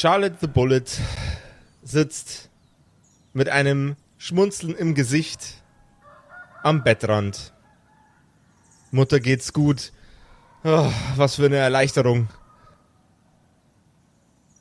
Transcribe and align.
Charlotte 0.00 0.36
the 0.40 0.46
Bullet 0.46 0.86
sitzt 1.82 2.48
mit 3.34 3.50
einem 3.50 3.96
Schmunzeln 4.16 4.74
im 4.74 4.94
Gesicht 4.94 5.62
am 6.62 6.82
Bettrand. 6.82 7.52
Mutter 8.92 9.20
geht's 9.20 9.52
gut. 9.52 9.92
Oh, 10.64 10.90
was 11.16 11.34
für 11.34 11.44
eine 11.44 11.56
Erleichterung. 11.56 12.30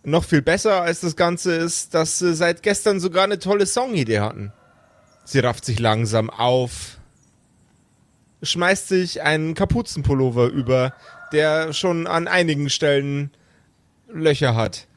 Noch 0.03 0.25
viel 0.25 0.41
besser 0.41 0.81
als 0.81 0.99
das 0.99 1.15
Ganze 1.15 1.55
ist, 1.55 1.93
dass 1.93 2.19
sie 2.19 2.35
seit 2.35 2.61
gestern 2.61 2.99
sogar 2.99 3.23
eine 3.23 3.39
tolle 3.39 3.65
Songidee 3.65 4.19
hatten. 4.19 4.51
Sie 5.23 5.39
rafft 5.39 5.63
sich 5.63 5.79
langsam 5.79 6.29
auf, 6.29 6.97
schmeißt 8.43 8.89
sich 8.89 9.21
einen 9.21 9.53
Kapuzenpullover 9.53 10.47
über, 10.47 10.93
der 11.31 11.71
schon 11.71 12.07
an 12.07 12.27
einigen 12.27 12.69
Stellen 12.69 13.31
Löcher 14.09 14.53
hat. 14.53 14.88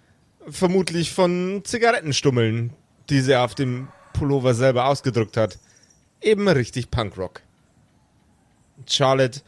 Vermutlich 0.48 1.12
von 1.12 1.62
Zigarettenstummeln, 1.64 2.72
die 3.10 3.20
sie 3.20 3.36
auf 3.36 3.54
dem 3.54 3.88
Pullover 4.12 4.54
selber 4.54 4.86
ausgedrückt 4.86 5.36
hat. 5.36 5.58
Eben 6.20 6.48
richtig 6.48 6.90
Punkrock. 6.90 7.42
Charlotte 8.86 9.40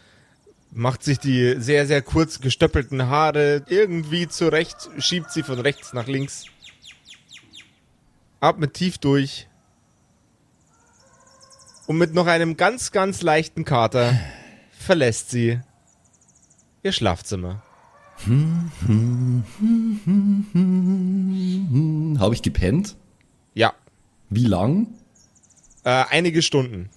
macht 0.70 1.02
sich 1.02 1.18
die 1.18 1.56
sehr, 1.58 1.86
sehr 1.86 2.02
kurz 2.02 2.40
gestöppelten 2.40 3.08
Haare 3.08 3.64
irgendwie 3.68 4.28
zurecht, 4.28 4.90
schiebt 4.98 5.30
sie 5.30 5.42
von 5.42 5.60
rechts 5.60 5.92
nach 5.92 6.06
links. 6.06 6.46
Atmet 8.40 8.74
tief 8.74 8.98
durch. 8.98 9.48
Und 11.86 11.98
mit 11.98 12.14
noch 12.14 12.26
einem 12.26 12.56
ganz, 12.56 12.92
ganz 12.92 13.22
leichten 13.22 13.64
Kater 13.64 14.18
verlässt 14.78 15.30
sie 15.30 15.60
ihr 16.82 16.92
Schlafzimmer. 16.92 17.62
Habe 22.18 22.34
ich 22.34 22.42
gepennt? 22.42 22.96
Ja. 23.54 23.72
Wie 24.30 24.46
lang? 24.46 24.86
Äh, 25.84 26.04
einige 26.10 26.42
Stunden. 26.42 26.88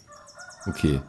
Okay. 0.66 1.02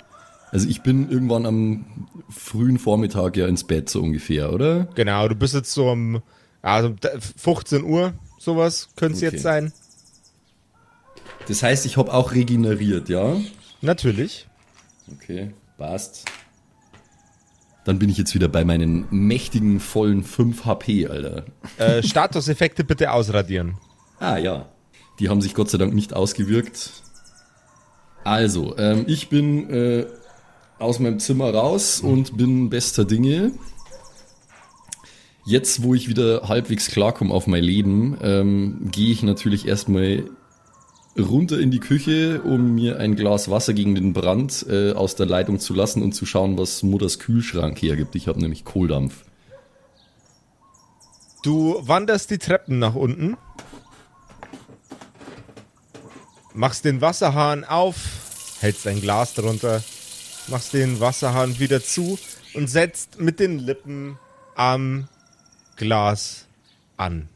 Also 0.51 0.69
ich 0.69 0.83
bin 0.83 1.11
irgendwann 1.11 1.47
am 1.47 2.09
frühen 2.31 2.79
Vormittag 2.79 3.37
ja 3.37 3.47
ins 3.47 3.65
Bett 3.65 3.89
so 3.91 4.03
ungefähr, 4.03 4.53
oder? 4.53 4.85
Genau, 4.95 5.29
du 5.29 5.35
bist 5.35 5.55
jetzt 5.55 5.73
so 5.73 5.91
um 5.91 6.23
also 6.63 6.95
15 7.37 7.85
Uhr, 7.85 8.15
sowas 8.39 8.89
könnte 8.97 9.19
es 9.19 9.23
Okay. 9.23 9.33
jetzt 9.37 9.43
sein. 9.43 9.73
Das 11.47 11.63
heißt, 11.63 11.87
ich 11.87 11.97
habe 11.97 12.13
auch 12.13 12.33
regeneriert, 12.33 13.09
ja? 13.09 13.37
Natürlich. 13.81 14.49
Okay, 15.15 15.53
passt. 15.77 16.25
Dann 17.89 17.99
bin 17.99 18.11
ich 18.11 18.19
jetzt 18.19 18.35
wieder 18.35 18.49
bei 18.49 18.67
meinen 18.67 19.07
mächtigen, 19.11 19.81
vollen 19.81 20.23
5 20.23 20.67
HP, 20.67 21.07
Alter. 21.07 21.47
Äh, 21.79 22.03
Statuseffekte 22.03 22.85
bitte 22.85 23.13
ausradieren. 23.13 23.79
Ah 24.21 24.37
ja, 24.37 24.69
die 25.19 25.31
haben 25.31 25.41
sich 25.41 25.55
Gott 25.55 25.71
sei 25.71 25.79
Dank 25.79 25.95
nicht 25.95 26.13
ausgewirkt. 26.13 26.93
Also, 28.25 28.77
ähm, 28.77 29.05
ich 29.07 29.31
bin 29.31 29.71
äh, 29.71 30.05
aus 30.79 30.99
meinem 30.99 31.19
Zimmer 31.19 31.55
raus 31.55 32.03
und 32.03 32.37
bin 32.37 32.69
bester 32.69 33.07
Dinge. 33.07 33.53
Jetzt, 35.47 35.83
wo 35.83 35.95
ich 35.95 36.11
wieder 36.11 36.47
halbwegs 36.47 36.89
klarkomme 36.91 37.33
auf 37.33 37.47
mein 37.47 37.65
Leben, 37.65 38.19
ähm, 38.21 38.91
gehe 38.91 39.13
ich 39.13 39.23
natürlich 39.23 39.67
erstmal 39.67 40.25
runter 41.19 41.59
in 41.59 41.71
die 41.71 41.81
Küche, 41.81 42.43
um 42.43 42.75
mir 42.75 42.99
ein 42.99 43.17
Glas 43.17 43.51
Wasser 43.51 43.75
gegen 43.75 43.95
den 43.95 44.13
Brand 44.13 44.67
äh, 44.69 44.93
aus 44.93 45.17
der 45.17 45.27
Leitung 45.27 45.59
zu 45.59 45.75
lassen 45.75 46.03
und 46.03 46.13
zu 46.13 46.27
schauen, 46.27 46.59
was 46.59 46.83
Mutters 46.83 47.19
Kühlschrank 47.19 47.81
hergibt. 47.83 48.15
Ich 48.15 48.29
habe 48.29 48.41
nämlich 48.41 48.65
Kohldampf. 48.65 49.25
Du 51.43 51.77
wanderst 51.81 52.31
die 52.31 52.39
Treppen 52.39 52.79
nach 52.79 52.95
unten, 52.95 53.37
machst 56.53 56.85
den 56.85 57.01
Wasserhahn 57.01 57.65
auf, 57.65 57.97
hältst 58.61 58.87
ein 58.87 59.01
Glas 59.01 59.35
drunter, 59.35 59.83
machst 60.49 60.75
den 60.75 61.01
Wasserhahn 61.01 61.59
wieder 61.59 61.83
zu 61.83 62.19
und 62.55 62.69
setzt 62.69 63.21
mit 63.21 63.39
den 63.41 63.59
Lippen 63.59 64.19
am 64.57 65.09
Glas 65.77 66.47
an. 66.97 67.29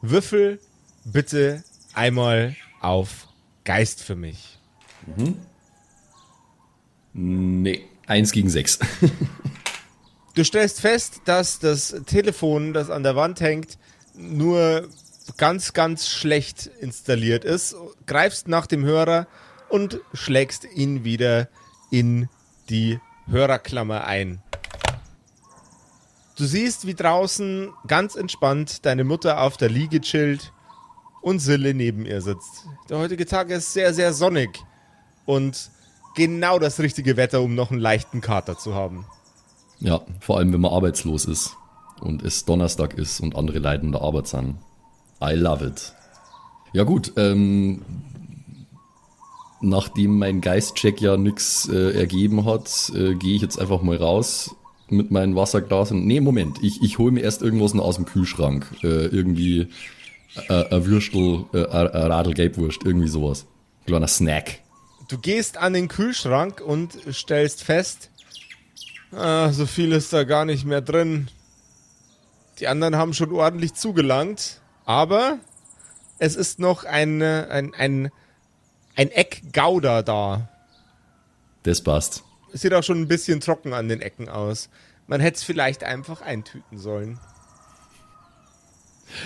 Würfel 0.00 0.58
bitte 1.04 1.62
einmal 1.92 2.56
auf 2.86 3.26
Geist 3.64 4.02
für 4.02 4.14
mich. 4.14 4.58
Nee, 7.12 7.84
eins 8.06 8.32
gegen 8.32 8.48
sechs. 8.48 8.78
Du 10.34 10.44
stellst 10.44 10.80
fest, 10.80 11.22
dass 11.24 11.58
das 11.58 11.96
Telefon, 12.06 12.72
das 12.74 12.90
an 12.90 13.02
der 13.02 13.16
Wand 13.16 13.40
hängt, 13.40 13.78
nur 14.14 14.88
ganz, 15.36 15.72
ganz 15.72 16.08
schlecht 16.08 16.70
installiert 16.80 17.44
ist. 17.44 17.74
Greifst 18.06 18.46
nach 18.46 18.66
dem 18.66 18.84
Hörer 18.84 19.26
und 19.68 20.00
schlägst 20.12 20.64
ihn 20.64 21.04
wieder 21.04 21.48
in 21.90 22.28
die 22.68 23.00
Hörerklammer 23.28 24.04
ein. 24.04 24.42
Du 26.36 26.44
siehst, 26.44 26.86
wie 26.86 26.94
draußen 26.94 27.72
ganz 27.88 28.14
entspannt 28.14 28.84
deine 28.84 29.04
Mutter 29.04 29.40
auf 29.40 29.56
der 29.56 29.70
Liege 29.70 30.00
chillt 30.02 30.52
und 31.26 31.40
Sille 31.40 31.74
neben 31.74 32.06
ihr 32.06 32.22
sitzt. 32.22 32.66
Der 32.88 32.98
heutige 32.98 33.26
Tag 33.26 33.50
ist 33.50 33.72
sehr, 33.72 33.92
sehr 33.92 34.12
sonnig 34.12 34.48
und 35.24 35.72
genau 36.14 36.60
das 36.60 36.78
richtige 36.78 37.16
Wetter, 37.16 37.42
um 37.42 37.56
noch 37.56 37.72
einen 37.72 37.80
leichten 37.80 38.20
Kater 38.20 38.56
zu 38.56 38.76
haben. 38.76 39.06
Ja, 39.80 40.02
vor 40.20 40.38
allem 40.38 40.52
wenn 40.52 40.60
man 40.60 40.70
arbeitslos 40.70 41.24
ist 41.24 41.56
und 42.00 42.22
es 42.22 42.44
Donnerstag 42.44 42.94
ist 42.94 43.18
und 43.18 43.34
andere 43.34 43.58
Leute 43.58 43.84
in 43.84 43.90
der 43.90 44.02
Arbeit 44.02 44.28
sind. 44.28 44.54
I 45.20 45.32
love 45.32 45.66
it. 45.66 45.94
Ja 46.72 46.84
gut, 46.84 47.12
ähm, 47.16 47.82
nachdem 49.60 50.20
mein 50.20 50.40
Geistcheck 50.40 51.00
ja 51.00 51.16
nix 51.16 51.68
äh, 51.68 51.98
ergeben 51.98 52.44
hat, 52.44 52.92
äh, 52.94 53.16
gehe 53.16 53.34
ich 53.34 53.42
jetzt 53.42 53.58
einfach 53.58 53.82
mal 53.82 53.96
raus 53.96 54.54
mit 54.88 55.10
meinem 55.10 55.34
Wasserglas 55.34 55.90
und 55.90 56.06
nee, 56.06 56.20
Moment, 56.20 56.62
ich, 56.62 56.84
ich 56.84 56.98
hole 56.98 57.10
mir 57.10 57.22
erst 57.22 57.42
irgendwas 57.42 57.74
noch 57.74 57.84
aus 57.84 57.96
dem 57.96 58.04
Kühlschrank. 58.04 58.70
Äh, 58.84 59.06
irgendwie 59.06 59.66
äh, 60.48 60.74
ein 60.74 60.84
Würstel, 60.86 61.44
äh, 61.52 61.66
ein 61.66 61.88
ein 61.88 62.12
Radlgelbwurst, 62.12 62.80
irgendwie 62.84 63.08
sowas. 63.08 63.46
Kleiner 63.86 64.08
Snack. 64.08 64.60
Du 65.08 65.18
gehst 65.18 65.56
an 65.56 65.72
den 65.72 65.88
Kühlschrank 65.88 66.60
und 66.60 66.98
stellst 67.12 67.62
fest, 67.62 68.10
ah, 69.12 69.52
so 69.52 69.66
viel 69.66 69.92
ist 69.92 70.12
da 70.12 70.24
gar 70.24 70.44
nicht 70.44 70.64
mehr 70.64 70.80
drin. 70.80 71.28
Die 72.58 72.68
anderen 72.68 72.96
haben 72.96 73.14
schon 73.14 73.32
ordentlich 73.32 73.74
zugelangt, 73.74 74.60
aber 74.84 75.38
es 76.18 76.36
ist 76.36 76.58
noch 76.58 76.84
ein, 76.84 77.20
äh, 77.20 77.46
ein, 77.50 77.74
ein, 77.74 78.10
ein 78.96 79.10
Eck 79.10 79.42
Gouda 79.52 80.02
da. 80.02 80.48
Das 81.62 81.82
passt. 81.82 82.24
Es 82.52 82.62
sieht 82.62 82.72
auch 82.72 82.82
schon 82.82 83.00
ein 83.00 83.08
bisschen 83.08 83.40
trocken 83.40 83.74
an 83.74 83.88
den 83.88 84.00
Ecken 84.00 84.28
aus. 84.28 84.70
Man 85.06 85.20
hätte 85.20 85.36
es 85.36 85.42
vielleicht 85.44 85.84
einfach 85.84 86.22
eintüten 86.22 86.78
sollen. 86.78 87.20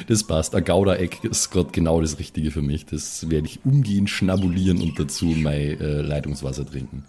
Das 0.09 0.25
passt. 0.25 0.55
Ein 0.55 0.65
Gouda-Eck 0.65 1.25
ist 1.25 1.51
gerade 1.51 1.71
genau 1.71 2.01
das 2.01 2.19
Richtige 2.19 2.51
für 2.51 2.63
mich. 2.63 2.87
Das 2.87 3.31
werde 3.31 3.47
ich 3.47 3.61
umgehend 3.65 4.11
schnabulieren 4.11 4.81
und 4.83 4.99
dazu 4.99 5.27
mein 5.27 5.81
äh, 5.81 6.01
Leitungswasser 6.01 6.67
trinken. 6.67 7.05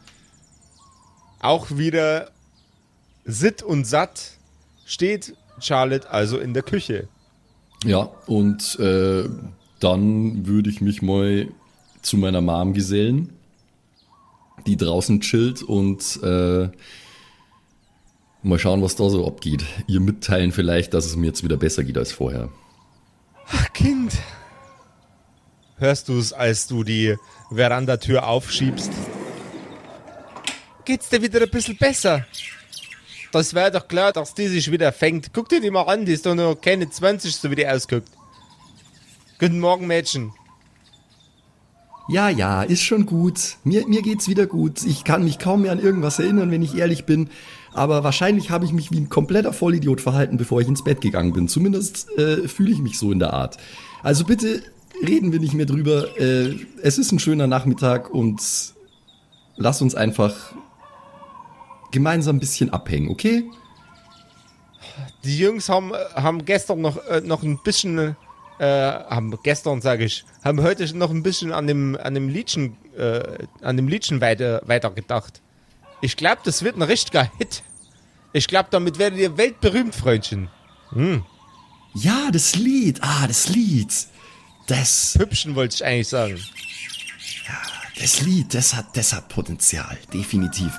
Auch 1.39 1.77
wieder 1.77 2.31
sitt 3.25 3.63
und 3.63 3.85
satt 3.85 4.37
steht 4.85 5.35
Charlotte 5.59 6.09
also 6.09 6.39
in 6.39 6.53
der 6.53 6.63
Küche. 6.63 7.07
Ja, 7.83 8.09
und 8.27 8.79
äh, 8.79 9.27
dann 9.79 10.45
würde 10.45 10.69
ich 10.69 10.81
mich 10.81 11.01
mal 11.01 11.47
zu 12.01 12.17
meiner 12.17 12.41
Mom 12.41 12.73
gesellen, 12.73 13.29
die 14.67 14.77
draußen 14.77 15.21
chillt 15.21 15.63
und 15.63 16.21
äh, 16.23 16.69
mal 18.43 18.59
schauen, 18.59 18.81
was 18.81 18.95
da 18.95 19.09
so 19.09 19.27
abgeht. 19.27 19.65
Ihr 19.87 19.99
mitteilen 19.99 20.51
vielleicht, 20.51 20.93
dass 20.93 21.05
es 21.05 21.15
mir 21.15 21.27
jetzt 21.27 21.43
wieder 21.43 21.57
besser 21.57 21.83
geht 21.83 21.97
als 21.97 22.11
vorher. 22.11 22.49
Ach, 23.47 23.73
Kind. 23.73 24.13
Hörst 25.77 26.09
du 26.09 26.17
es, 26.17 26.31
als 26.31 26.67
du 26.67 26.83
die 26.83 27.15
Verandatür 27.51 28.27
aufschiebst? 28.27 28.91
Geht's 30.85 31.09
dir 31.09 31.21
wieder 31.21 31.41
ein 31.41 31.49
bisschen 31.49 31.77
besser? 31.77 32.25
Das 33.31 33.53
wäre 33.53 33.71
doch 33.71 33.87
klar, 33.87 34.11
dass 34.11 34.33
die 34.33 34.47
sich 34.47 34.71
wieder 34.71 34.91
fängt. 34.91 35.33
Guck 35.33 35.49
dir 35.49 35.61
die 35.61 35.71
mal 35.71 35.83
an, 35.83 36.05
die 36.05 36.13
ist 36.13 36.25
doch 36.25 36.35
noch 36.35 36.55
keine 36.55 36.89
20, 36.89 37.35
so 37.35 37.49
wie 37.49 37.55
die 37.55 37.67
ausguckt. 37.67 38.09
Guten 39.39 39.59
Morgen, 39.59 39.87
Mädchen. 39.87 40.33
Ja, 42.07 42.29
ja, 42.29 42.63
ist 42.63 42.83
schon 42.83 43.05
gut. 43.05 43.57
Mir, 43.63 43.87
mir 43.87 44.01
geht's 44.01 44.27
wieder 44.27 44.45
gut. 44.45 44.83
Ich 44.83 45.03
kann 45.03 45.23
mich 45.23 45.39
kaum 45.39 45.61
mehr 45.61 45.71
an 45.71 45.79
irgendwas 45.79 46.19
erinnern, 46.19 46.51
wenn 46.51 46.61
ich 46.61 46.75
ehrlich 46.75 47.05
bin. 47.05 47.29
Aber 47.73 48.03
wahrscheinlich 48.03 48.49
habe 48.49 48.65
ich 48.65 48.73
mich 48.73 48.91
wie 48.91 48.99
ein 48.99 49.09
kompletter 49.09 49.53
Vollidiot 49.53 50.01
verhalten, 50.01 50.37
bevor 50.37 50.61
ich 50.61 50.67
ins 50.67 50.83
Bett 50.83 51.01
gegangen 51.01 51.33
bin. 51.33 51.47
Zumindest 51.47 52.09
äh, 52.17 52.47
fühle 52.47 52.71
ich 52.71 52.79
mich 52.79 52.99
so 52.99 53.11
in 53.11 53.19
der 53.19 53.33
Art. 53.33 53.57
Also 54.03 54.25
bitte 54.25 54.61
reden 55.05 55.31
wir 55.31 55.39
nicht 55.39 55.53
mehr 55.53 55.65
drüber. 55.65 56.17
Äh, 56.19 56.55
es 56.81 56.97
ist 56.97 57.11
ein 57.11 57.19
schöner 57.19 57.47
Nachmittag 57.47 58.09
und 58.13 58.41
lass 59.55 59.81
uns 59.81 59.95
einfach 59.95 60.53
gemeinsam 61.91 62.37
ein 62.37 62.39
bisschen 62.39 62.71
abhängen, 62.71 63.09
okay? 63.09 63.45
Die 65.23 65.37
Jungs 65.37 65.69
haben, 65.69 65.91
haben 66.15 66.45
gestern 66.45 66.81
noch, 66.81 66.97
äh, 67.05 67.21
noch 67.21 67.43
ein 67.43 67.59
bisschen, 67.63 68.15
äh, 68.59 68.65
haben 68.65 69.37
gestern, 69.43 69.81
sage 69.81 70.05
ich, 70.05 70.25
haben 70.43 70.61
heute 70.61 70.97
noch 70.97 71.11
ein 71.11 71.23
bisschen 71.23 71.51
an 71.51 71.67
dem, 71.67 71.97
an 72.01 72.15
dem 72.15 72.27
Liedchen, 72.27 72.75
äh, 72.97 73.21
an 73.61 73.77
dem 73.77 73.87
Liedchen 73.87 74.19
weiter, 74.19 74.61
weiter 74.65 74.89
gedacht. 74.89 75.41
Ich 76.01 76.17
glaube, 76.17 76.41
das 76.43 76.63
wird 76.63 76.75
ein 76.75 76.81
richtiger 76.81 77.31
Hit. 77.37 77.63
Ich 78.33 78.47
glaube, 78.47 78.69
damit 78.71 78.97
werdet 78.97 79.19
ihr 79.19 79.37
weltberühmt, 79.37 79.93
Freundchen. 79.93 80.49
Hm. 80.89 81.23
Ja, 81.93 82.31
das 82.31 82.55
Lied. 82.55 82.99
Ah, 83.03 83.27
das 83.27 83.49
Lied. 83.49 83.93
Das. 84.67 85.15
Hübschen 85.17 85.55
wollte 85.55 85.75
ich 85.75 85.85
eigentlich 85.85 86.07
sagen. 86.07 86.39
Das 87.99 88.21
Lied, 88.21 88.53
das 88.53 88.73
hat, 88.73 88.97
das 88.97 89.13
hat 89.13 89.29
Potenzial. 89.29 89.97
Definitiv. 90.13 90.71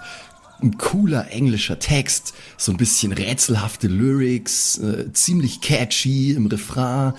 Ein 0.60 0.76
cooler 0.78 1.30
englischer 1.30 1.78
Text, 1.78 2.34
so 2.56 2.72
ein 2.72 2.76
bisschen 2.76 3.12
rätselhafte 3.12 3.88
Lyrics, 3.88 4.78
äh, 4.78 5.12
ziemlich 5.12 5.60
catchy 5.60 6.32
im 6.32 6.46
Refrain. 6.46 7.14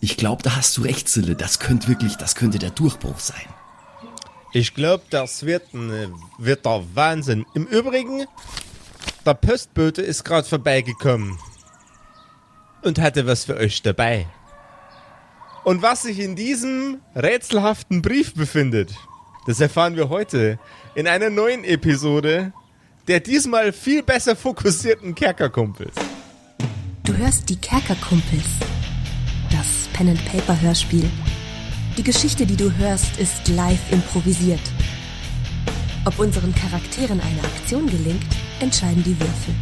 Ich 0.00 0.16
glaube, 0.16 0.42
da 0.42 0.56
hast 0.56 0.76
du 0.76 0.82
recht, 0.82 1.08
Sille. 1.08 1.34
Das 1.34 1.60
könnte 1.60 1.88
wirklich, 1.88 2.16
das 2.16 2.34
könnte 2.34 2.58
der 2.58 2.70
Durchbruch 2.70 3.18
sein. 3.18 3.46
Ich 4.52 4.74
glaube, 4.74 5.04
das 5.10 5.46
wird, 5.46 5.72
ein, 5.72 6.14
wird 6.38 6.66
der 6.66 6.84
Wahnsinn. 6.94 7.46
Im 7.54 7.66
Übrigen, 7.66 8.26
der 9.24 9.34
Postbote 9.34 10.02
ist 10.02 10.24
gerade 10.24 10.46
vorbeigekommen 10.46 11.38
und 12.82 12.98
hatte 12.98 13.26
was 13.26 13.44
für 13.44 13.56
euch 13.56 13.82
dabei. 13.82 14.26
Und 15.64 15.80
was 15.80 16.02
sich 16.02 16.18
in 16.18 16.36
diesem 16.36 17.00
rätselhaften 17.14 18.02
Brief 18.02 18.34
befindet, 18.34 18.92
das 19.46 19.60
erfahren 19.60 19.96
wir 19.96 20.08
heute 20.08 20.58
in 20.94 21.06
einer 21.06 21.30
neuen 21.30 21.64
Episode 21.64 22.52
der 23.08 23.20
diesmal 23.20 23.72
viel 23.72 24.02
besser 24.02 24.36
fokussierten 24.36 25.14
Kerkerkumpels. 25.14 25.94
Du 27.04 27.16
hörst 27.16 27.48
die 27.48 27.56
Kerkerkumpels, 27.56 28.46
das 29.50 29.88
Pen 29.92 30.10
and 30.10 30.24
Paper 30.26 30.60
Hörspiel. 30.60 31.10
Die 31.98 32.02
Geschichte, 32.02 32.46
die 32.46 32.56
du 32.56 32.74
hörst, 32.78 33.18
ist 33.18 33.48
live 33.48 33.92
improvisiert. 33.92 34.62
Ob 36.06 36.18
unseren 36.18 36.54
Charakteren 36.54 37.20
eine 37.20 37.44
Aktion 37.44 37.86
gelingt, 37.86 38.24
entscheiden 38.60 39.04
die 39.04 39.18
Würfel. 39.20 39.54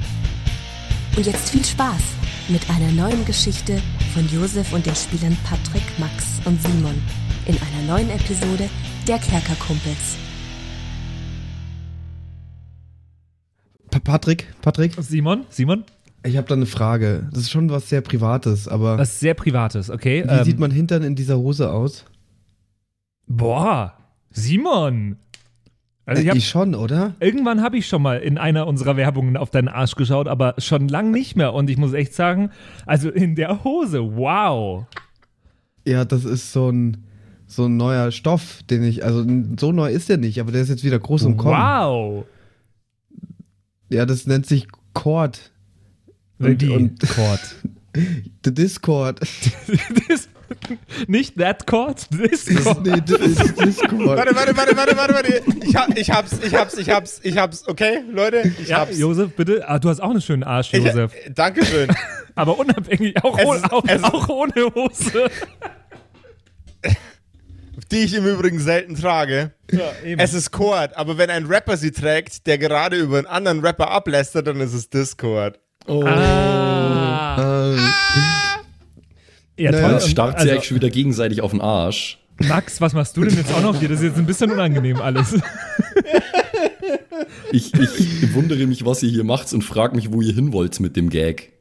Und 1.17 1.27
jetzt 1.27 1.51
viel 1.51 1.65
Spaß 1.65 2.01
mit 2.49 2.63
einer 2.71 2.93
neuen 2.93 3.25
Geschichte 3.25 3.83
von 4.15 4.29
Josef 4.29 4.73
und 4.73 4.87
den 4.87 4.95
Spielern 4.95 5.37
Patrick, 5.43 5.83
Max 5.99 6.41
und 6.45 6.63
Simon 6.63 7.03
in 7.47 7.57
einer 7.57 7.99
neuen 7.99 8.11
Episode 8.11 8.71
der 9.09 9.19
Kerkerkumpels. 9.19 10.17
Pa 13.91 13.99
Patrick, 13.99 14.47
Patrick, 14.63 14.95
Simon, 15.01 15.47
Simon, 15.51 15.85
ich 16.23 16.37
habe 16.37 16.47
da 16.47 16.55
eine 16.55 16.67
Frage. 16.67 17.29
Das 17.33 17.43
ist 17.43 17.51
schon 17.51 17.71
was 17.71 17.89
sehr 17.89 18.03
Privates, 18.03 18.69
aber 18.69 18.99
was 18.99 19.19
sehr 19.19 19.35
Privates, 19.35 19.91
okay? 19.91 20.23
wie 20.25 20.31
Ähm, 20.31 20.45
sieht 20.45 20.59
mein 20.59 20.71
Hintern 20.71 21.03
in 21.03 21.17
dieser 21.17 21.39
Hose 21.39 21.73
aus? 21.73 22.05
Boah, 23.31 23.95
Simon. 24.31 25.17
Also 26.05 26.23
ich 26.23 26.27
Äh, 26.27 26.31
hab, 26.31 26.37
ich 26.37 26.49
schon, 26.49 26.75
oder? 26.75 27.15
irgendwann 27.21 27.63
habe 27.63 27.79
ich 27.79 27.87
schon 27.87 28.03
mal 28.03 28.19
in 28.19 28.37
einer 28.37 28.67
unserer 28.67 28.97
Werbungen 28.97 29.37
auf 29.37 29.51
deinen 29.51 29.69
Arsch 29.69 29.95
geschaut, 29.95 30.27
aber 30.29 30.55
schon 30.59 30.89
lang 30.89 31.11
nicht 31.13 31.37
mehr. 31.37 31.55
Und 31.55 31.71
ich 31.71 31.77
muss 31.77 31.93
echt 31.93 32.15
sagen, 32.15 32.51
also 32.85 33.11
in 33.11 33.37
der 33.37 33.63
Hose, 33.65 34.17
wow. 34.17 34.87
Ja, 35.87 36.05
das 36.05 36.25
ist 36.25 36.53
so 36.53 36.71
ein 36.71 37.05
so 37.47 37.67
ein 37.67 37.77
neuer 37.77 38.13
Stoff, 38.13 38.63
den 38.71 38.85
ich, 38.85 39.05
also 39.05 39.25
so 39.59 39.73
neu 39.73 39.91
ist 39.91 40.09
der 40.09 40.19
nicht, 40.19 40.41
aber 40.41 40.53
der 40.53 40.63
ist 40.63 40.69
jetzt 40.69 40.85
wieder 40.85 41.01
groß 41.01 41.23
im 41.25 41.37
Kommen. 41.37 41.57
Wow. 41.57 42.25
Ja, 43.89 44.07
das 44.07 44.27
nennt 44.27 44.47
sich 44.47 44.69
Cord. 44.95 45.51
Die 46.39 46.69
und 46.69 47.01
Chord. 47.01 47.41
The 48.45 48.55
Discord. 48.55 49.21
Nicht 51.07 51.37
that 51.39 51.67
chord, 51.67 52.07
this 52.11 52.47
chord. 52.47 52.85
nee, 52.87 53.01
das 53.05 53.21
ist 53.21 53.61
Discord. 53.61 54.07
Warte, 54.19 54.35
warte, 54.35 54.57
warte, 54.57 54.77
warte, 54.77 54.97
warte, 54.97 55.15
warte. 55.15 55.43
Ich, 55.65 55.77
hab, 55.77 55.97
ich 55.97 56.11
hab's, 56.11 56.33
ich 56.45 56.55
hab's, 56.55 56.77
ich 56.79 56.89
hab's, 56.91 57.21
ich 57.23 57.37
hab's. 57.39 57.67
Okay, 57.69 58.03
Leute, 58.11 58.43
ich 58.61 58.69
Ja, 58.69 58.79
hab's. 58.81 58.99
Josef, 58.99 59.33
bitte. 59.37 59.69
Ah, 59.69 59.79
du 59.79 59.89
hast 59.89 60.01
auch 60.01 60.11
einen 60.11 60.21
schönen 60.21 60.43
Arsch, 60.45 60.73
Ich, 60.73 60.85
Josef. 60.85 61.13
äh, 61.15 61.31
Dankeschön. 61.31 61.89
Aber 62.35 62.59
unabhängig, 62.59 63.23
auch, 63.25 63.39
Es 63.39 63.45
ohne, 63.45 63.59
ist- 63.59 63.73
auch, 64.05 64.15
auch 64.15 64.29
ohne 64.29 64.75
Hose. 64.75 65.31
Die 67.93 67.99
ich 68.05 68.15
im 68.15 68.25
Übrigen 68.27 68.61
selten 68.61 68.95
trage. 68.95 69.53
Es 70.19 70.33
ist 70.35 70.53
Chord, 70.53 70.97
aber 70.97 71.19
wenn 71.19 71.29
ein 71.31 71.47
Rapper 71.47 71.77
sie 71.77 71.91
trägt, 71.91 72.47
der 72.47 72.57
gerade 72.59 72.97
über 72.97 73.19
einen 73.19 73.27
anderen 73.27 73.61
Rapper 73.61 73.91
ablästert, 73.91 74.47
dann 74.47 74.61
ist 74.61 74.75
es 74.75 74.91
Discord. 74.91 75.59
Oh. 75.87 76.05
Ah. 76.05 77.73
Ähm, 77.73 77.81
Ja, 79.61 79.71
Naja, 79.73 79.85
toll. 79.85 79.93
Jetzt 79.95 80.11
starrt 80.11 80.33
sie 80.33 80.43
Also, 80.43 80.51
eigentlich 80.53 80.65
schon 80.65 80.75
wieder 80.77 80.91
gegenseitig 80.91 81.41
auf 81.43 81.51
den 81.51 81.61
Arsch. 81.61 82.19
Max, 82.49 82.81
was 82.81 82.95
machst 82.95 83.17
du 83.17 83.25
denn 83.25 83.37
jetzt 83.37 83.53
auch 83.53 83.61
noch 83.63 83.79
hier? 83.79 83.89
Das 83.91 83.99
ist 83.99 84.05
jetzt 84.07 84.19
ein 84.19 84.25
bisschen 84.27 84.51
unangenehm 84.51 84.97
alles. 85.01 85.35
Ich, 87.53 87.75
ich 87.75 88.33
wundere 88.35 88.67
mich, 88.67 88.85
was 88.87 89.03
ihr 89.03 89.11
hier 89.11 89.25
macht 89.25 89.53
und 89.53 89.63
frage 89.63 89.95
mich, 89.97 90.13
wo 90.13 90.23
ihr 90.23 90.33
hin 90.33 90.53
wollt 90.53 90.81
mit 90.81 90.97
dem 90.97 91.11
Gag. 91.11 91.53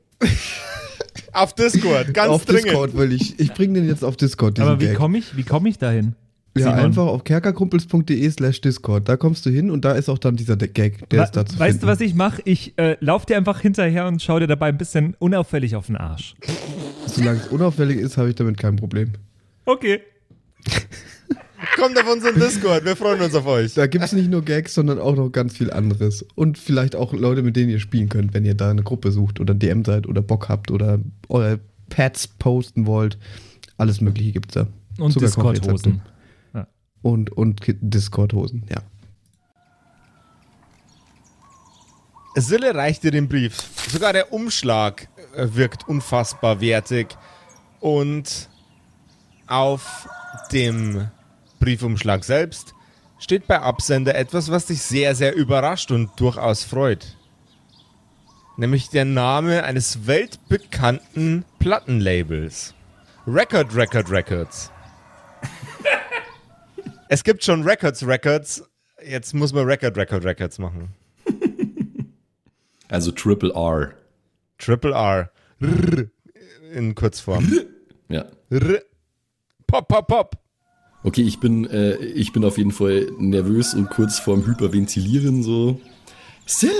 Auf 1.34 1.54
Discord, 1.56 2.14
ganz 2.14 2.30
auf 2.32 2.46
dringend. 2.46 2.68
Discord 2.68 2.96
will 2.96 3.12
ich. 3.12 3.40
Ich 3.40 3.54
bring 3.54 3.74
den 3.74 3.88
jetzt 3.88 4.04
auf 4.04 4.16
Discord, 4.16 4.58
diesen 4.58 4.70
Aber 4.70 4.80
wie 4.80 4.94
komme 4.94 5.18
ich, 5.18 5.36
wie 5.36 5.44
komm 5.44 5.66
ich 5.66 5.78
dahin? 5.78 6.16
Ja, 6.60 6.66
Simon? 6.72 6.86
einfach 6.86 7.06
auf 7.08 7.24
kerkerkumpels.de 7.24 8.30
slash 8.32 8.62
Discord. 8.62 9.08
Da 9.10 9.18
kommst 9.18 9.46
du 9.46 9.50
hin 9.50 9.70
und 9.72 9.86
da 9.86 9.94
ist 9.94 10.10
auch 10.10 10.18
dann 10.18 10.36
dieser 10.36 10.56
Gag, 10.58 11.10
der 11.10 11.20
Wa- 11.20 11.24
ist 11.24 11.32
da 11.32 11.46
zu 11.46 11.58
weißt 11.60 11.72
finden. 11.80 11.82
du, 11.82 11.88
was 11.92 12.02
ich 12.02 12.14
mache? 12.14 12.42
Ich 12.46 12.74
äh, 12.78 12.98
lauf 13.00 13.26
dir 13.26 13.38
einfach 13.38 13.60
hinterher 13.62 14.08
und 14.08 14.22
schau 14.22 14.40
dir 14.40 14.48
dabei 14.48 14.68
ein 14.70 14.78
bisschen 14.78 15.16
unauffällig 15.20 15.76
auf 15.76 15.88
den 15.88 15.98
Arsch. 15.98 16.36
Solange 17.06 17.40
es 17.40 17.48
unauffällig 17.48 17.98
ist, 17.98 18.18
habe 18.18 18.30
ich 18.30 18.36
damit 18.36 18.58
kein 18.58 18.76
Problem. 18.76 19.12
Okay. 19.66 20.00
Kommt 21.76 21.98
auf 21.98 22.12
unseren 22.12 22.36
Discord, 22.36 22.86
wir 22.86 22.96
freuen 22.96 23.22
uns 23.22 23.36
auf 23.36 23.46
euch. 23.46 23.74
Da 23.74 23.88
gibt 23.88 24.04
es 24.04 24.14
nicht 24.14 24.30
nur 24.30 24.44
Gags, 24.44 24.74
sondern 24.74 24.98
auch 25.00 25.16
noch 25.16 25.30
ganz 25.30 25.58
viel 25.58 25.72
anderes. 25.72 26.26
Und 26.36 26.58
vielleicht 26.58 26.96
auch 26.96 27.14
Leute, 27.14 27.42
mit 27.44 27.56
denen 27.56 27.70
ihr 27.70 27.80
spielen 27.80 28.08
könnt, 28.10 28.34
wenn 28.34 28.46
ihr 28.46 28.54
da 28.56 28.70
eine 28.70 28.84
Gruppe 28.84 29.12
sucht 29.12 29.40
oder 29.40 29.54
DM 29.54 29.84
seid 29.86 30.08
oder 30.08 30.22
Bock 30.22 30.48
habt 30.50 30.72
oder 30.72 31.00
eure 31.28 31.60
Pads 31.90 32.28
posten 32.40 32.86
wollt. 32.86 33.18
Alles 33.78 34.00
Mögliche 34.02 34.32
gibt's 34.34 34.54
da. 34.54 34.68
Und 35.00 35.12
Sogar 35.12 35.28
Discord-Hosen. 35.54 36.02
Und, 37.02 37.32
und 37.32 37.62
Discord-Hosen, 37.66 38.66
ja. 38.70 38.82
Sille 42.36 42.76
reicht 42.76 43.04
dir 43.04 43.12
den 43.12 43.28
Brief. 43.28 43.58
Sogar 43.90 44.14
der 44.14 44.32
Umschlag 44.32 45.08
äh, 45.36 45.48
wirkt 45.52 45.88
unfassbar 45.88 46.62
wertig. 46.62 47.18
Und 47.80 48.50
auf 49.48 50.08
dem 50.52 51.10
Briefumschlag 51.60 52.24
selbst 52.24 52.74
steht 53.20 53.48
bei 53.48 53.60
Absender 53.60 54.16
etwas, 54.16 54.52
was 54.52 54.66
dich 54.66 54.82
sehr, 54.82 55.16
sehr 55.16 55.36
überrascht 55.36 55.92
und 55.92 56.12
durchaus 56.20 56.64
freut. 56.64 57.18
Nämlich 58.58 58.90
der 58.90 59.06
Name 59.06 59.64
eines 59.64 60.06
weltbekannten 60.08 61.46
Plattenlabels. 61.60 62.74
Record, 63.26 63.76
Record, 63.76 64.10
Records. 64.10 64.72
Es 67.10 67.24
gibt 67.24 67.44
schon 67.44 67.64
Records, 67.64 68.06
Records. 68.08 68.64
Jetzt 69.06 69.34
muss 69.34 69.52
man 69.52 69.66
Record, 69.66 69.98
Record, 69.98 70.24
Records 70.24 70.58
machen. 70.60 70.94
Also 72.92 73.12
Triple 73.12 73.54
R. 73.54 73.94
Triple 74.58 74.94
R. 74.94 75.30
R. 75.62 76.08
In 76.74 76.96
Kurzform. 76.96 77.48
Ja. 78.08 78.26
R. 78.50 78.82
Pop, 79.68 79.88
pop, 79.88 80.08
pop. 80.08 80.36
Okay, 81.04 81.22
ich 81.22 81.40
bin, 81.40 81.70
äh, 81.70 81.98
ich 81.98 82.34
bin 82.34 82.44
auf 82.44 82.58
jeden 82.58 82.72
Fall 82.72 83.12
nervös 83.20 83.76
und 83.76 83.92
kurz 83.92 84.18
vorm 84.18 84.44
Hyperventilieren 84.48 85.44
so. 85.44 85.80
Sille! 86.48 86.74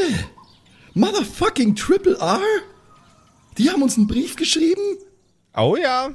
Motherfucking 0.96 1.76
Triple 1.76 2.18
R? 2.20 2.42
Die 3.60 3.70
haben 3.70 3.84
uns 3.84 3.96
einen 3.96 4.08
Brief 4.08 4.36
geschrieben? 4.36 4.98
Oh 5.56 5.78
ja. 5.80 6.10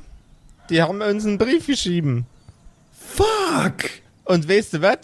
Die 0.70 0.82
haben 0.82 1.00
uns 1.00 1.24
einen 1.24 1.38
Brief 1.38 1.68
geschrieben. 1.68 2.26
Fuck! 2.92 3.90
Und 4.24 4.48
weißt 4.48 4.74
du 4.74 4.82
was? 4.82 4.98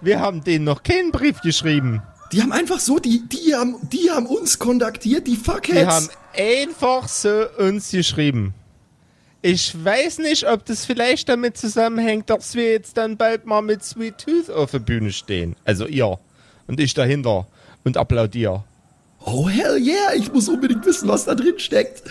Wir 0.00 0.20
haben 0.20 0.44
denen 0.44 0.64
noch 0.64 0.82
keinen 0.82 1.10
Brief 1.10 1.40
geschrieben. 1.40 2.02
Die 2.32 2.42
haben 2.42 2.52
einfach 2.52 2.78
so, 2.78 2.98
die, 2.98 3.22
die 3.28 3.54
haben, 3.54 3.76
die 3.92 4.10
haben 4.10 4.26
uns 4.26 4.58
kontaktiert, 4.58 5.26
die 5.26 5.36
Fuckheads. 5.36 5.70
Die 5.72 5.86
haben 5.86 6.08
einfach 6.36 7.08
so 7.08 7.46
uns 7.58 7.90
geschrieben. 7.90 8.54
Ich 9.42 9.84
weiß 9.84 10.18
nicht, 10.18 10.48
ob 10.48 10.64
das 10.64 10.86
vielleicht 10.86 11.28
damit 11.28 11.56
zusammenhängt, 11.56 12.30
dass 12.30 12.54
wir 12.54 12.72
jetzt 12.72 12.96
dann 12.96 13.16
bald 13.16 13.44
mal 13.44 13.60
mit 13.60 13.84
Sweet 13.84 14.18
Tooth 14.18 14.50
auf 14.50 14.70
der 14.70 14.78
Bühne 14.78 15.12
stehen. 15.12 15.54
Also 15.64 15.86
ihr. 15.86 16.18
Und 16.66 16.80
ich 16.80 16.94
dahinter. 16.94 17.46
Und 17.84 17.96
applaudiere. 17.96 18.64
Oh 19.26 19.48
hell 19.48 19.76
yeah, 19.78 20.14
ich 20.16 20.32
muss 20.32 20.48
unbedingt 20.48 20.84
wissen, 20.86 21.08
was 21.08 21.26
da 21.26 21.34
drin 21.34 21.58
steckt. 21.58 22.02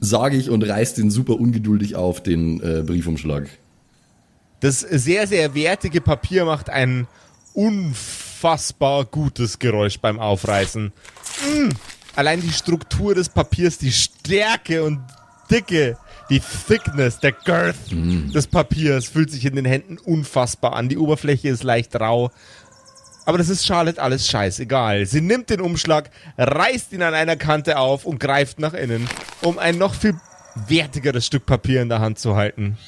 Sage 0.00 0.36
ich 0.36 0.50
und 0.50 0.62
reiß 0.62 0.94
den 0.94 1.10
super 1.10 1.34
ungeduldig 1.34 1.96
auf, 1.96 2.22
den 2.22 2.60
äh, 2.62 2.82
Briefumschlag. 2.82 3.48
Das 4.60 4.80
sehr, 4.80 5.26
sehr 5.26 5.54
wertige 5.54 6.00
Papier 6.00 6.44
macht 6.44 6.68
ein 6.68 7.06
unfassbar 7.54 9.04
gutes 9.04 9.58
Geräusch 9.58 10.00
beim 10.00 10.18
Aufreißen. 10.18 10.86
Mm. 10.86 11.68
Allein 12.16 12.40
die 12.40 12.52
Struktur 12.52 13.14
des 13.14 13.28
Papiers, 13.28 13.78
die 13.78 13.92
Stärke 13.92 14.82
und 14.82 15.00
Dicke, 15.48 15.96
die 16.30 16.40
Thickness, 16.40 17.20
der 17.20 17.32
Girth 17.32 17.76
des 17.90 18.46
Papiers 18.48 19.06
fühlt 19.06 19.30
sich 19.30 19.44
in 19.44 19.54
den 19.54 19.64
Händen 19.64 19.98
unfassbar 19.98 20.74
an. 20.74 20.88
Die 20.88 20.98
Oberfläche 20.98 21.48
ist 21.48 21.62
leicht 21.62 21.94
rau. 21.96 22.30
Aber 23.24 23.38
das 23.38 23.48
ist 23.48 23.66
Charlotte 23.66 24.02
alles 24.02 24.26
scheißegal. 24.28 25.06
Sie 25.06 25.20
nimmt 25.20 25.50
den 25.50 25.60
Umschlag, 25.60 26.10
reißt 26.36 26.92
ihn 26.92 27.02
an 27.02 27.14
einer 27.14 27.36
Kante 27.36 27.78
auf 27.78 28.04
und 28.04 28.18
greift 28.18 28.58
nach 28.58 28.74
innen, 28.74 29.08
um 29.42 29.58
ein 29.58 29.78
noch 29.78 29.94
viel 29.94 30.14
wertigeres 30.66 31.26
Stück 31.26 31.46
Papier 31.46 31.82
in 31.82 31.88
der 31.88 32.00
Hand 32.00 32.18
zu 32.18 32.36
halten. 32.36 32.78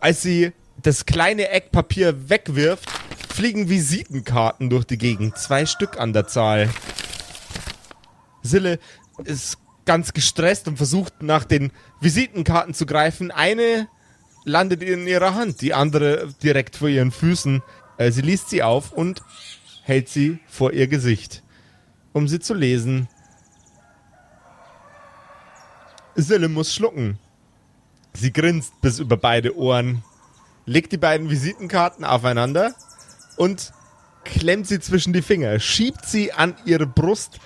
Als 0.00 0.22
sie 0.22 0.52
das 0.82 1.06
kleine 1.06 1.48
Eckpapier 1.48 2.28
wegwirft, 2.28 2.88
fliegen 3.32 3.68
Visitenkarten 3.68 4.68
durch 4.70 4.84
die 4.84 4.98
Gegend. 4.98 5.38
Zwei 5.38 5.66
Stück 5.66 5.98
an 5.98 6.12
der 6.12 6.26
Zahl. 6.26 6.68
Sille 8.42 8.78
ist 9.24 9.58
ganz 9.84 10.12
gestresst 10.12 10.68
und 10.68 10.76
versucht 10.76 11.22
nach 11.22 11.44
den 11.44 11.72
Visitenkarten 12.00 12.74
zu 12.74 12.86
greifen. 12.86 13.30
Eine 13.30 13.88
landet 14.44 14.82
in 14.82 15.06
ihrer 15.06 15.34
Hand, 15.34 15.60
die 15.60 15.74
andere 15.74 16.32
direkt 16.42 16.76
vor 16.76 16.88
ihren 16.88 17.12
Füßen. 17.12 17.62
Äh, 17.98 18.10
Sie 18.10 18.22
liest 18.22 18.50
sie 18.50 18.62
auf 18.62 18.92
und 18.92 19.22
hält 19.84 20.08
sie 20.08 20.38
vor 20.46 20.72
ihr 20.72 20.86
Gesicht, 20.86 21.42
um 22.12 22.28
sie 22.28 22.40
zu 22.40 22.54
lesen. 22.54 23.08
Sille 26.14 26.48
muss 26.48 26.74
schlucken. 26.74 27.18
Sie 28.14 28.32
grinst 28.32 28.78
bis 28.82 28.98
über 28.98 29.16
beide 29.16 29.56
Ohren, 29.56 30.04
legt 30.66 30.92
die 30.92 30.98
beiden 30.98 31.30
Visitenkarten 31.30 32.04
aufeinander 32.04 32.74
und 33.36 33.72
klemmt 34.24 34.66
sie 34.66 34.80
zwischen 34.80 35.12
die 35.12 35.22
Finger, 35.22 35.58
schiebt 35.58 36.06
sie 36.06 36.32
an 36.32 36.54
ihre 36.64 36.86
Brust, 36.86 37.40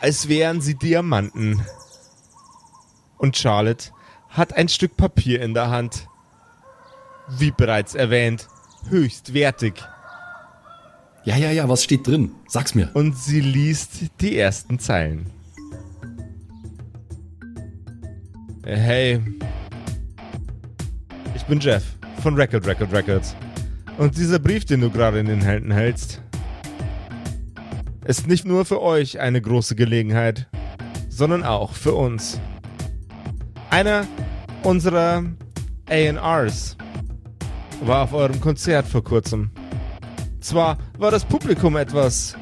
als 0.00 0.28
wären 0.28 0.60
sie 0.60 0.74
Diamanten. 0.74 1.64
Und 3.18 3.36
Charlotte 3.36 3.90
hat 4.28 4.54
ein 4.54 4.68
Stück 4.68 4.96
Papier 4.96 5.42
in 5.42 5.54
der 5.54 5.70
Hand. 5.70 6.08
Wie 7.28 7.52
bereits 7.52 7.94
erwähnt, 7.94 8.48
höchst 8.88 9.34
wertig. 9.34 9.74
Ja, 11.24 11.36
ja, 11.36 11.50
ja, 11.52 11.68
was 11.68 11.84
steht 11.84 12.06
drin? 12.06 12.34
Sag's 12.48 12.74
mir. 12.74 12.90
Und 12.94 13.16
sie 13.16 13.40
liest 13.40 14.10
die 14.20 14.36
ersten 14.36 14.80
Zeilen. 14.80 15.30
Hey, 18.64 19.20
ich 21.34 21.44
bin 21.44 21.60
Jeff 21.60 21.84
von 22.22 22.36
Record 22.36 22.66
Record 22.66 22.92
Records. 22.92 23.34
Und 23.98 24.16
dieser 24.16 24.38
Brief, 24.38 24.64
den 24.64 24.80
du 24.80 24.90
gerade 24.90 25.18
in 25.18 25.26
den 25.26 25.42
Händen 25.42 25.72
hältst, 25.72 26.22
ist 28.04 28.26
nicht 28.26 28.44
nur 28.44 28.64
für 28.64 28.80
euch 28.80 29.20
eine 29.20 29.40
große 29.40 29.74
Gelegenheit, 29.74 30.46
sondern 31.08 31.42
auch 31.42 31.72
für 31.74 31.94
uns. 31.94 32.40
Einer 33.70 34.06
unserer 34.62 35.24
ARs 35.88 36.76
war 37.84 38.02
auf 38.04 38.12
eurem 38.12 38.40
Konzert 38.40 38.86
vor 38.86 39.02
kurzem. 39.02 39.50
Zwar 40.40 40.78
war 40.98 41.10
das 41.10 41.24
Publikum 41.24 41.76
etwas 41.76 42.36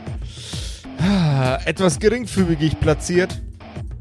ah, 0.98 1.58
etwas 1.64 1.98
geringfügig 1.98 2.78
platziert, 2.80 3.40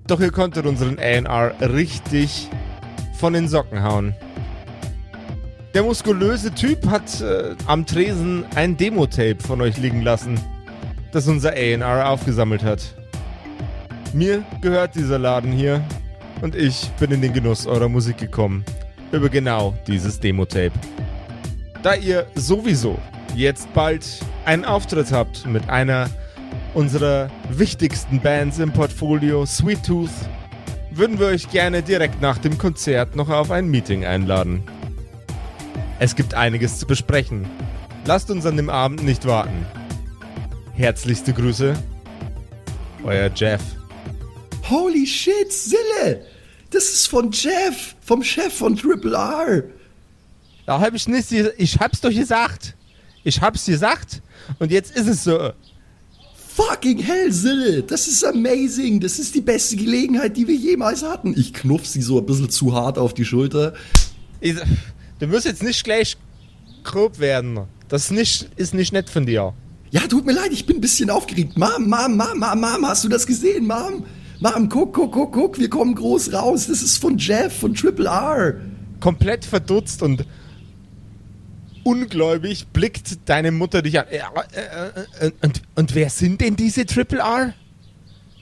doch 0.07 0.19
ihr 0.19 0.31
konntet 0.31 0.65
unseren 0.65 0.97
A&R 0.99 1.53
richtig 1.73 2.49
von 3.17 3.33
den 3.33 3.47
Socken 3.47 3.83
hauen. 3.83 4.13
Der 5.75 5.83
muskulöse 5.83 6.51
Typ 6.51 6.87
hat 6.87 7.21
äh, 7.21 7.55
am 7.67 7.85
Tresen 7.85 8.43
ein 8.55 8.75
Demo-Tape 8.75 9.37
von 9.45 9.61
euch 9.61 9.77
liegen 9.77 10.01
lassen, 10.01 10.39
das 11.11 11.27
unser 11.27 11.51
A&R 11.51 12.09
aufgesammelt 12.09 12.63
hat. 12.63 12.95
Mir 14.11 14.43
gehört 14.61 14.95
dieser 14.95 15.19
Laden 15.19 15.51
hier 15.51 15.83
und 16.41 16.55
ich 16.55 16.89
bin 16.99 17.11
in 17.11 17.21
den 17.21 17.33
Genuss 17.33 17.67
eurer 17.67 17.87
Musik 17.87 18.17
gekommen. 18.17 18.65
Über 19.11 19.29
genau 19.29 19.75
dieses 19.85 20.19
Demo-Tape. 20.19 20.71
Da 21.83 21.93
ihr 21.93 22.25
sowieso 22.33 22.97
jetzt 23.35 23.71
bald 23.73 24.05
einen 24.45 24.65
Auftritt 24.65 25.11
habt 25.11 25.45
mit 25.45 25.69
einer 25.69 26.09
unserer 26.73 27.29
wichtigsten 27.51 28.19
Bands 28.19 28.57
im 28.57 28.71
Portfolio, 28.71 29.45
Sweet 29.45 29.85
Tooth, 29.85 30.09
würden 30.89 31.19
wir 31.19 31.27
euch 31.27 31.47
gerne 31.51 31.83
direkt 31.83 32.21
nach 32.21 32.39
dem 32.39 32.57
Konzert 32.57 33.15
noch 33.15 33.29
auf 33.29 33.51
ein 33.51 33.67
Meeting 33.67 34.03
einladen. 34.03 34.63
Es 36.01 36.15
gibt 36.15 36.33
einiges 36.33 36.79
zu 36.79 36.87
besprechen. 36.87 37.45
Lasst 38.05 38.31
uns 38.31 38.45
an 38.45 38.55
dem 38.55 38.69
Abend 38.69 39.03
nicht 39.03 39.25
warten. 39.25 39.65
Herzlichste 40.73 41.33
Grüße, 41.33 41.73
euer 43.03 43.29
Jeff. 43.35 43.61
Holy 44.69 45.05
shit, 45.05 45.51
Sille! 45.51 46.25
Das 46.69 46.85
ist 46.85 47.07
von 47.07 47.31
Jeff, 47.31 47.95
vom 47.99 48.23
Chef 48.23 48.53
von 48.53 48.77
Triple 48.77 49.13
R. 49.13 49.63
Da 50.65 50.79
hab 50.79 50.93
ich 50.93 51.05
nicht, 51.09 51.31
ich 51.31 51.79
hab's 51.79 51.99
doch 51.99 52.11
gesagt. 52.11 52.75
Ich 53.25 53.41
hab's 53.41 53.65
gesagt 53.65 54.21
und 54.59 54.71
jetzt 54.71 54.95
ist 54.95 55.07
es 55.07 55.25
so. 55.25 55.51
Fucking 56.55 56.99
hell, 56.99 57.31
Sille! 57.33 57.83
Das 57.83 58.07
ist 58.07 58.23
amazing! 58.23 59.01
Das 59.01 59.19
ist 59.19 59.35
die 59.35 59.41
beste 59.41 59.75
Gelegenheit, 59.75 60.37
die 60.37 60.47
wir 60.47 60.55
jemals 60.55 61.03
hatten. 61.03 61.37
Ich 61.37 61.53
knuff 61.53 61.85
sie 61.85 62.01
so 62.01 62.19
ein 62.19 62.25
bisschen 62.25 62.49
zu 62.49 62.73
hart 62.73 62.97
auf 62.97 63.13
die 63.13 63.25
Schulter. 63.25 63.73
Ich, 64.39 64.55
du 65.19 65.27
musst 65.27 65.45
jetzt 65.45 65.63
nicht 65.63 65.83
gleich 65.83 66.17
grob 66.83 67.19
werden. 67.19 67.59
Das 67.87 68.05
ist 68.05 68.11
nicht, 68.11 68.49
ist 68.55 68.73
nicht 68.73 68.93
nett 68.93 69.09
von 69.09 69.25
dir. 69.25 69.53
Ja, 69.91 70.01
tut 70.01 70.25
mir 70.25 70.33
leid, 70.33 70.51
ich 70.51 70.65
bin 70.65 70.77
ein 70.77 70.81
bisschen 70.81 71.09
aufgeregt. 71.09 71.57
Mom, 71.57 71.89
Mom, 71.89 72.15
Mom, 72.15 72.39
Mom, 72.39 72.61
Mom, 72.61 72.87
hast 72.87 73.03
du 73.03 73.09
das 73.09 73.25
gesehen, 73.25 73.65
Mom? 73.65 74.05
Mom, 74.39 74.69
guck, 74.69 74.93
guck, 74.93 75.11
guck, 75.11 75.33
guck, 75.33 75.59
wir 75.59 75.69
kommen 75.69 75.95
groß 75.95 76.31
raus. 76.31 76.67
Das 76.67 76.81
ist 76.81 76.97
von 76.97 77.17
Jeff, 77.17 77.59
von 77.59 77.73
Triple 77.73 78.07
R. 78.07 78.55
Komplett 78.99 79.45
verdutzt 79.45 80.03
und 80.03 80.25
ungläubig 81.83 82.67
blickt 82.67 83.17
deine 83.25 83.51
Mutter 83.51 83.81
dich 83.81 83.99
an. 83.99 84.05
Äh, 84.09 84.17
äh, 84.17 85.27
äh, 85.27 85.31
und, 85.41 85.61
und 85.75 85.95
wer 85.95 86.09
sind 86.09 86.41
denn 86.41 86.55
diese 86.55 86.85
Triple 86.85 87.19
R? 87.19 87.53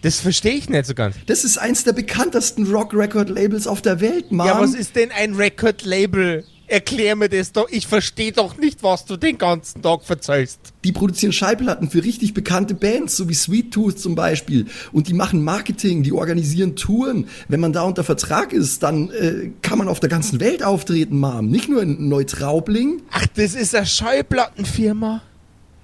Das 0.01 0.19
verstehe 0.19 0.53
ich 0.53 0.69
nicht 0.69 0.85
so 0.85 0.93
ganz. 0.93 1.15
Das 1.25 1.43
ist 1.43 1.57
eins 1.57 1.83
der 1.83 1.93
bekanntesten 1.93 2.67
Rock-Record-Labels 2.67 3.65
auf 3.67 3.81
der 3.81 3.99
Welt, 4.01 4.31
Mom. 4.31 4.45
Ja, 4.45 4.59
was 4.59 4.73
ist 4.73 4.95
denn 4.95 5.11
ein 5.11 5.33
Record-Label? 5.33 6.43
Erklär 6.69 7.15
mir 7.15 7.29
das 7.29 7.53
doch. 7.53 7.69
Ich 7.69 7.87
verstehe 7.87 8.33
doch 8.33 8.57
nicht, 8.57 8.83
was 8.83 9.05
du 9.05 9.15
den 9.15 9.37
ganzen 9.37 9.81
Tag 9.81 10.03
verzeihst. 10.03 10.59
Die 10.83 10.91
produzieren 10.91 11.31
Schallplatten 11.31 11.89
für 11.89 12.03
richtig 12.03 12.33
bekannte 12.33 12.73
Bands, 12.73 13.15
so 13.15 13.29
wie 13.29 13.33
Sweet 13.33 13.73
Tooth 13.73 13.99
zum 13.99 14.15
Beispiel. 14.15 14.65
Und 14.91 15.07
die 15.07 15.13
machen 15.13 15.45
Marketing, 15.45 16.03
die 16.03 16.11
organisieren 16.11 16.75
Touren. 16.75 17.29
Wenn 17.47 17.61
man 17.61 17.71
da 17.71 17.83
unter 17.83 18.03
Vertrag 18.03 18.51
ist, 18.51 18.83
dann 18.83 19.09
äh, 19.11 19.51
kann 19.61 19.77
man 19.77 19.87
auf 19.87 20.01
der 20.01 20.09
ganzen 20.09 20.41
Welt 20.41 20.61
auftreten, 20.61 21.19
Mom. 21.19 21.49
Nicht 21.49 21.69
nur 21.69 21.81
in 21.81 22.09
Neutraubling. 22.09 23.01
Ach, 23.11 23.25
das 23.35 23.55
ist 23.55 23.73
eine 23.73 23.85
Schallplattenfirma? 23.85 25.21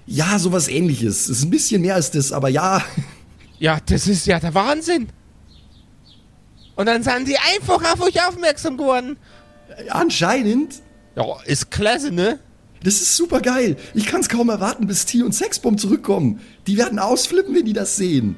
Ja, 0.06 0.38
sowas 0.38 0.68
ähnliches. 0.68 1.30
Ist 1.30 1.44
ein 1.44 1.50
bisschen 1.50 1.80
mehr 1.80 1.94
als 1.94 2.10
das, 2.10 2.30
aber 2.30 2.50
ja. 2.50 2.84
Ja, 3.58 3.78
das 3.86 4.06
ist 4.06 4.26
ja 4.26 4.38
der 4.38 4.52
Wahnsinn. 4.52 5.08
Und 6.76 6.86
dann 6.86 7.02
sind 7.02 7.26
die 7.26 7.38
einfach 7.38 7.80
auf 7.90 8.02
euch 8.02 8.22
aufmerksam 8.26 8.76
geworden. 8.76 9.16
Anscheinend. 9.88 10.82
Ja, 11.16 11.24
ist 11.44 11.70
klasse, 11.70 12.10
ne? 12.10 12.38
Das 12.82 12.94
ist 12.94 13.16
super 13.16 13.40
geil. 13.40 13.76
Ich 13.94 14.06
kann's 14.06 14.28
kaum 14.28 14.50
erwarten, 14.50 14.86
bis 14.86 15.06
T 15.06 15.22
und 15.22 15.32
Sexbomb 15.32 15.80
zurückkommen. 15.80 16.40
Die 16.66 16.76
werden 16.76 16.98
ausflippen, 16.98 17.54
wenn 17.54 17.64
die 17.64 17.72
das 17.72 17.96
sehen. 17.96 18.36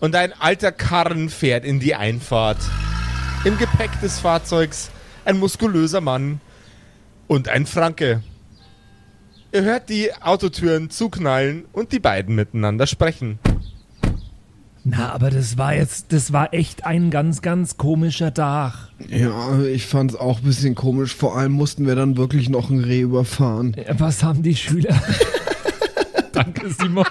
Und 0.00 0.16
ein 0.16 0.32
alter 0.32 0.72
Karren 0.72 1.30
fährt 1.30 1.64
in 1.64 1.78
die 1.78 1.94
Einfahrt. 1.94 2.58
Im 3.44 3.56
Gepäck 3.58 3.90
des 4.00 4.18
Fahrzeugs 4.18 4.90
ein 5.24 5.38
muskulöser 5.38 6.00
Mann 6.00 6.40
und 7.26 7.48
ein 7.48 7.66
Franke. 7.66 8.22
Ihr 9.52 9.62
hört 9.62 9.88
die 9.88 10.12
Autotüren 10.20 10.90
zuknallen 10.90 11.66
und 11.72 11.92
die 11.92 12.00
beiden 12.00 12.34
miteinander 12.34 12.88
sprechen. 12.88 13.38
Na, 14.86 15.12
aber 15.12 15.30
das 15.30 15.56
war 15.56 15.74
jetzt, 15.74 16.12
das 16.12 16.34
war 16.34 16.52
echt 16.52 16.84
ein 16.84 17.10
ganz, 17.10 17.40
ganz 17.40 17.78
komischer 17.78 18.34
Tag. 18.34 18.90
Ja, 19.08 19.62
ich 19.62 19.86
fand's 19.86 20.14
auch 20.14 20.38
ein 20.40 20.44
bisschen 20.44 20.74
komisch. 20.74 21.14
Vor 21.14 21.38
allem 21.38 21.52
mussten 21.52 21.86
wir 21.86 21.94
dann 21.94 22.18
wirklich 22.18 22.50
noch 22.50 22.68
ein 22.68 22.80
Reh 22.80 23.00
überfahren. 23.00 23.72
Äh, 23.74 23.94
Was 23.96 24.22
haben 24.22 24.42
die 24.42 24.54
Schüler? 24.54 25.00
Danke, 26.32 26.68
Simon. 26.68 27.06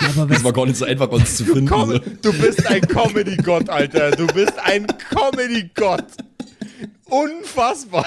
aber 0.00 0.30
was, 0.30 0.42
war 0.42 0.52
gar 0.54 0.64
nicht 0.64 0.78
so 0.78 0.86
einfach, 0.86 1.08
uns 1.10 1.36
zu 1.36 1.44
finden. 1.44 1.66
Komm, 1.66 2.00
du 2.22 2.32
bist 2.32 2.66
ein 2.66 2.80
Comedy-Gott, 2.80 3.68
Alter. 3.68 4.12
Du 4.12 4.26
bist 4.28 4.54
ein 4.64 4.86
Comedy-Gott. 5.10 6.06
Unfassbar. 7.08 8.04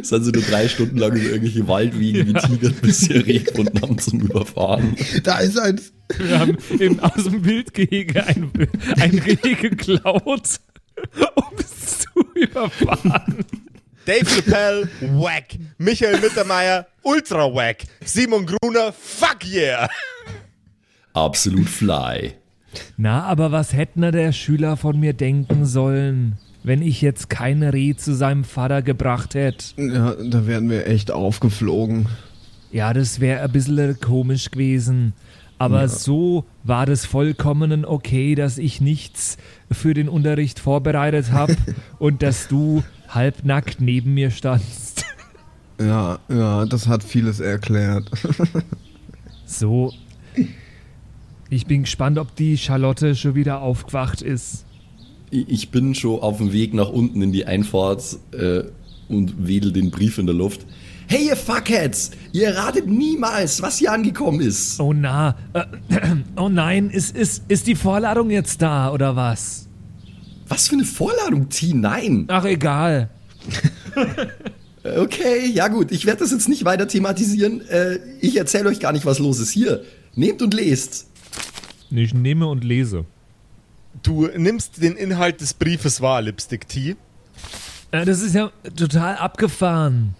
Es 0.00 0.08
sind 0.08 0.24
sie 0.24 0.32
nur 0.32 0.42
drei 0.42 0.68
Stunden 0.68 0.98
lang 0.98 1.12
über 1.12 1.30
irgendwelche 1.30 1.68
Waldwegen 1.68 2.26
wie 2.26 2.32
Tiger 2.32 2.70
bis 2.70 3.00
sie 3.00 3.12
Reh 3.12 3.38
gefunden 3.38 3.80
haben 3.80 3.98
zum 3.98 4.20
Überfahren. 4.20 4.96
Da 5.22 5.38
ist 5.38 5.58
eins. 5.58 5.92
wir 6.18 6.38
haben 6.38 6.56
im, 6.80 6.98
aus 7.00 7.24
dem 7.24 7.44
Wildgehege 7.44 8.26
ein, 8.26 8.50
ein 8.98 9.18
Reh 9.18 9.54
geklaut, 9.54 10.24
um 10.24 11.58
es 11.58 11.98
zu 12.00 12.08
überfahren. 12.34 13.44
Dave 14.04 14.24
Chappelle, 14.24 14.88
wack. 15.00 15.56
Michael 15.78 16.20
Mittermeier, 16.20 16.86
ultra 17.02 17.52
wack. 17.52 17.78
Simon 18.04 18.46
Gruner, 18.46 18.92
fuck 18.92 19.44
yeah. 19.44 19.88
Absolut 21.12 21.68
fly. 21.68 22.34
Na, 22.96 23.22
aber 23.24 23.52
was 23.52 23.72
hätte 23.72 24.00
na 24.00 24.10
der 24.10 24.32
Schüler 24.32 24.76
von 24.76 24.98
mir 24.98 25.12
denken 25.12 25.66
sollen, 25.66 26.38
wenn 26.66 26.82
ich 26.82 27.00
jetzt 27.00 27.30
kein 27.30 27.62
Reh 27.62 27.94
zu 27.94 28.12
seinem 28.14 28.42
Vater 28.42 28.82
gebracht 28.82 29.34
hätte? 29.34 29.80
Ja, 29.80 30.14
da 30.16 30.46
wären 30.48 30.68
wir 30.68 30.88
echt 30.88 31.12
aufgeflogen. 31.12 32.06
Ja, 32.72 32.92
das 32.92 33.20
wäre 33.20 33.40
ein 33.42 33.52
bisschen 33.52 34.00
komisch 34.00 34.50
gewesen. 34.50 35.12
Aber 35.58 35.82
Ja. 35.82 35.88
so 35.88 36.44
war 36.64 36.84
das 36.84 37.06
vollkommen 37.06 37.84
okay, 37.84 38.34
dass 38.34 38.58
ich 38.58 38.80
nichts 38.80 39.38
für 39.70 39.94
den 39.94 40.08
Unterricht 40.08 40.58
vorbereitet 40.58 41.30
habe 41.32 41.56
und 42.00 42.22
dass 42.22 42.48
du 42.48 42.82
halbnackt 43.08 43.80
neben 43.80 44.12
mir 44.14 44.30
standst. 44.32 45.06
Ja, 45.80 46.18
ja, 46.28 46.64
das 46.66 46.88
hat 46.88 47.04
vieles 47.04 47.38
erklärt. 47.40 48.10
So. 49.46 49.92
Ich 51.48 51.66
bin 51.66 51.82
gespannt, 51.84 52.18
ob 52.18 52.34
die 52.34 52.58
Charlotte 52.58 53.14
schon 53.14 53.34
wieder 53.36 53.60
aufgewacht 53.60 54.20
ist. 54.20 54.65
Ich 55.30 55.70
bin 55.70 55.94
schon 55.94 56.20
auf 56.20 56.38
dem 56.38 56.52
Weg 56.52 56.72
nach 56.72 56.88
unten 56.88 57.20
in 57.22 57.32
die 57.32 57.46
Einfahrt 57.46 58.18
äh, 58.32 58.62
und 59.08 59.46
wedel 59.46 59.72
den 59.72 59.90
Brief 59.90 60.18
in 60.18 60.26
der 60.26 60.34
Luft. 60.34 60.66
Hey, 61.08 61.26
ihr 61.28 61.36
Fuckheads! 61.36 62.10
Ihr 62.32 62.56
ratet 62.56 62.88
niemals, 62.88 63.62
was 63.62 63.78
hier 63.78 63.92
angekommen 63.92 64.40
ist. 64.40 64.80
Oh 64.80 64.92
na, 64.92 65.36
äh, 65.52 65.64
oh 66.36 66.48
nein, 66.48 66.90
ist, 66.90 67.16
ist, 67.16 67.44
ist 67.48 67.66
die 67.66 67.76
Vorladung 67.76 68.30
jetzt 68.30 68.60
da 68.62 68.92
oder 68.92 69.14
was? 69.14 69.68
Was 70.48 70.68
für 70.68 70.74
eine 70.74 70.84
Vorladung, 70.84 71.48
T? 71.48 71.74
Nein. 71.74 72.24
Ach 72.28 72.44
egal. 72.44 73.10
Okay, 74.96 75.50
ja 75.52 75.66
gut, 75.66 75.90
ich 75.90 76.06
werde 76.06 76.20
das 76.20 76.30
jetzt 76.30 76.48
nicht 76.48 76.64
weiter 76.64 76.86
thematisieren. 76.86 77.60
Äh, 77.68 77.98
ich 78.20 78.36
erzähle 78.36 78.68
euch 78.68 78.78
gar 78.78 78.92
nicht, 78.92 79.04
was 79.04 79.18
los 79.18 79.40
ist. 79.40 79.50
Hier, 79.50 79.82
nehmt 80.14 80.42
und 80.42 80.54
lest. 80.54 81.08
Ich 81.90 82.14
nehme 82.14 82.46
und 82.46 82.62
lese. 82.62 83.04
Du 84.02 84.26
nimmst 84.36 84.82
den 84.82 84.96
Inhalt 84.96 85.40
des 85.40 85.54
Briefes 85.54 86.00
wahr, 86.00 86.22
Lipstick 86.22 86.68
Tea. 86.68 86.96
Äh, 87.90 88.04
das 88.04 88.22
ist 88.22 88.34
ja 88.34 88.50
total 88.76 89.16
abgefahren. 89.16 90.14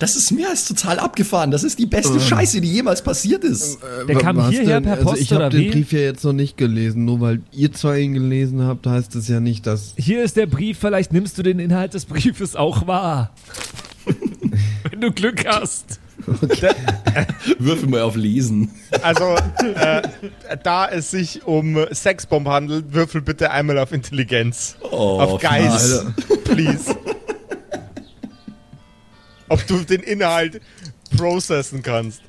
Das 0.00 0.16
ist 0.16 0.30
mehr 0.30 0.48
als 0.48 0.64
total 0.64 0.98
abgefahren. 0.98 1.50
Das 1.50 1.62
ist 1.62 1.78
die 1.78 1.84
beste 1.84 2.18
Scheiße, 2.18 2.62
die 2.62 2.72
jemals 2.72 3.02
passiert 3.02 3.44
ist. 3.44 3.78
Der 4.08 4.16
kam 4.16 4.38
Was 4.38 4.48
hierher 4.48 4.80
denn? 4.80 4.84
per 4.84 4.94
also 4.94 5.04
Post 5.10 5.20
ich 5.20 5.30
habe 5.30 5.50
den 5.50 5.60
wie? 5.60 5.70
Brief 5.70 5.92
ja 5.92 5.98
jetzt 5.98 6.24
noch 6.24 6.32
nicht 6.32 6.56
gelesen. 6.56 7.04
Nur 7.04 7.20
weil 7.20 7.42
ihr 7.52 7.70
zwei 7.72 8.00
ihn 8.00 8.14
gelesen 8.14 8.62
habt, 8.62 8.86
heißt 8.86 9.14
es 9.16 9.28
ja 9.28 9.40
nicht, 9.40 9.66
dass. 9.66 9.92
Hier 9.98 10.24
ist 10.24 10.38
der 10.38 10.46
Brief, 10.46 10.78
vielleicht 10.78 11.12
nimmst 11.12 11.36
du 11.36 11.42
den 11.42 11.58
Inhalt 11.58 11.92
des 11.92 12.06
Briefes 12.06 12.56
auch 12.56 12.86
wahr. 12.86 13.34
Wenn 14.90 15.02
du 15.02 15.12
Glück 15.12 15.44
hast. 15.46 16.00
Würfel 17.58 17.88
mal 17.88 18.02
auf 18.02 18.16
Lesen. 18.16 18.70
Also, 19.02 19.36
äh, 19.74 20.02
da 20.62 20.88
es 20.88 21.10
sich 21.10 21.44
um 21.46 21.78
Sexbomb 21.92 22.48
handelt, 22.48 22.92
würfel 22.92 23.22
bitte 23.22 23.50
einmal 23.50 23.78
auf 23.78 23.92
Intelligenz. 23.92 24.76
Oh, 24.82 25.20
auf 25.20 25.40
Geist. 25.40 26.06
Please. 26.44 26.96
Ob 29.48 29.66
du 29.66 29.78
den 29.80 30.02
Inhalt 30.02 30.60
processen 31.16 31.82
kannst. 31.82 32.22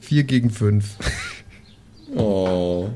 4 0.00 0.24
gegen 0.24 0.50
5. 0.50 0.84
Oh. 2.14 2.88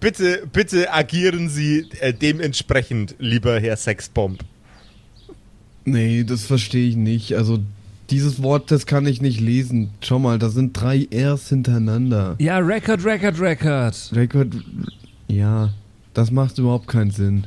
Bitte, 0.00 0.48
bitte 0.52 0.92
agieren 0.92 1.48
Sie 1.48 1.88
äh, 2.00 2.12
dementsprechend, 2.12 3.14
lieber 3.18 3.60
Herr 3.60 3.76
Sexbomb. 3.76 4.40
Nee, 5.84 6.24
das 6.24 6.44
verstehe 6.44 6.88
ich 6.88 6.96
nicht. 6.96 7.34
Also, 7.34 7.60
dieses 8.12 8.42
Wort, 8.42 8.70
das 8.70 8.84
kann 8.86 9.06
ich 9.06 9.22
nicht 9.22 9.40
lesen. 9.40 9.90
Schau 10.02 10.18
mal, 10.18 10.38
da 10.38 10.50
sind 10.50 10.78
drei 10.78 11.08
Rs 11.12 11.48
hintereinander. 11.48 12.36
Ja, 12.38 12.58
Record, 12.58 13.04
Record, 13.04 13.40
Record. 13.40 14.10
Record. 14.14 14.48
Ja, 15.28 15.70
das 16.12 16.30
macht 16.30 16.58
überhaupt 16.58 16.88
keinen 16.88 17.10
Sinn. 17.10 17.44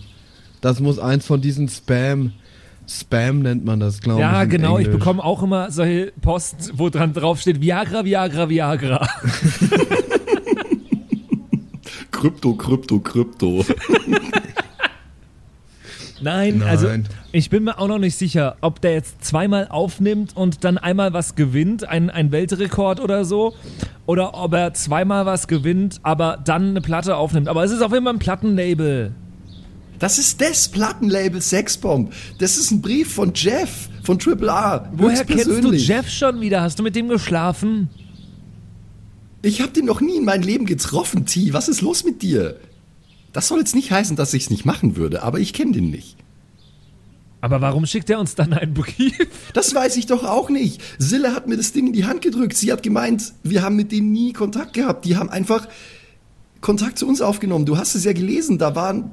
Das 0.61 0.79
muss 0.79 0.97
eins 0.97 1.27
von 1.27 1.39
diesen 1.39 1.69
Spam. 1.69 2.33
Spam 2.87 3.39
nennt 3.39 3.63
man 3.63 3.79
das, 3.79 4.01
glaube 4.01 4.19
ich. 4.19 4.23
Ja, 4.25 4.45
genau. 4.45 4.79
Ich 4.79 4.85
Englisch. 4.87 4.99
bekomme 4.99 5.23
auch 5.23 5.43
immer 5.43 5.69
solche 5.69 6.11
Post, 6.21 6.71
wo 6.73 6.89
dran 6.89 7.13
drauf 7.13 7.39
steht 7.39 7.61
Viagra, 7.61 8.03
Viagra, 8.03 8.49
Viagra. 8.49 9.07
Krypto, 12.11 12.53
Krypto, 12.53 12.99
Krypto. 12.99 13.63
Nein, 16.21 16.59
Nein. 16.59 16.67
also 16.67 16.87
ich 17.31 17.49
bin 17.49 17.65
mir 17.65 17.77
auch 17.77 17.87
noch 17.87 17.97
nicht 17.99 18.15
sicher, 18.15 18.55
ob 18.61 18.81
der 18.81 18.93
jetzt 18.93 19.23
zweimal 19.23 19.67
aufnimmt 19.67 20.35
und 20.35 20.63
dann 20.63 20.77
einmal 20.77 21.13
was 21.13 21.35
gewinnt, 21.35 21.87
ein, 21.87 22.09
ein 22.09 22.31
Weltrekord 22.31 22.99
oder 22.99 23.25
so, 23.25 23.53
oder 24.05 24.33
ob 24.35 24.53
er 24.53 24.73
zweimal 24.73 25.25
was 25.25 25.47
gewinnt, 25.47 25.99
aber 26.03 26.39
dann 26.43 26.69
eine 26.69 26.81
Platte 26.81 27.17
aufnimmt. 27.17 27.47
Aber 27.47 27.63
es 27.63 27.71
ist 27.71 27.81
auf 27.81 27.91
jeden 27.91 28.05
Fall 28.05 28.13
ein 28.13 28.19
Plattenlabel. 28.19 29.11
Das 29.99 30.19
ist 30.19 30.41
das 30.41 30.67
Plattenlabel 30.69 31.41
Sexbomb. 31.41 32.11
Das 32.39 32.57
ist 32.57 32.71
ein 32.71 32.81
Brief 32.81 33.13
von 33.13 33.31
Jeff, 33.33 33.89
von 34.03 34.19
Triple 34.19 34.51
A. 34.51 34.89
Woher 34.93 35.23
kennst 35.23 35.47
du. 35.47 35.71
Jeff 35.73 36.09
schon 36.09 36.41
wieder? 36.41 36.61
Hast 36.61 36.79
du 36.79 36.83
mit 36.83 36.95
dem 36.95 37.07
geschlafen? 37.07 37.89
Ich 39.41 39.61
habe 39.61 39.71
den 39.71 39.85
noch 39.85 40.01
nie 40.01 40.17
in 40.17 40.25
meinem 40.25 40.43
Leben 40.43 40.65
getroffen, 40.65 41.25
T. 41.25 41.53
Was 41.53 41.69
ist 41.69 41.81
los 41.81 42.03
mit 42.03 42.21
dir? 42.21 42.57
Das 43.35 43.49
soll 43.49 43.59
jetzt 43.59 43.75
nicht 43.75 43.91
heißen, 43.91 44.15
dass 44.15 44.33
ich 44.33 44.43
es 44.43 44.49
nicht 44.49 44.63
machen 44.63 44.95
würde, 44.95 45.21
aber 45.21 45.39
ich 45.39 45.51
kenne 45.51 45.73
den 45.73 45.89
nicht. 45.89 46.15
Aber 47.41 47.59
warum 47.59 47.85
schickt 47.85 48.09
er 48.09 48.17
uns 48.17 48.33
dann 48.35 48.53
einen 48.53 48.73
Brief? 48.73 49.27
Das 49.53 49.75
weiß 49.75 49.97
ich 49.97 50.05
doch 50.05 50.23
auch 50.23 50.49
nicht. 50.49 50.81
Sille 50.97 51.35
hat 51.35 51.45
mir 51.45 51.57
das 51.57 51.73
Ding 51.73 51.87
in 51.87 51.93
die 51.93 52.05
Hand 52.05 52.21
gedrückt. 52.21 52.55
Sie 52.55 52.71
hat 52.71 52.81
gemeint, 52.81 53.33
wir 53.43 53.61
haben 53.61 53.75
mit 53.75 53.91
denen 53.91 54.13
nie 54.13 54.31
Kontakt 54.31 54.71
gehabt. 54.71 55.03
Die 55.03 55.17
haben 55.17 55.29
einfach 55.29 55.67
Kontakt 56.61 56.97
zu 56.97 57.05
uns 57.09 57.19
aufgenommen. 57.19 57.65
Du 57.65 57.77
hast 57.77 57.93
es 57.93 58.05
ja 58.05 58.13
gelesen. 58.13 58.57
Da 58.57 58.73
waren, 58.73 59.11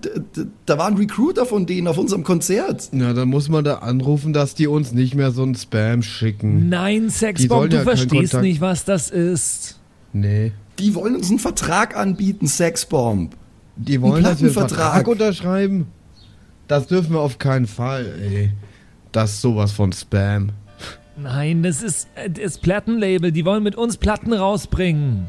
da 0.67 0.79
waren 0.79 0.97
Recruiter 0.97 1.45
von 1.45 1.67
denen 1.67 1.89
auf 1.89 1.99
unserem 1.99 2.23
Konzert. 2.23 2.91
Ja, 2.93 3.15
dann 3.15 3.29
muss 3.29 3.49
man 3.49 3.65
da 3.65 3.79
anrufen, 3.79 4.33
dass 4.33 4.55
die 4.55 4.69
uns 4.69 4.93
nicht 4.93 5.17
mehr 5.17 5.33
so 5.33 5.43
ein 5.43 5.57
Spam 5.57 6.05
schicken. 6.05 6.69
Nein, 6.69 7.11
Sexbomb, 7.11 7.71
du 7.71 7.77
ja 7.79 7.83
verstehst 7.83 8.35
nicht, 8.35 8.61
was 8.61 8.85
das 8.85 9.11
ist. 9.11 9.81
Nee. 10.13 10.53
Die 10.79 10.95
wollen 10.95 11.17
uns 11.17 11.29
einen 11.29 11.41
Vertrag 11.41 11.97
anbieten, 11.97 12.47
Sexbomb. 12.47 13.35
Die 13.77 14.01
wollen, 14.01 14.23
dass 14.23 14.41
wir 14.41 14.47
einen 14.47 14.55
Plattenvertrag. 14.55 14.93
Vertrag 14.93 15.09
unterschreiben. 15.09 15.87
Das 16.69 16.87
dürfen 16.87 17.13
wir 17.13 17.21
auf 17.21 17.39
keinen 17.39 17.67
Fall, 17.67 18.07
ey. 18.21 18.53
Das 19.13 19.33
ist 19.33 19.41
sowas 19.43 19.73
von 19.73 19.93
Spam. 19.93 20.51
Nein, 21.17 21.63
das 21.63 21.83
ist 21.83 22.09
äh, 22.15 22.31
das 22.31 22.59
Plattenlabel. 22.59 23.33
Die 23.33 23.45
wollen 23.45 23.63
mit 23.63 23.77
uns 23.77 23.99
Platten 23.99 24.33
rausbringen. 24.33 25.29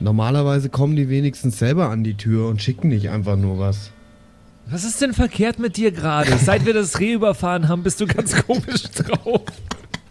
Normalerweise 0.00 0.68
kommen 0.68 0.96
die 0.96 1.08
wenigstens 1.08 1.58
selber 1.58 1.90
an 1.90 2.04
die 2.04 2.14
Tür 2.14 2.48
und 2.48 2.62
schicken 2.62 2.88
nicht 2.88 3.10
einfach 3.10 3.36
nur 3.36 3.58
was. 3.58 3.90
Was 4.66 4.84
ist 4.84 5.00
denn 5.00 5.12
verkehrt 5.12 5.58
mit 5.58 5.76
dir 5.76 5.90
gerade? 5.92 6.36
Seit 6.44 6.64
wir 6.66 6.74
das 6.74 6.98
Reh 7.00 7.12
überfahren 7.12 7.68
haben, 7.68 7.82
bist 7.82 8.00
du 8.00 8.06
ganz 8.06 8.34
komisch 8.46 8.82
drauf. 8.94 9.42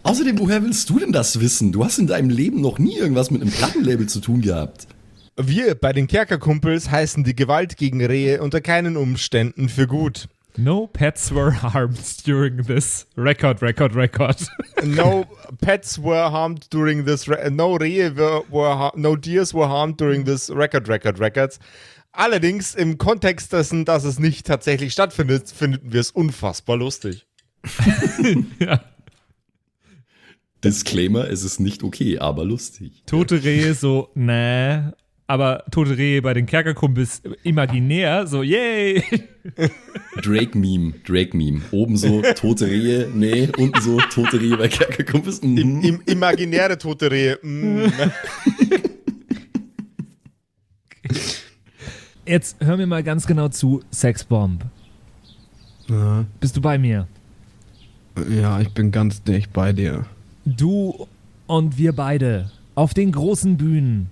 Außerdem, 0.02 0.38
woher 0.38 0.62
willst 0.62 0.90
du 0.90 0.98
denn 0.98 1.12
das 1.12 1.40
wissen? 1.40 1.72
Du 1.72 1.84
hast 1.84 1.98
in 1.98 2.06
deinem 2.06 2.28
Leben 2.28 2.60
noch 2.60 2.78
nie 2.78 2.96
irgendwas 2.96 3.30
mit 3.30 3.40
einem 3.40 3.50
Plattenlabel 3.50 4.06
zu 4.06 4.20
tun 4.20 4.42
gehabt. 4.42 4.86
Wir 5.36 5.74
bei 5.74 5.92
den 5.92 6.06
Kerkerkumpels 6.06 6.90
heißen 6.90 7.24
die 7.24 7.34
Gewalt 7.34 7.76
gegen 7.76 8.04
Rehe 8.04 8.40
unter 8.40 8.60
keinen 8.60 8.96
Umständen 8.96 9.68
für 9.68 9.88
gut. 9.88 10.28
No 10.56 10.86
pets 10.86 11.34
were 11.34 11.60
harmed 11.60 12.24
during 12.24 12.64
this 12.64 13.08
record, 13.16 13.60
record, 13.60 13.96
record. 13.96 14.46
No 14.84 15.26
pets 15.60 15.98
were 15.98 16.30
harmed 16.30 16.72
during 16.72 17.04
this. 17.04 17.28
Re 17.28 17.50
no 17.50 17.74
Rehe 17.74 18.14
were, 18.14 18.44
were 18.48 18.92
no 18.94 19.16
deers 19.16 19.52
were 19.52 19.68
harmed 19.68 19.96
during 19.96 20.24
this 20.24 20.50
record, 20.50 20.88
record, 20.88 21.18
records. 21.18 21.58
Allerdings 22.12 22.76
im 22.76 22.96
Kontext 22.96 23.52
dessen, 23.52 23.84
dass 23.84 24.04
es 24.04 24.20
nicht 24.20 24.46
tatsächlich 24.46 24.92
stattfindet, 24.92 25.48
finden 25.50 25.92
wir 25.92 26.00
es 26.00 26.12
unfassbar 26.12 26.76
lustig. 26.76 27.26
Disclaimer, 30.62 31.28
es 31.28 31.42
ist 31.42 31.58
nicht 31.58 31.82
okay, 31.82 32.20
aber 32.20 32.44
lustig. 32.44 33.02
Tote 33.06 33.42
Rehe 33.42 33.74
so, 33.74 34.10
nee. 34.14 34.78
Aber 35.26 35.64
tote 35.70 35.96
Rehe 35.96 36.20
bei 36.20 36.34
den 36.34 36.44
Kerkerkumpels 36.44 37.22
imaginär, 37.44 38.26
so, 38.26 38.42
yay. 38.42 39.02
Drake-Meme, 40.22 40.92
Drake-Meme. 41.06 41.62
Oben 41.70 41.96
so 41.96 42.20
tote 42.34 42.66
Rehe, 42.66 43.08
nee, 43.14 43.48
unten 43.56 43.80
so 43.80 43.98
tote 44.10 44.38
Rehe 44.38 44.56
bei 44.58 44.68
Kerkerkumpels. 44.68 45.42
Mhm. 45.42 45.56
Im, 45.56 45.80
im, 45.80 46.02
imaginäre 46.04 46.76
tote 46.76 47.10
Rehe. 47.10 47.38
Mm. 47.42 47.86
Jetzt 52.26 52.56
hör 52.60 52.76
mir 52.76 52.86
mal 52.86 53.02
ganz 53.02 53.26
genau 53.26 53.48
zu, 53.48 53.82
Sexbomb. 53.90 54.64
Ja, 55.88 56.24
Bist 56.40 56.56
du 56.56 56.60
bei 56.60 56.78
mir? 56.78 57.06
ja 58.30 58.60
ich 58.60 58.70
bin 58.72 58.90
ganz 58.92 59.22
dicht 59.22 59.52
bei 59.52 59.72
dir. 59.72 60.06
Du 60.44 61.06
und 61.46 61.76
wir 61.78 61.92
beide 61.92 62.50
auf 62.74 62.94
den 62.94 63.12
großen 63.12 63.56
Bühnen, 63.56 64.08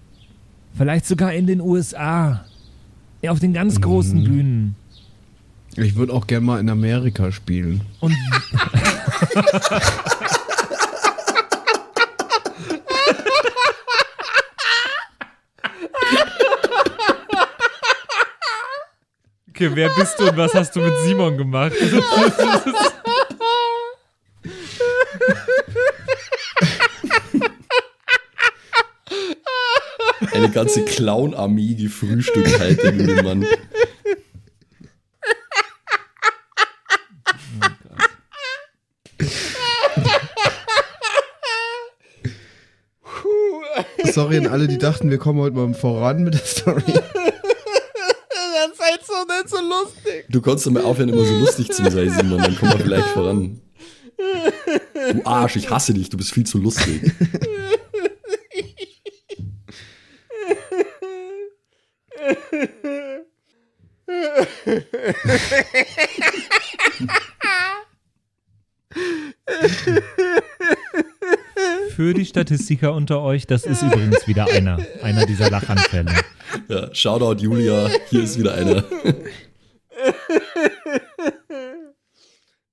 vielleicht 0.77 1.07
sogar 1.07 1.33
in 1.33 1.47
den 1.47 1.61
USA, 1.61 2.45
ja, 3.21 3.31
auf 3.31 3.41
den 3.41 3.53
ganz 3.53 3.81
großen 3.81 4.25
Bühnen. 4.25 4.75
Ich 5.77 5.97
würde 5.97 6.13
auch 6.13 6.27
gerne 6.27 6.45
mal 6.45 6.61
in 6.61 6.69
Amerika 6.69 7.33
spielen. 7.33 7.83
Und 8.01 8.15
Maike, 19.63 19.77
wer 19.77 19.89
bist 19.91 20.19
du 20.19 20.29
und 20.29 20.37
was 20.37 20.55
hast 20.55 20.75
du 20.75 20.81
mit 20.81 20.93
Simon 21.05 21.37
gemacht? 21.37 21.73
ganze 30.53 30.85
Clown-Armee 30.85 31.75
gefrühstückt 31.75 32.61
halt, 32.61 32.83
der 32.83 32.93
gute 32.93 33.23
Mann. 33.23 33.45
Sorry 44.13 44.37
an 44.39 44.47
alle, 44.47 44.69
die 44.69 44.79
dachten, 44.79 45.11
wir 45.11 45.19
kommen 45.19 45.41
heute 45.41 45.57
mal 45.57 45.73
voran 45.75 46.23
mit 46.23 46.35
der 46.35 46.45
Story. 46.45 46.83
Das 46.87 48.71
ist 48.73 48.81
halt 48.81 49.01
so 49.07 49.15
nicht 49.27 49.49
so 49.49 49.57
lustig. 49.57 50.27
Du 50.29 50.41
konntest 50.41 50.67
doch 50.67 50.73
mal 50.73 50.85
aufhören, 50.85 51.09
immer 51.09 51.25
so 51.25 51.37
lustig 51.39 51.73
zu 51.73 51.91
sein, 51.91 52.11
Simon, 52.11 52.39
dann 52.39 52.57
kommen 52.57 52.73
wir 52.73 52.79
vielleicht 52.81 53.09
voran. 53.09 53.61
Du 55.13 55.27
Arsch, 55.27 55.57
ich 55.57 55.71
hasse 55.71 55.95
dich, 55.95 56.11
du 56.11 56.17
bist 56.17 56.33
viel 56.33 56.45
zu 56.45 56.59
lustig. 56.59 57.01
Für 71.95 72.15
die 72.15 72.22
Statistiker 72.33 72.95
unter 72.95 73.21
euch, 73.21 73.47
das 73.47 73.67
ist 73.67 73.83
übrigens 73.83 74.27
wieder 74.27 74.47
einer. 74.47 74.79
Einer 75.03 75.27
dieser 75.27 75.51
Lachanfälle. 75.51 76.15
Ja, 76.67 76.95
Shoutout 76.95 77.43
Julia, 77.43 77.91
hier 78.09 78.23
ist 78.23 78.39
wieder 78.39 78.55
einer. 78.55 78.83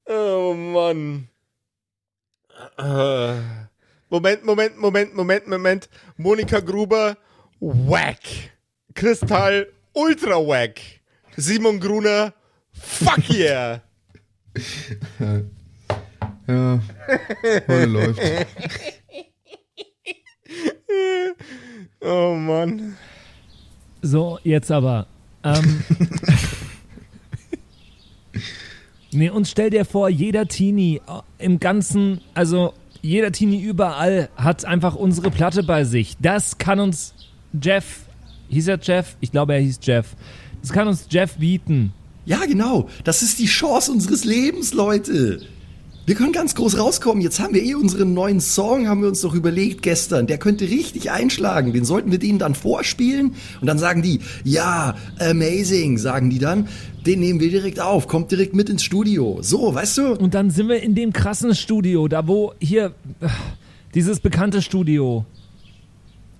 Oh 0.06 0.54
Mann. 0.54 1.28
Moment, 4.10 4.46
Moment, 4.46 4.78
Moment, 4.78 5.14
Moment, 5.14 5.48
Moment. 5.48 5.90
Monika 6.16 6.62
Gruber, 6.62 7.18
wack. 7.60 8.22
Kristall, 8.96 9.68
ultra 9.92 10.38
wack. 10.38 10.80
Simon 11.36 11.82
Gruner, 11.82 12.34
fuck 12.72 13.30
yeah. 13.30 13.82
Ja, 16.48 16.80
heute 17.68 17.86
läuft. 17.86 18.22
Oh 22.02 22.34
Mann. 22.34 22.96
So, 24.02 24.40
jetzt 24.44 24.72
aber. 24.72 25.08
Ähm, 25.44 25.84
nee, 29.12 29.30
und 29.30 29.48
stell 29.48 29.70
dir 29.70 29.84
vor, 29.84 30.10
jeder 30.10 30.48
Teenie 30.48 31.02
äh, 31.08 31.44
im 31.44 31.60
Ganzen, 31.60 32.22
also 32.34 32.74
jeder 33.02 33.32
Teenie 33.32 33.62
überall 33.62 34.30
hat 34.36 34.66
einfach 34.66 34.96
unsere 34.96 35.32
Platte 35.32 35.64
bei 35.64 35.84
sich. 35.84 36.16
Das 36.22 36.58
kann 36.58 36.80
uns 36.80 37.14
Jeff, 37.62 38.02
hieß 38.50 38.68
er 38.70 38.80
Jeff? 38.82 39.18
Ich 39.20 39.32
glaube, 39.32 39.54
er 39.54 39.60
hieß 39.60 39.80
Jeff. 39.82 40.16
Das 40.62 40.72
kann 40.72 40.88
uns 40.88 41.08
Jeff 41.10 41.36
bieten. 41.36 41.94
Ja, 42.26 42.46
genau, 42.46 42.90
das 43.04 43.22
ist 43.22 43.40
die 43.40 43.46
Chance 43.46 43.92
unseres 43.92 44.24
Lebens, 44.24 44.74
Leute. 44.74 45.42
Wir 46.10 46.16
können 46.16 46.34
ganz 46.34 46.56
groß 46.56 46.80
rauskommen. 46.80 47.22
Jetzt 47.22 47.40
haben 47.40 47.54
wir 47.54 47.62
eh 47.64 47.76
unseren 47.76 48.16
neuen 48.16 48.42
Song, 48.42 48.88
haben 48.88 49.02
wir 49.02 49.10
uns 49.10 49.22
doch 49.22 49.36
überlegt 49.36 49.84
gestern. 49.84 50.26
Der 50.26 50.40
könnte 50.40 50.66
richtig 50.66 51.12
einschlagen. 51.12 51.72
Den 51.72 51.86
sollten 51.86 52.10
wir 52.10 52.18
denen 52.18 52.40
dann 52.40 52.56
vorspielen 52.56 53.36
und 53.62 53.68
dann 53.68 53.78
sagen 53.78 54.02
die, 54.02 54.20
ja, 54.44 54.96
amazing, 55.20 56.00
sagen 56.00 56.32
die 56.32 56.40
dann. 56.40 56.68
Den 57.06 57.20
nehmen 57.20 57.40
wir 57.40 57.52
direkt 57.52 57.80
auf, 57.80 58.08
kommt 58.08 58.32
direkt 58.32 58.56
mit 58.56 58.72
ins 58.72 58.82
Studio. 58.82 59.38
So, 59.44 59.76
weißt 59.76 60.00
du? 60.00 60.14
Und 60.16 60.34
dann 60.34 60.50
sind 60.50 60.68
wir 60.68 60.82
in 60.82 60.96
dem 60.96 61.14
krassen 61.14 61.54
Studio, 61.54 62.08
da 62.08 62.28
wo 62.28 62.56
hier, 62.60 62.96
äh, 63.20 63.28
dieses 63.94 64.20
bekannte 64.20 64.64
Studio. 64.64 65.28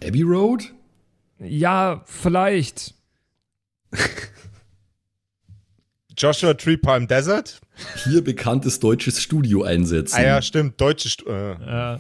Abbey 0.04 0.24
Road? 0.24 0.64
Ja, 1.38 2.02
vielleicht. 2.06 2.96
Joshua 6.18 6.56
Tree 6.56 6.78
Palm 6.78 7.08
Desert? 7.08 7.62
Hier 8.04 8.24
bekanntes 8.24 8.80
deutsches 8.80 9.22
Studio 9.22 9.64
einsetzen. 9.64 10.18
Ah 10.18 10.24
ja, 10.24 10.42
stimmt, 10.42 10.80
deutsche 10.80 11.10
Stu 11.10 11.30
äh. 11.30 11.52
Ja. 11.60 12.00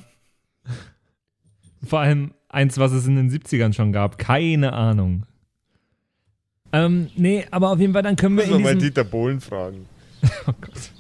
Vor 1.86 2.00
allem 2.00 2.32
eins, 2.50 2.78
was 2.78 2.92
es 2.92 3.08
in 3.08 3.16
den 3.16 3.30
70ern 3.30 3.74
schon 3.74 3.92
gab. 3.92 4.18
Keine 4.18 4.74
Ahnung. 4.74 5.24
Ähm, 6.72 7.10
nee, 7.16 7.46
aber 7.52 7.72
auf 7.72 7.80
jeden 7.80 7.94
Fall, 7.94 8.04
dann 8.04 8.16
können 8.16 8.36
wir 8.36 8.44
Müssen 8.44 8.52
wir 8.52 8.58
in 8.58 8.64
mal 8.64 8.74
diesem, 8.76 8.90
Dieter 8.90 9.04
Bohlen 9.04 9.42
fragen. 9.42 9.86
oh 10.48 10.54
Gott, 10.62 10.92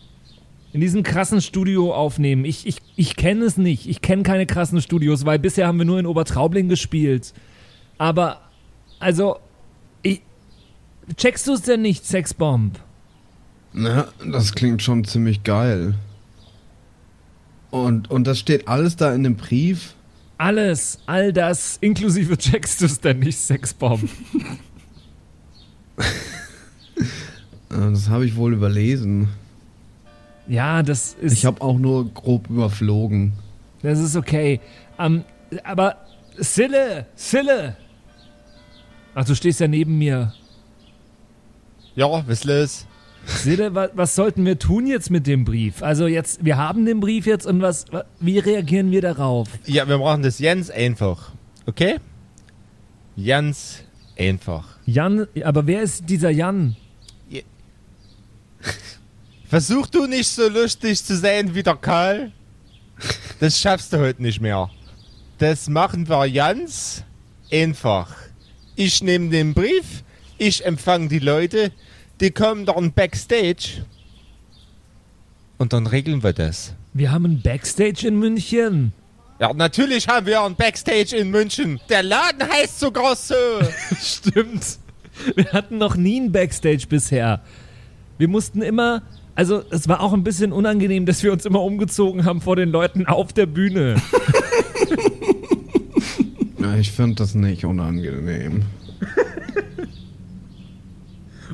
in 0.71 0.81
diesem 0.81 1.03
krassen 1.03 1.41
Studio 1.41 1.93
aufnehmen. 1.93 2.45
Ich, 2.45 2.67
ich, 2.67 2.77
ich 2.95 3.15
kenne 3.15 3.45
es 3.45 3.57
nicht. 3.57 3.87
Ich 3.87 4.01
kenne 4.01 4.23
keine 4.23 4.45
krassen 4.45 4.81
Studios, 4.81 5.25
weil 5.25 5.39
bisher 5.39 5.67
haben 5.67 5.77
wir 5.77 5.85
nur 5.85 5.99
in 5.99 6.05
Obertraubling 6.05 6.69
gespielt. 6.69 7.33
Aber, 7.97 8.41
also, 8.99 9.39
ich, 10.03 10.21
checkst 11.17 11.47
du 11.47 11.53
es 11.53 11.63
denn 11.63 11.81
nicht, 11.81 12.05
Sexbomb? 12.05 12.79
Na, 13.73 14.07
das 14.25 14.53
klingt 14.53 14.81
schon 14.81 15.03
ziemlich 15.03 15.43
geil. 15.43 15.95
Und, 17.71 18.09
und 18.09 18.25
das 18.25 18.39
steht 18.39 18.67
alles 18.67 18.95
da 18.95 19.13
in 19.13 19.23
dem 19.23 19.35
Brief? 19.35 19.93
Alles, 20.37 20.99
all 21.05 21.33
das, 21.33 21.77
inklusive 21.81 22.37
checkst 22.37 22.81
du 22.81 22.85
es 22.85 22.99
denn 22.99 23.19
nicht, 23.19 23.37
Sexbomb? 23.37 24.09
Das 27.69 28.09
habe 28.09 28.25
ich 28.25 28.35
wohl 28.35 28.53
überlesen. 28.53 29.29
Ja, 30.47 30.81
das 30.81 31.13
ist. 31.21 31.33
Ich 31.33 31.45
habe 31.45 31.61
auch 31.61 31.77
nur 31.77 32.11
grob 32.11 32.49
überflogen. 32.49 33.33
Das 33.83 33.99
ist 33.99 34.15
okay. 34.15 34.59
Ähm, 34.97 35.23
aber 35.63 35.97
Sille, 36.37 37.05
Sille. 37.15 37.77
Ach, 39.13 39.23
du 39.23 39.35
stehst 39.35 39.59
ja 39.59 39.67
neben 39.67 39.97
mir. 39.97 40.33
Ja, 41.95 42.27
was 42.27 42.43
los? 42.43 42.85
Sille, 43.29 43.73
was, 43.75 43.91
was 43.93 44.15
sollten 44.15 44.45
wir 44.45 44.57
tun 44.59 44.87
jetzt 44.87 45.09
mit 45.11 45.27
dem 45.27 45.45
Brief? 45.45 45.81
Also 45.83 46.07
jetzt, 46.07 46.43
wir 46.43 46.57
haben 46.57 46.85
den 46.85 46.99
Brief 46.99 47.25
jetzt 47.25 47.45
und 47.45 47.61
was, 47.61 47.85
wa- 47.91 48.05
wie 48.19 48.39
reagieren 48.39 48.91
wir 48.91 49.01
darauf? 49.01 49.47
Ja, 49.65 49.87
wir 49.87 49.97
machen 49.97 50.23
das 50.23 50.39
ganz 50.39 50.69
einfach. 50.69 51.31
Okay? 51.65 51.97
Ganz 53.23 53.83
einfach. 54.17 54.77
Jan, 54.85 55.27
aber 55.43 55.67
wer 55.67 55.81
ist 55.83 56.09
dieser 56.09 56.29
Jan? 56.31 56.75
Versuch 59.47 59.87
du 59.87 60.05
nicht 60.05 60.27
so 60.27 60.47
lustig 60.49 61.03
zu 61.03 61.15
sein 61.17 61.55
wie 61.55 61.63
der 61.63 61.75
Karl. 61.75 62.31
Das 63.39 63.59
schaffst 63.59 63.93
du 63.93 63.97
heute 63.99 64.21
nicht 64.21 64.41
mehr. 64.41 64.69
Das 65.37 65.69
machen 65.69 66.07
wir 66.09 66.29
ganz 66.29 67.03
einfach. 67.51 68.15
Ich 68.75 69.01
nehme 69.01 69.29
den 69.29 69.53
Brief, 69.53 70.03
ich 70.37 70.65
empfange 70.65 71.07
die 71.07 71.19
Leute, 71.19 71.71
die 72.21 72.31
kommen 72.31 72.65
dann 72.65 72.91
backstage. 72.91 73.85
Und 75.57 75.73
dann 75.73 75.87
regeln 75.87 76.23
wir 76.23 76.33
das. 76.33 76.73
Wir 76.93 77.11
haben 77.11 77.25
ein 77.25 77.41
Backstage 77.41 78.07
in 78.07 78.17
München. 78.17 78.93
Ja, 79.39 79.53
natürlich 79.53 80.07
haben 80.07 80.25
wir 80.25 80.41
ein 80.41 80.55
Backstage 80.55 81.15
in 81.15 81.31
München. 81.31 81.79
Der 81.89 82.03
Laden 82.03 82.47
heißt 82.49 82.79
so. 82.79 83.35
Stimmt. 84.01 84.79
Wir 85.35 85.51
hatten 85.51 85.77
noch 85.77 85.95
nie 85.95 86.19
ein 86.19 86.31
Backstage 86.31 86.85
bisher. 86.87 87.41
Wir 88.17 88.27
mussten 88.27 88.61
immer, 88.61 89.01
also 89.35 89.63
es 89.69 89.87
war 89.87 90.01
auch 90.01 90.13
ein 90.13 90.23
bisschen 90.23 90.51
unangenehm, 90.51 91.05
dass 91.05 91.23
wir 91.23 91.31
uns 91.31 91.45
immer 91.45 91.61
umgezogen 91.61 92.25
haben 92.25 92.41
vor 92.41 92.55
den 92.55 92.69
Leuten 92.69 93.05
auf 93.05 93.33
der 93.33 93.45
Bühne. 93.45 93.95
Ja, 96.61 96.75
ich 96.75 96.91
finde 96.91 97.15
das 97.15 97.35
nicht 97.35 97.63
unangenehm. 97.63 98.63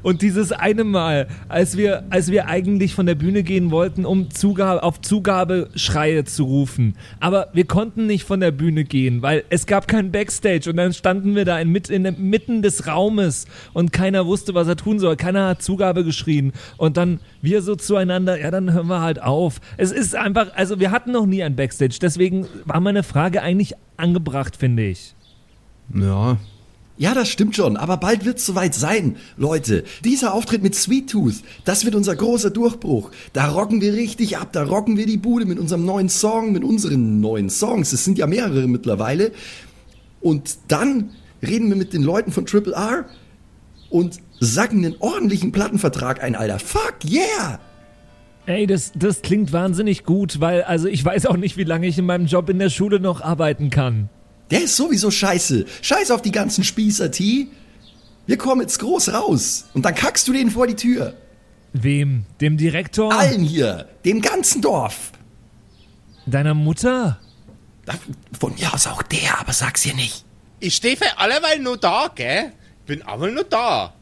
Und 0.05 0.21
dieses 0.21 0.51
eine 0.51 0.83
Mal, 0.83 1.27
als 1.49 1.77
wir, 1.77 2.03
als 2.11 2.29
wir 2.29 2.47
eigentlich 2.47 2.93
von 2.93 3.07
der 3.07 3.15
Bühne 3.15 3.41
gehen 3.41 3.71
wollten, 3.71 4.05
um 4.05 4.29
Zugabe, 4.29 4.83
auf 4.83 5.01
Zugabeschreie 5.01 6.25
zu 6.25 6.43
rufen. 6.43 6.95
Aber 7.19 7.47
wir 7.53 7.65
konnten 7.65 8.05
nicht 8.05 8.23
von 8.23 8.39
der 8.39 8.51
Bühne 8.51 8.83
gehen, 8.83 9.23
weil 9.23 9.45
es 9.49 9.65
gab 9.65 9.87
kein 9.87 10.11
Backstage 10.11 10.69
und 10.69 10.77
dann 10.77 10.93
standen 10.93 11.33
wir 11.33 11.43
da 11.43 11.59
in, 11.59 11.73
in 11.75 12.03
der 12.03 12.11
Mitten 12.11 12.61
des 12.61 12.85
Raumes 12.85 13.47
und 13.73 13.93
keiner 13.93 14.27
wusste, 14.27 14.53
was 14.53 14.67
er 14.67 14.75
tun 14.75 14.99
soll. 14.99 15.15
Keiner 15.15 15.47
hat 15.47 15.63
Zugabe 15.63 16.03
geschrien. 16.03 16.53
Und 16.77 16.97
dann 16.97 17.19
wir 17.41 17.63
so 17.63 17.75
zueinander, 17.75 18.39
ja, 18.39 18.51
dann 18.51 18.71
hören 18.73 18.85
wir 18.85 19.01
halt 19.01 19.19
auf. 19.19 19.59
Es 19.77 19.91
ist 19.91 20.15
einfach, 20.15 20.53
also 20.53 20.79
wir 20.79 20.91
hatten 20.91 21.13
noch 21.13 21.25
nie 21.25 21.41
ein 21.41 21.55
Backstage, 21.55 21.97
deswegen 21.99 22.45
war 22.65 22.79
meine 22.79 23.01
Frage 23.01 23.41
eigentlich 23.41 23.73
angebracht, 23.97 24.55
finde 24.55 24.83
ich. 24.83 25.15
Ja, 25.95 26.37
Ja, 26.97 27.13
das 27.13 27.27
stimmt 27.27 27.57
schon, 27.57 27.75
aber 27.75 27.97
bald 27.97 28.23
wird's 28.23 28.45
soweit 28.45 28.73
sein. 28.73 29.17
Leute, 29.35 29.83
dieser 30.05 30.33
Auftritt 30.33 30.63
mit 30.63 30.75
Sweet 30.75 31.09
Tooth, 31.09 31.35
das 31.65 31.83
wird 31.83 31.93
unser 31.93 32.15
großer 32.15 32.51
Durchbruch. 32.51 33.11
Da 33.33 33.49
rocken 33.49 33.81
wir 33.81 33.93
richtig 33.93 34.37
ab, 34.37 34.53
da 34.53 34.63
rocken 34.63 34.95
wir 34.95 35.05
die 35.05 35.17
Bude 35.17 35.45
mit 35.45 35.59
unserem 35.59 35.83
neuen 35.83 36.07
Song, 36.07 36.53
mit 36.53 36.63
unseren 36.63 37.19
neuen 37.19 37.49
Songs. 37.49 37.91
Es 37.91 38.05
sind 38.05 38.17
ja 38.17 38.27
mehrere 38.27 38.67
mittlerweile. 38.67 39.33
Und 40.21 40.57
dann 40.69 41.09
reden 41.45 41.67
wir 41.67 41.75
mit 41.75 41.91
den 41.91 42.01
Leuten 42.01 42.31
von 42.31 42.45
Triple 42.45 42.73
R 42.73 43.05
und 43.89 44.19
sacken 44.39 44.85
einen 44.85 44.95
ordentlichen 44.99 45.51
Plattenvertrag 45.51 46.23
ein, 46.23 46.35
Alter. 46.35 46.59
Fuck 46.59 46.95
yeah! 47.05 47.59
Ey, 48.45 48.67
das, 48.67 48.93
das 48.95 49.21
klingt 49.21 49.51
wahnsinnig 49.51 50.05
gut, 50.05 50.39
weil, 50.39 50.63
also 50.63 50.87
ich 50.87 51.03
weiß 51.03 51.25
auch 51.25 51.37
nicht, 51.37 51.57
wie 51.57 51.63
lange 51.63 51.87
ich 51.87 51.97
in 51.97 52.05
meinem 52.05 52.27
Job 52.27 52.49
in 52.49 52.59
der 52.59 52.69
Schule 52.69 53.01
noch 53.01 53.21
arbeiten 53.21 53.69
kann. 53.69 54.09
Der 54.51 54.63
ist 54.63 54.75
sowieso 54.75 55.11
scheiße. 55.11 55.65
Scheiß 55.81 56.11
auf 56.11 56.21
die 56.21 56.31
ganzen 56.31 56.63
Spießer, 56.63 57.11
T. 57.11 57.47
Wir 58.27 58.37
kommen 58.37 58.61
jetzt 58.61 58.79
groß 58.79 59.13
raus. 59.13 59.65
Und 59.73 59.83
dann 59.85 59.95
kackst 59.95 60.27
du 60.27 60.33
denen 60.33 60.51
vor 60.51 60.67
die 60.67 60.75
Tür. 60.75 61.15
Wem? 61.73 62.25
Dem 62.41 62.57
Direktor? 62.57 63.11
Allen 63.13 63.41
hier. 63.41 63.89
Dem 64.05 64.21
ganzen 64.21 64.61
Dorf. 64.61 65.11
Deiner 66.25 66.53
Mutter? 66.53 67.19
Von 68.39 68.55
mir 68.55 68.73
aus 68.73 68.87
auch 68.87 69.03
der, 69.03 69.39
aber 69.39 69.53
sag's 69.53 69.85
ihr 69.85 69.93
nicht. 69.93 70.25
Ich 70.59 70.75
stehe 70.75 70.97
für 70.97 71.17
alleweil 71.17 71.59
nur 71.59 71.77
da, 71.77 72.09
gell? 72.13 72.51
Bin 72.85 73.01
aber 73.03 73.29
nur 73.29 73.43
da. 73.43 73.93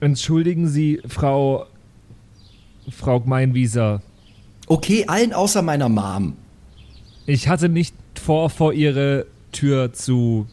Entschuldigen 0.00 0.68
Sie, 0.68 1.02
Frau. 1.06 1.66
Frau 2.90 3.20
Gmeinwieser. 3.20 4.00
Okay, 4.66 5.04
allen 5.06 5.32
außer 5.32 5.62
meiner 5.62 5.88
Mom. 5.88 6.36
Ich 7.26 7.48
hatte 7.48 7.68
nicht 7.68 7.94
vor, 8.20 8.50
vor 8.50 8.72
Ihre 8.72 9.26
Tür 9.52 9.92
zu 9.92 10.46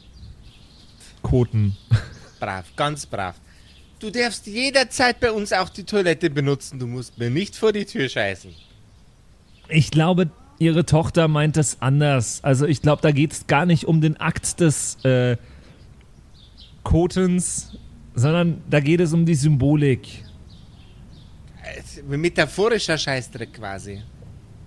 koten. 1.21 1.75
Brav, 2.39 2.65
ganz 2.75 3.05
brav. 3.05 3.35
Du 3.99 4.11
darfst 4.11 4.45
jederzeit 4.45 5.19
bei 5.19 5.31
uns 5.31 5.51
auch 5.53 5.69
die 5.69 5.83
Toilette 5.83 6.29
benutzen. 6.29 6.79
Du 6.79 6.87
musst 6.87 7.17
mir 7.17 7.29
nicht 7.29 7.55
vor 7.55 7.73
die 7.73 7.85
Tür 7.85 8.07
scheißen. 8.07 8.51
Ich 9.69 9.91
glaube, 9.91 10.29
Ihre 10.59 10.85
Tochter 10.85 11.27
meint 11.27 11.57
es 11.57 11.81
anders. 11.81 12.43
Also 12.43 12.65
ich 12.65 12.81
glaube, 12.81 13.01
da 13.01 13.11
geht 13.11 13.31
es 13.33 13.47
gar 13.47 13.65
nicht 13.65 13.85
um 13.85 14.01
den 14.01 14.17
Akt 14.17 14.59
des 14.59 15.03
äh, 15.03 15.37
Kotens, 16.83 17.77
sondern 18.15 18.61
da 18.69 18.79
geht 18.79 18.99
es 19.01 19.13
um 19.13 19.25
die 19.25 19.35
Symbolik. 19.35 20.23
Äh, 21.63 22.17
Metaphorischer 22.17 22.97
Scheißdreck 22.97 23.53
quasi. 23.53 24.01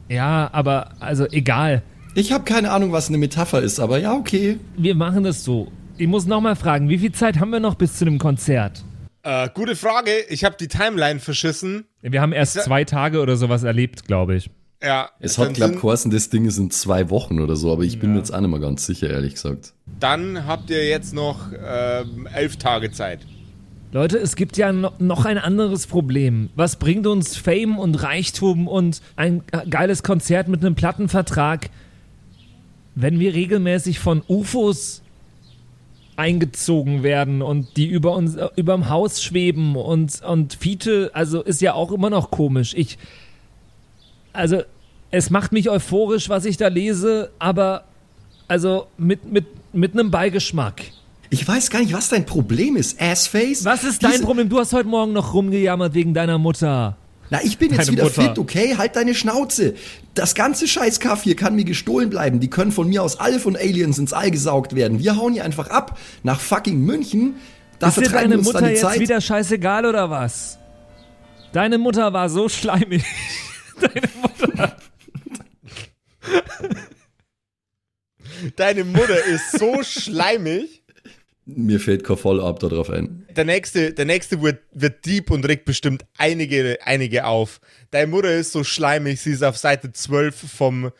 Ja, 0.08 0.50
aber 0.52 0.92
also 1.00 1.26
egal. 1.30 1.82
Ich 2.14 2.32
habe 2.32 2.44
keine 2.44 2.70
Ahnung, 2.72 2.92
was 2.92 3.08
eine 3.08 3.18
Metapher 3.18 3.60
ist, 3.62 3.78
aber 3.78 3.98
ja, 3.98 4.14
okay. 4.14 4.58
Wir 4.76 4.94
machen 4.94 5.22
das 5.24 5.44
so. 5.44 5.68
Ich 5.96 6.08
muss 6.08 6.26
nochmal 6.26 6.56
fragen, 6.56 6.88
wie 6.88 6.98
viel 6.98 7.12
Zeit 7.12 7.38
haben 7.38 7.50
wir 7.50 7.60
noch 7.60 7.74
bis 7.76 7.96
zu 7.98 8.04
dem 8.04 8.18
Konzert? 8.18 8.84
Äh, 9.22 9.48
gute 9.54 9.76
Frage. 9.76 10.10
Ich 10.28 10.44
habe 10.44 10.56
die 10.58 10.68
Timeline 10.68 11.20
verschissen. 11.20 11.84
Wir 12.02 12.20
haben 12.20 12.32
erst 12.32 12.56
Ja. 12.56 12.62
zwei 12.62 12.84
Tage 12.84 13.20
oder 13.20 13.36
sowas 13.36 13.62
erlebt, 13.62 14.06
glaube 14.06 14.34
ich. 14.36 14.50
Ja. 14.82 15.10
Es 15.20 15.36
hat, 15.36 15.52
glaub 15.54 15.70
sind- 15.72 15.80
geheißen, 15.82 16.10
das 16.10 16.30
Ding 16.30 16.46
ist 16.46 16.56
in 16.56 16.70
zwei 16.70 17.10
Wochen 17.10 17.38
oder 17.38 17.54
so, 17.54 17.70
aber 17.70 17.82
ich 17.82 18.00
bin 18.00 18.12
mir 18.12 18.18
jetzt 18.18 18.32
auch 18.34 18.40
nicht 18.40 18.50
mehr 18.50 18.60
ganz 18.60 18.86
sicher, 18.86 19.10
ehrlich 19.10 19.34
gesagt. 19.34 19.74
Dann 20.00 20.46
habt 20.46 20.70
ihr 20.70 20.88
jetzt 20.88 21.12
noch 21.12 21.52
ähm, 21.52 22.26
elf 22.34 22.56
Tage 22.56 22.90
Zeit. 22.90 23.20
Leute, 23.92 24.16
es 24.18 24.36
gibt 24.36 24.56
ja 24.56 24.72
no- 24.72 24.92
noch 24.98 25.26
ein 25.26 25.36
anderes 25.36 25.86
Problem. 25.86 26.48
Was 26.56 26.76
bringt 26.76 27.06
uns 27.06 27.36
Fame 27.36 27.78
und 27.78 27.96
Reichtum 28.02 28.68
und 28.68 29.02
ein 29.16 29.42
äh, 29.52 29.68
geiles 29.68 30.02
Konzert 30.02 30.48
mit 30.48 30.64
einem 30.64 30.76
Plattenvertrag, 30.76 31.68
wenn 33.02 33.18
wir 33.18 33.34
regelmäßig 33.34 33.98
von 33.98 34.22
UFOs 34.28 35.02
eingezogen 36.16 37.02
werden 37.02 37.40
und 37.40 37.76
die 37.76 37.86
über 37.86 38.14
uns 38.14 38.34
äh, 38.36 38.48
überm 38.56 38.88
Haus 38.90 39.22
schweben 39.22 39.76
und 39.76 40.20
und 40.22 40.54
Fiete, 40.54 41.10
also 41.14 41.42
ist 41.42 41.60
ja 41.62 41.72
auch 41.74 41.92
immer 41.92 42.10
noch 42.10 42.30
komisch. 42.30 42.74
Ich 42.76 42.98
also 44.32 44.62
es 45.10 45.30
macht 45.30 45.52
mich 45.52 45.70
euphorisch, 45.70 46.28
was 46.28 46.44
ich 46.44 46.56
da 46.56 46.68
lese, 46.68 47.30
aber 47.38 47.84
also 48.48 48.86
mit 48.98 49.32
mit 49.32 49.46
mit 49.72 49.92
einem 49.94 50.10
Beigeschmack. 50.10 50.82
Ich 51.30 51.46
weiß 51.46 51.70
gar 51.70 51.78
nicht, 51.80 51.92
was 51.92 52.08
dein 52.08 52.26
Problem 52.26 52.76
ist, 52.76 53.00
Assface. 53.00 53.64
Was 53.64 53.84
ist 53.84 54.02
dein 54.02 54.10
Diese- 54.12 54.24
Problem? 54.24 54.48
Du 54.48 54.58
hast 54.58 54.72
heute 54.72 54.88
Morgen 54.88 55.12
noch 55.12 55.32
rumgejammert 55.32 55.94
wegen 55.94 56.12
deiner 56.12 56.38
Mutter. 56.38 56.96
Na, 57.30 57.40
ich 57.44 57.58
bin 57.58 57.72
jetzt 57.72 57.90
wieder 57.90 58.04
Mutter. 58.04 58.22
fit, 58.22 58.38
okay? 58.38 58.76
Halt 58.76 58.96
deine 58.96 59.14
Schnauze. 59.14 59.74
Das 60.14 60.34
ganze 60.34 60.66
scheiß 60.66 60.98
Kaff 60.98 61.22
hier 61.22 61.36
kann 61.36 61.54
mir 61.54 61.64
gestohlen 61.64 62.10
bleiben. 62.10 62.40
Die 62.40 62.50
können 62.50 62.72
von 62.72 62.88
mir 62.88 63.02
aus 63.02 63.20
alle 63.20 63.38
von 63.38 63.56
Aliens 63.56 63.98
ins 63.98 64.12
All 64.12 64.30
gesaugt 64.32 64.74
werden. 64.74 64.98
Wir 64.98 65.16
hauen 65.16 65.32
hier 65.32 65.44
einfach 65.44 65.68
ab 65.68 65.96
nach 66.24 66.40
fucking 66.40 66.80
München. 66.84 67.36
Da 67.78 67.88
ist 67.88 67.96
dir 67.96 68.02
vertreiben 68.02 68.30
wir 68.30 68.36
deine 68.36 68.38
uns 68.38 68.46
Mutter 68.46 68.58
dann 68.60 68.68
die 68.68 68.74
jetzt 68.74 68.82
Zeit. 68.82 69.00
wieder 69.00 69.20
scheißegal 69.20 69.86
oder 69.86 70.10
was? 70.10 70.58
Deine 71.52 71.78
Mutter 71.78 72.12
war 72.12 72.28
so 72.28 72.48
schleimig. 72.48 73.04
Deine 73.80 74.08
Mutter. 74.20 74.76
Deine 78.56 78.84
Mutter 78.84 79.24
ist 79.24 79.58
so 79.58 79.82
schleimig. 79.82 80.79
Mir 81.56 81.80
fällt 81.80 82.04
kein 82.04 82.16
Follow-up 82.16 82.60
da 82.60 82.68
drauf 82.68 82.90
ein. 82.90 83.26
Der 83.36 83.44
nächste, 83.44 83.92
der 83.92 84.04
nächste 84.04 84.42
wird, 84.42 84.60
wird 84.72 85.06
deep 85.06 85.30
und 85.30 85.46
regt 85.46 85.64
bestimmt 85.64 86.04
einige, 86.16 86.78
einige 86.84 87.26
auf. 87.26 87.60
Deine 87.90 88.08
Mutter 88.08 88.34
ist 88.34 88.52
so 88.52 88.64
schleimig, 88.64 89.20
sie 89.20 89.32
ist 89.32 89.42
auf 89.42 89.56
Seite 89.56 89.92
12 89.92 90.34
vom 90.34 90.92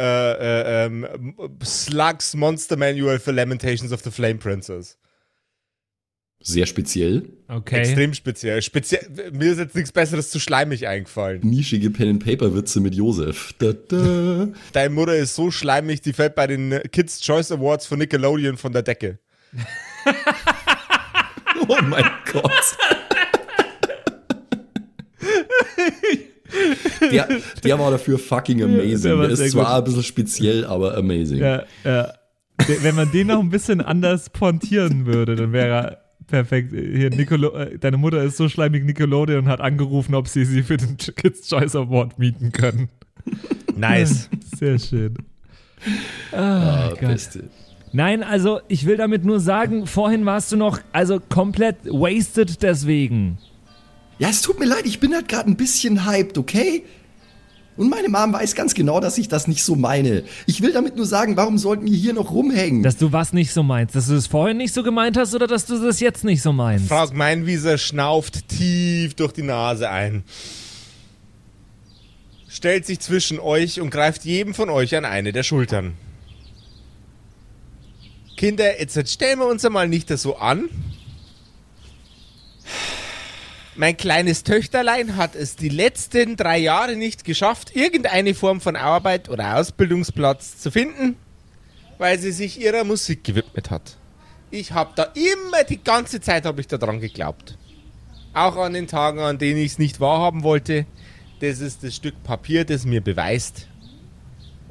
äh, 0.00 0.04
äh, 0.04 0.86
ähm, 0.86 1.34
Slugs 1.64 2.34
Monster 2.34 2.76
Manual 2.76 3.18
for 3.18 3.32
Lamentations 3.32 3.92
of 3.92 4.02
the 4.02 4.10
Flame 4.10 4.36
Princess. 4.36 4.96
Sehr 6.40 6.66
speziell. 6.66 7.24
Okay. 7.48 7.80
Extrem 7.80 8.14
speziell. 8.14 8.62
speziell. 8.62 9.32
Mir 9.32 9.52
ist 9.52 9.58
jetzt 9.58 9.74
nichts 9.74 9.90
Besseres 9.90 10.30
zu 10.30 10.38
schleimig 10.38 10.86
eingefallen. 10.86 11.40
Nischige 11.42 11.90
Pen-and-Paper-Witze 11.90 12.80
mit 12.80 12.94
Josef. 12.94 13.54
Da, 13.58 13.72
da. 13.72 14.48
Deine 14.72 14.94
Mutter 14.94 15.16
ist 15.16 15.34
so 15.34 15.50
schleimig, 15.50 16.00
die 16.00 16.12
fällt 16.12 16.36
bei 16.36 16.46
den 16.46 16.80
Kids 16.92 17.20
Choice 17.20 17.50
Awards 17.50 17.86
von 17.86 17.98
Nickelodeon 17.98 18.56
von 18.56 18.72
der 18.72 18.82
Decke. 18.82 19.18
Oh 21.68 21.76
mein 21.82 22.04
Gott. 22.32 22.76
Der, 27.12 27.28
der 27.64 27.78
war 27.78 27.90
dafür 27.90 28.18
fucking 28.18 28.62
amazing. 28.62 29.02
der 29.02 29.18
war 29.18 29.28
Der 29.28 29.38
ist 29.38 29.52
zwar 29.52 29.64
gut. 29.66 29.74
ein 29.74 29.84
bisschen 29.84 30.02
speziell, 30.02 30.64
aber 30.64 30.96
amazing. 30.96 31.38
Ja, 31.38 31.64
ja. 31.84 32.12
Wenn 32.82 32.94
man 32.94 33.10
den 33.12 33.26
noch 33.28 33.40
ein 33.40 33.50
bisschen 33.50 33.80
anders 33.80 34.30
pontieren 34.30 35.06
würde, 35.06 35.36
dann 35.36 35.52
wäre 35.52 35.68
er 35.68 35.98
perfekt. 36.26 36.72
Hier, 36.72 37.10
Nicolo 37.10 37.54
äh, 37.56 37.78
deine 37.78 37.96
Mutter 37.98 38.22
ist 38.22 38.36
so 38.36 38.48
schleimig 38.48 38.84
Nickelodeon 38.84 39.40
und 39.44 39.48
hat 39.48 39.60
angerufen, 39.60 40.14
ob 40.14 40.28
sie 40.28 40.44
sie 40.44 40.62
für 40.62 40.76
den 40.76 40.96
Kids 40.96 41.48
Choice 41.48 41.76
Award 41.76 42.18
mieten 42.18 42.50
können. 42.52 42.88
Nice. 43.76 44.28
Sehr 44.56 44.78
schön. 44.78 45.14
Ah, 46.32 46.88
Gott. 46.90 47.00
beste. 47.00 47.44
Nein, 47.92 48.22
also 48.22 48.60
ich 48.68 48.86
will 48.86 48.96
damit 48.96 49.24
nur 49.24 49.40
sagen, 49.40 49.86
vorhin 49.86 50.26
warst 50.26 50.52
du 50.52 50.56
noch 50.56 50.80
also 50.92 51.20
komplett 51.20 51.76
wasted 51.86 52.62
deswegen. 52.62 53.38
Ja, 54.18 54.28
es 54.28 54.42
tut 54.42 54.58
mir 54.58 54.66
leid, 54.66 54.84
ich 54.84 55.00
bin 55.00 55.14
halt 55.14 55.28
gerade 55.28 55.50
ein 55.50 55.56
bisschen 55.56 56.06
hyped, 56.06 56.38
okay? 56.38 56.84
Und 57.76 57.90
meine 57.90 58.08
Mom 58.08 58.32
weiß 58.32 58.56
ganz 58.56 58.74
genau, 58.74 58.98
dass 58.98 59.18
ich 59.18 59.28
das 59.28 59.46
nicht 59.46 59.62
so 59.62 59.76
meine. 59.76 60.24
Ich 60.46 60.60
will 60.62 60.72
damit 60.72 60.96
nur 60.96 61.06
sagen, 61.06 61.36
warum 61.36 61.58
sollten 61.58 61.86
wir 61.86 61.96
hier 61.96 62.12
noch 62.12 62.32
rumhängen? 62.32 62.82
Dass 62.82 62.96
du 62.96 63.12
was 63.12 63.32
nicht 63.32 63.52
so 63.52 63.62
meinst. 63.62 63.94
Dass 63.94 64.08
du 64.08 64.14
es 64.14 64.26
vorhin 64.26 64.56
nicht 64.56 64.74
so 64.74 64.82
gemeint 64.82 65.16
hast 65.16 65.32
oder 65.32 65.46
dass 65.46 65.64
du 65.64 65.78
das 65.78 66.00
jetzt 66.00 66.24
nicht 66.24 66.42
so 66.42 66.52
meinst. 66.52 66.88
Frau 66.88 67.06
Meinwieser 67.12 67.78
schnauft 67.78 68.48
tief 68.48 69.14
durch 69.14 69.32
die 69.32 69.44
Nase 69.44 69.88
ein. 69.88 70.24
Stellt 72.48 72.84
sich 72.84 72.98
zwischen 72.98 73.38
euch 73.38 73.80
und 73.80 73.90
greift 73.90 74.24
jedem 74.24 74.54
von 74.54 74.70
euch 74.70 74.96
an 74.96 75.04
eine 75.04 75.30
der 75.30 75.44
Schultern. 75.44 75.92
Kinder, 78.38 78.78
jetzt 78.78 79.12
stellen 79.12 79.40
wir 79.40 79.46
uns 79.46 79.64
einmal 79.64 79.88
nicht 79.88 80.10
das 80.10 80.22
so 80.22 80.36
an. 80.36 80.70
Mein 83.74 83.96
kleines 83.96 84.44
Töchterlein 84.44 85.16
hat 85.16 85.34
es 85.34 85.56
die 85.56 85.68
letzten 85.68 86.36
drei 86.36 86.56
Jahre 86.58 86.94
nicht 86.94 87.24
geschafft, 87.24 87.74
irgendeine 87.74 88.34
Form 88.34 88.60
von 88.60 88.76
Arbeit 88.76 89.28
oder 89.28 89.56
Ausbildungsplatz 89.56 90.56
zu 90.58 90.70
finden, 90.70 91.16
weil 91.98 92.20
sie 92.20 92.30
sich 92.30 92.60
ihrer 92.60 92.84
Musik 92.84 93.24
gewidmet 93.24 93.70
hat. 93.70 93.96
Ich 94.52 94.70
habe 94.70 94.92
da 94.94 95.12
immer, 95.14 95.64
die 95.68 95.82
ganze 95.82 96.20
Zeit 96.20 96.46
habe 96.46 96.60
ich 96.60 96.68
da 96.68 96.78
dran 96.78 97.00
geglaubt. 97.00 97.58
Auch 98.34 98.56
an 98.56 98.72
den 98.72 98.86
Tagen, 98.86 99.18
an 99.18 99.38
denen 99.38 99.58
ich 99.58 99.72
es 99.72 99.78
nicht 99.78 99.98
wahrhaben 99.98 100.44
wollte. 100.44 100.86
Das 101.40 101.58
ist 101.58 101.82
das 101.82 101.96
Stück 101.96 102.22
Papier, 102.22 102.64
das 102.64 102.84
mir 102.84 103.00
beweist, 103.00 103.66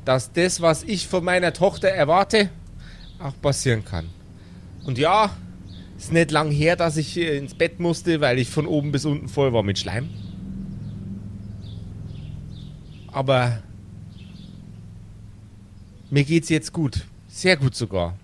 dass 0.05 0.31
das, 0.31 0.61
was 0.61 0.83
ich 0.83 1.09
von 1.09 1.25
meiner 1.25 1.51
Tochter 1.51 1.89
erwarte, 1.89 2.49
auch 3.19 3.39
passieren 3.41 3.83
kann. 3.83 4.09
Und 4.85 4.97
ja, 4.97 5.35
ist 5.97 6.13
nicht 6.13 6.31
lang 6.31 6.51
her, 6.51 6.75
dass 6.75 6.97
ich 6.97 7.17
ins 7.17 7.55
Bett 7.55 7.79
musste, 7.79 8.21
weil 8.21 8.39
ich 8.39 8.49
von 8.49 8.67
oben 8.67 8.91
bis 8.91 9.05
unten 9.05 9.27
voll 9.27 9.51
war 9.53 9.63
mit 9.63 9.79
Schleim. 9.79 10.09
Aber 13.11 13.63
mir 16.09 16.23
geht's 16.23 16.49
jetzt 16.49 16.71
gut. 16.71 17.05
Sehr 17.27 17.57
gut 17.57 17.75
sogar. 17.75 18.17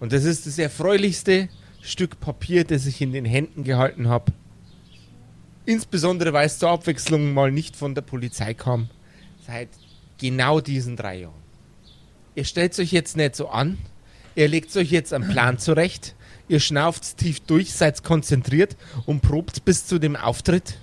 Und 0.00 0.12
das 0.12 0.24
ist 0.24 0.46
das 0.46 0.58
erfreulichste 0.58 1.48
Stück 1.82 2.18
Papier, 2.18 2.64
das 2.64 2.86
ich 2.86 3.00
in 3.00 3.12
den 3.12 3.24
Händen 3.24 3.62
gehalten 3.62 4.08
habe. 4.08 4.32
Insbesondere, 5.66 6.32
weil 6.32 6.46
es 6.46 6.58
zur 6.58 6.70
Abwechslung 6.70 7.34
mal 7.34 7.50
nicht 7.52 7.76
von 7.76 7.94
der 7.94 8.02
Polizei 8.02 8.54
kam. 8.54 8.88
Seit 9.46 9.68
genau 10.18 10.60
diesen 10.60 10.96
drei 10.96 11.20
Jahren. 11.20 11.34
Ihr 12.34 12.44
stellt 12.44 12.78
euch 12.78 12.92
jetzt 12.92 13.16
nicht 13.16 13.36
so 13.36 13.48
an. 13.48 13.78
Ihr 14.36 14.48
legt 14.48 14.76
euch 14.76 14.90
jetzt 14.90 15.14
einen 15.14 15.28
Plan 15.28 15.58
zurecht. 15.58 16.14
ihr 16.46 16.60
schnauft 16.60 17.16
tief 17.16 17.40
durch, 17.40 17.72
seid 17.72 18.04
konzentriert 18.04 18.76
und 19.06 19.22
probt 19.22 19.64
bis 19.64 19.86
zu 19.86 19.98
dem 19.98 20.14
Auftritt. 20.14 20.78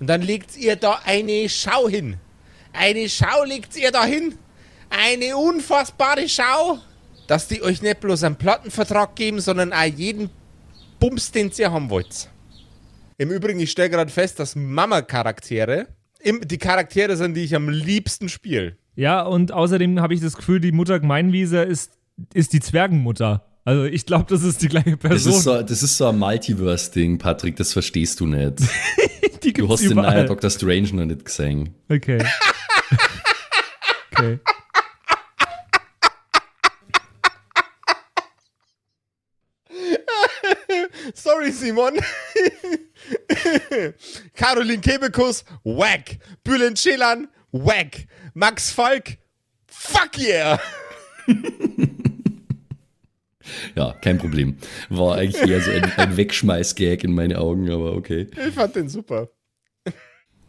Und 0.00 0.06
dann 0.06 0.22
legt 0.22 0.56
ihr 0.56 0.76
da 0.76 1.00
eine 1.04 1.48
Schau 1.48 1.88
hin. 1.88 2.16
Eine 2.72 3.08
Schau 3.08 3.44
legt 3.44 3.76
ihr 3.76 3.90
da 3.90 4.04
hin. 4.04 4.36
Eine 4.88 5.36
unfassbare 5.36 6.28
Schau, 6.28 6.78
dass 7.26 7.48
die 7.48 7.62
euch 7.62 7.82
nicht 7.82 8.00
bloß 8.00 8.22
einen 8.22 8.36
Plattenvertrag 8.36 9.16
geben, 9.16 9.40
sondern 9.40 9.72
auch 9.72 9.82
jeden 9.84 10.30
Bums, 11.00 11.32
den 11.32 11.50
ihr 11.58 11.72
haben 11.72 11.90
wollt. 11.90 12.30
Im 13.18 13.30
Übrigen, 13.30 13.58
ich 13.60 13.72
stelle 13.72 13.90
gerade 13.90 14.10
fest, 14.10 14.38
dass 14.38 14.54
Mama-Charaktere 14.54 15.88
die 16.24 16.58
Charaktere 16.58 17.16
sind, 17.16 17.34
die 17.34 17.42
ich 17.42 17.56
am 17.56 17.68
liebsten 17.68 18.28
spiele. 18.28 18.76
Ja, 18.94 19.22
und 19.22 19.50
außerdem 19.50 20.00
habe 20.00 20.14
ich 20.14 20.20
das 20.20 20.36
Gefühl, 20.36 20.60
die 20.60 20.70
Mutter 20.70 21.00
Gemeinwiese 21.00 21.62
ist, 21.62 21.98
ist 22.34 22.52
die 22.52 22.60
Zwergenmutter. 22.60 23.46
Also 23.64 23.84
ich 23.84 24.06
glaube, 24.06 24.24
das 24.28 24.42
ist 24.42 24.60
die 24.62 24.68
gleiche 24.68 24.96
Das 24.96 24.98
Person. 24.98 25.32
ist, 25.34 25.42
so, 25.42 25.62
das 25.62 25.82
ist 25.82 25.96
so 25.96 26.08
ein 26.08 26.18
Multiverse-Ding, 26.18 27.18
Patrick, 27.18 27.56
das 27.56 27.72
verstehst 27.72 28.18
du 28.20 28.26
nicht. 28.26 28.54
die 29.44 29.52
Du 29.52 29.68
hast 29.68 29.82
den 29.82 29.92
überall. 29.92 30.14
neuen 30.16 30.26
Dr. 30.26 30.50
Strange 30.50 30.92
noch 30.94 31.04
nicht 31.04 31.24
gesehen. 31.24 31.74
Okay. 31.88 32.24
okay. 34.12 34.40
Sorry, 41.14 41.50
Simon. 41.52 41.98
Caroline 44.34 44.80
Kebekus, 44.80 45.44
wack. 45.64 46.18
Bülent 46.44 46.78
Schelan, 46.78 47.28
wack. 47.52 48.06
Max 48.34 48.70
Falk, 48.70 49.18
fuck 49.66 50.18
yeah. 50.18 50.58
Ja, 53.74 53.94
kein 54.00 54.18
Problem. 54.18 54.56
War 54.88 55.16
eigentlich 55.16 55.48
eher 55.50 55.60
so 55.60 55.70
ein, 55.70 55.84
ein 55.96 56.16
Wegschmeiß-Gag 56.16 57.04
in 57.04 57.14
meine 57.14 57.38
Augen, 57.38 57.70
aber 57.70 57.92
okay. 57.96 58.28
Ich 58.48 58.54
fand 58.54 58.76
den 58.76 58.88
super. 58.88 59.28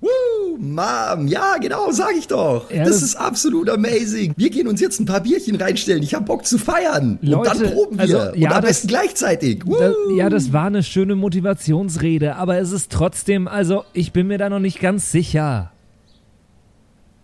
Woo, 0.02 0.58
Mom, 0.58 1.28
ja, 1.28 1.56
genau, 1.62 1.90
sag 1.92 2.12
ich 2.18 2.28
doch. 2.28 2.70
Ja, 2.70 2.80
das, 2.80 2.96
das- 2.96 3.04
ist 3.04 3.16
absolut 3.16 3.70
amazing. 3.70 4.34
Wir 4.36 4.50
gehen 4.50 4.68
uns 4.68 4.82
jetzt 4.82 5.00
ein 5.00 5.06
paar 5.06 5.22
Bierchen 5.22 5.56
reinstellen. 5.56 6.04
Ich 6.04 6.14
hab 6.14 6.26
Bock 6.26 6.46
zu 6.46 6.58
feiern. 6.58 7.20
Und 7.22 7.30
Leute, 7.30 7.58
dann 7.64 7.72
proben 7.74 7.96
wir. 7.98 8.02
also, 8.02 8.18
ja, 8.18 8.50
Und 8.50 8.56
am 8.56 8.62
das- 8.62 8.62
besten 8.70 8.88
gleichzeitig. 8.90 9.66
Woo. 9.66 9.78
Das, 9.80 9.96
ja, 10.18 10.30
das 10.30 10.52
war 10.52 10.66
eine 10.66 10.84
schöne 10.84 11.16
Motivationsrede, 11.16 12.36
aber 12.36 12.58
es 12.58 12.72
ist 12.74 12.92
trotzdem, 12.92 13.48
also 13.48 13.86
ich 13.94 14.12
bin 14.12 14.28
mir 14.28 14.38
da 14.38 14.50
noch 14.50 14.60
nicht 14.60 14.82
ganz 14.82 15.10
sicher. 15.10 15.72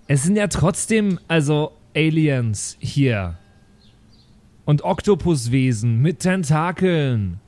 Es 0.07 0.23
sind 0.23 0.37
ja 0.37 0.47
trotzdem, 0.47 1.19
also 1.27 1.73
Aliens 1.93 2.77
hier. 2.79 3.38
Und 4.69 4.83
Oktopuswesen 4.83 5.99
mit 5.99 6.19
Tentakeln. 6.19 7.39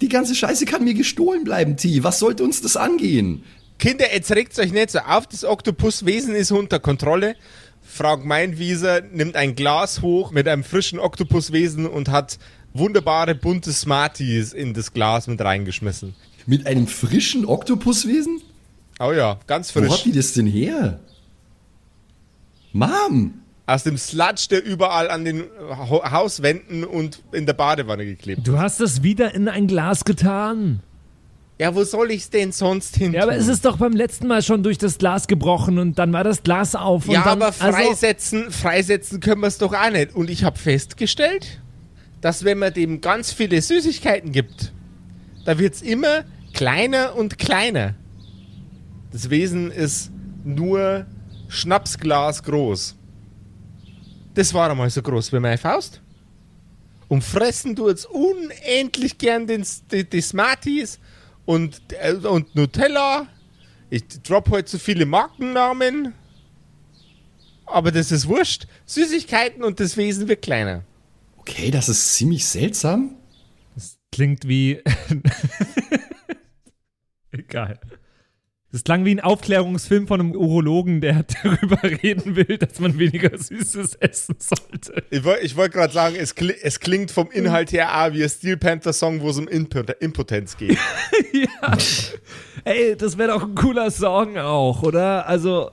Die 0.00 0.08
ganze 0.08 0.34
Scheiße 0.34 0.64
kann 0.64 0.82
mir 0.82 0.94
gestohlen 0.94 1.44
bleiben, 1.44 1.76
T. 1.76 2.02
Was 2.04 2.18
sollte 2.18 2.42
uns 2.42 2.62
das 2.62 2.78
angehen? 2.78 3.42
Kinder, 3.78 4.06
jetzt 4.10 4.32
regt 4.34 4.58
euch 4.58 4.72
nicht 4.72 4.90
so 4.90 5.00
auf. 5.00 5.26
Das 5.26 5.44
Oktopuswesen 5.44 6.34
ist 6.34 6.52
unter 6.52 6.78
Kontrolle. 6.78 7.36
Frank 7.82 8.24
Meinwieser 8.24 9.02
nimmt 9.02 9.36
ein 9.36 9.56
Glas 9.56 10.00
hoch 10.00 10.30
mit 10.30 10.48
einem 10.48 10.64
frischen 10.64 10.98
Oktopuswesen 10.98 11.84
und 11.84 12.08
hat 12.08 12.38
wunderbare 12.72 13.34
bunte 13.34 13.74
Smarties 13.74 14.54
in 14.54 14.72
das 14.72 14.94
Glas 14.94 15.26
mit 15.26 15.42
reingeschmissen. 15.42 16.14
Mit 16.46 16.66
einem 16.66 16.86
frischen 16.86 17.44
Oktopuswesen? 17.44 18.40
Oh 18.98 19.12
ja, 19.12 19.38
ganz 19.46 19.76
Wo 19.76 19.80
frisch. 19.80 19.90
hat 19.90 20.04
die 20.06 20.12
das 20.12 20.32
denn 20.32 20.46
her? 20.46 20.98
Mom! 22.72 23.34
Aus 23.70 23.84
dem 23.84 23.98
Sludge, 23.98 24.48
der 24.50 24.64
überall 24.64 25.08
an 25.08 25.24
den 25.24 25.44
Ho 25.70 26.02
Hauswänden 26.10 26.82
und 26.82 27.22
in 27.30 27.46
der 27.46 27.52
Badewanne 27.52 28.04
geklebt. 28.04 28.40
Du 28.44 28.58
hast 28.58 28.80
es 28.80 29.04
wieder 29.04 29.32
in 29.32 29.48
ein 29.48 29.68
Glas 29.68 30.04
getan. 30.04 30.80
Ja, 31.60 31.72
wo 31.76 31.84
soll 31.84 32.10
ich's 32.10 32.30
denn 32.30 32.50
sonst 32.50 32.96
hin? 32.96 33.12
Ja, 33.12 33.22
aber 33.22 33.36
es 33.36 33.46
ist 33.46 33.64
doch 33.64 33.76
beim 33.76 33.92
letzten 33.92 34.26
Mal 34.26 34.42
schon 34.42 34.64
durch 34.64 34.76
das 34.76 34.98
Glas 34.98 35.28
gebrochen 35.28 35.78
und 35.78 36.00
dann 36.00 36.12
war 36.12 36.24
das 36.24 36.42
Glas 36.42 36.74
auf 36.74 37.06
und 37.06 37.14
Ja, 37.14 37.22
dann, 37.22 37.40
aber 37.42 37.54
also, 37.60 37.78
freisetzen, 37.78 38.50
freisetzen 38.50 39.20
können 39.20 39.42
wir 39.42 39.46
es 39.46 39.58
doch 39.58 39.72
auch 39.72 39.90
nicht. 39.90 40.16
Und 40.16 40.30
ich 40.30 40.42
habe 40.42 40.58
festgestellt, 40.58 41.60
dass 42.20 42.42
wenn 42.42 42.58
man 42.58 42.74
dem 42.74 43.00
ganz 43.00 43.32
viele 43.32 43.62
Süßigkeiten 43.62 44.32
gibt, 44.32 44.72
da 45.44 45.60
wird's 45.60 45.80
immer 45.80 46.24
kleiner 46.54 47.14
und 47.14 47.38
kleiner. 47.38 47.94
Das 49.12 49.30
Wesen 49.30 49.70
ist 49.70 50.10
nur 50.42 51.06
Schnapsglas 51.48 52.42
groß. 52.42 52.96
Das 54.34 54.54
war 54.54 54.70
einmal 54.70 54.90
so 54.90 55.02
groß 55.02 55.32
wie 55.32 55.40
meine 55.40 55.58
Faust. 55.58 56.00
Und 57.08 57.24
fressen 57.24 57.74
du 57.74 57.88
jetzt 57.88 58.06
unendlich 58.06 59.18
gern 59.18 59.46
den, 59.46 59.66
die, 59.90 60.08
die 60.08 60.20
Smarties 60.20 61.00
und, 61.44 61.80
äh, 62.00 62.12
und 62.12 62.54
Nutella. 62.54 63.26
Ich 63.90 64.04
drop 64.22 64.48
heute 64.50 64.70
so 64.70 64.78
viele 64.78 65.06
Markennamen. 65.06 66.14
Aber 67.66 67.90
das 67.90 68.12
ist 68.12 68.28
wurscht. 68.28 68.66
Süßigkeiten 68.86 69.64
und 69.64 69.80
das 69.80 69.96
Wesen 69.96 70.28
wird 70.28 70.42
kleiner. 70.42 70.84
Okay, 71.38 71.70
das 71.70 71.88
ist 71.88 72.14
ziemlich 72.14 72.46
seltsam. 72.46 73.16
klingt 74.12 74.46
wie. 74.46 74.80
Egal. 77.32 77.80
Das 78.72 78.84
klang 78.84 79.04
wie 79.04 79.10
ein 79.10 79.20
Aufklärungsfilm 79.20 80.06
von 80.06 80.20
einem 80.20 80.32
Urologen, 80.32 81.00
der 81.00 81.24
darüber 81.42 81.82
reden 81.82 82.36
will, 82.36 82.56
dass 82.56 82.78
man 82.78 82.98
weniger 82.98 83.36
Süßes 83.36 83.96
essen 83.96 84.36
sollte. 84.38 85.02
Ich 85.10 85.24
wollte 85.24 85.56
wollt 85.56 85.72
gerade 85.72 85.92
sagen, 85.92 86.16
es, 86.16 86.36
kli 86.36 86.54
es 86.62 86.78
klingt 86.78 87.10
vom 87.10 87.30
Inhalt 87.32 87.72
her 87.72 88.00
auch 88.00 88.12
wie 88.12 88.22
ein 88.22 88.28
Steel 88.28 88.56
Panther 88.56 88.92
Song, 88.92 89.20
wo 89.22 89.30
es 89.30 89.38
um 89.38 89.48
Impot 89.48 89.90
Impotenz 89.98 90.56
geht. 90.56 90.78
ja. 91.32 91.76
Ey, 92.62 92.96
das 92.96 93.18
wäre 93.18 93.32
doch 93.32 93.42
ein 93.42 93.54
cooler 93.56 93.90
Song 93.90 94.38
auch, 94.38 94.82
oder? 94.82 95.26
Also. 95.26 95.72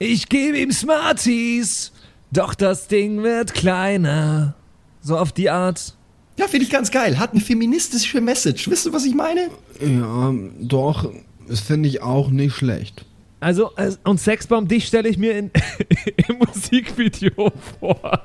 Ich 0.00 0.28
gebe 0.28 0.58
ihm 0.58 0.70
Smarties, 0.70 1.92
doch 2.30 2.54
das 2.54 2.86
Ding 2.86 3.22
wird 3.24 3.52
kleiner. 3.52 4.54
So 5.02 5.18
auf 5.18 5.32
die 5.32 5.50
Art. 5.50 5.96
Ja, 6.38 6.46
finde 6.46 6.64
ich 6.64 6.70
ganz 6.70 6.90
geil. 6.90 7.18
Hat 7.18 7.32
eine 7.32 7.40
feministische 7.40 8.20
Message. 8.20 8.70
Wisst 8.70 8.86
ihr, 8.86 8.92
was 8.92 9.04
ich 9.04 9.14
meine? 9.14 9.50
Ja, 9.80 10.32
doch, 10.60 11.10
das 11.48 11.60
finde 11.60 11.88
ich 11.88 12.02
auch 12.02 12.30
nicht 12.30 12.54
schlecht. 12.54 13.04
Also, 13.40 13.70
und 14.04 14.20
Sexbomb, 14.20 14.68
dich 14.68 14.86
stelle 14.86 15.08
ich 15.08 15.16
mir 15.18 15.38
in, 15.38 15.50
im 16.28 16.38
Musikvideo 16.38 17.52
vor. 17.78 18.22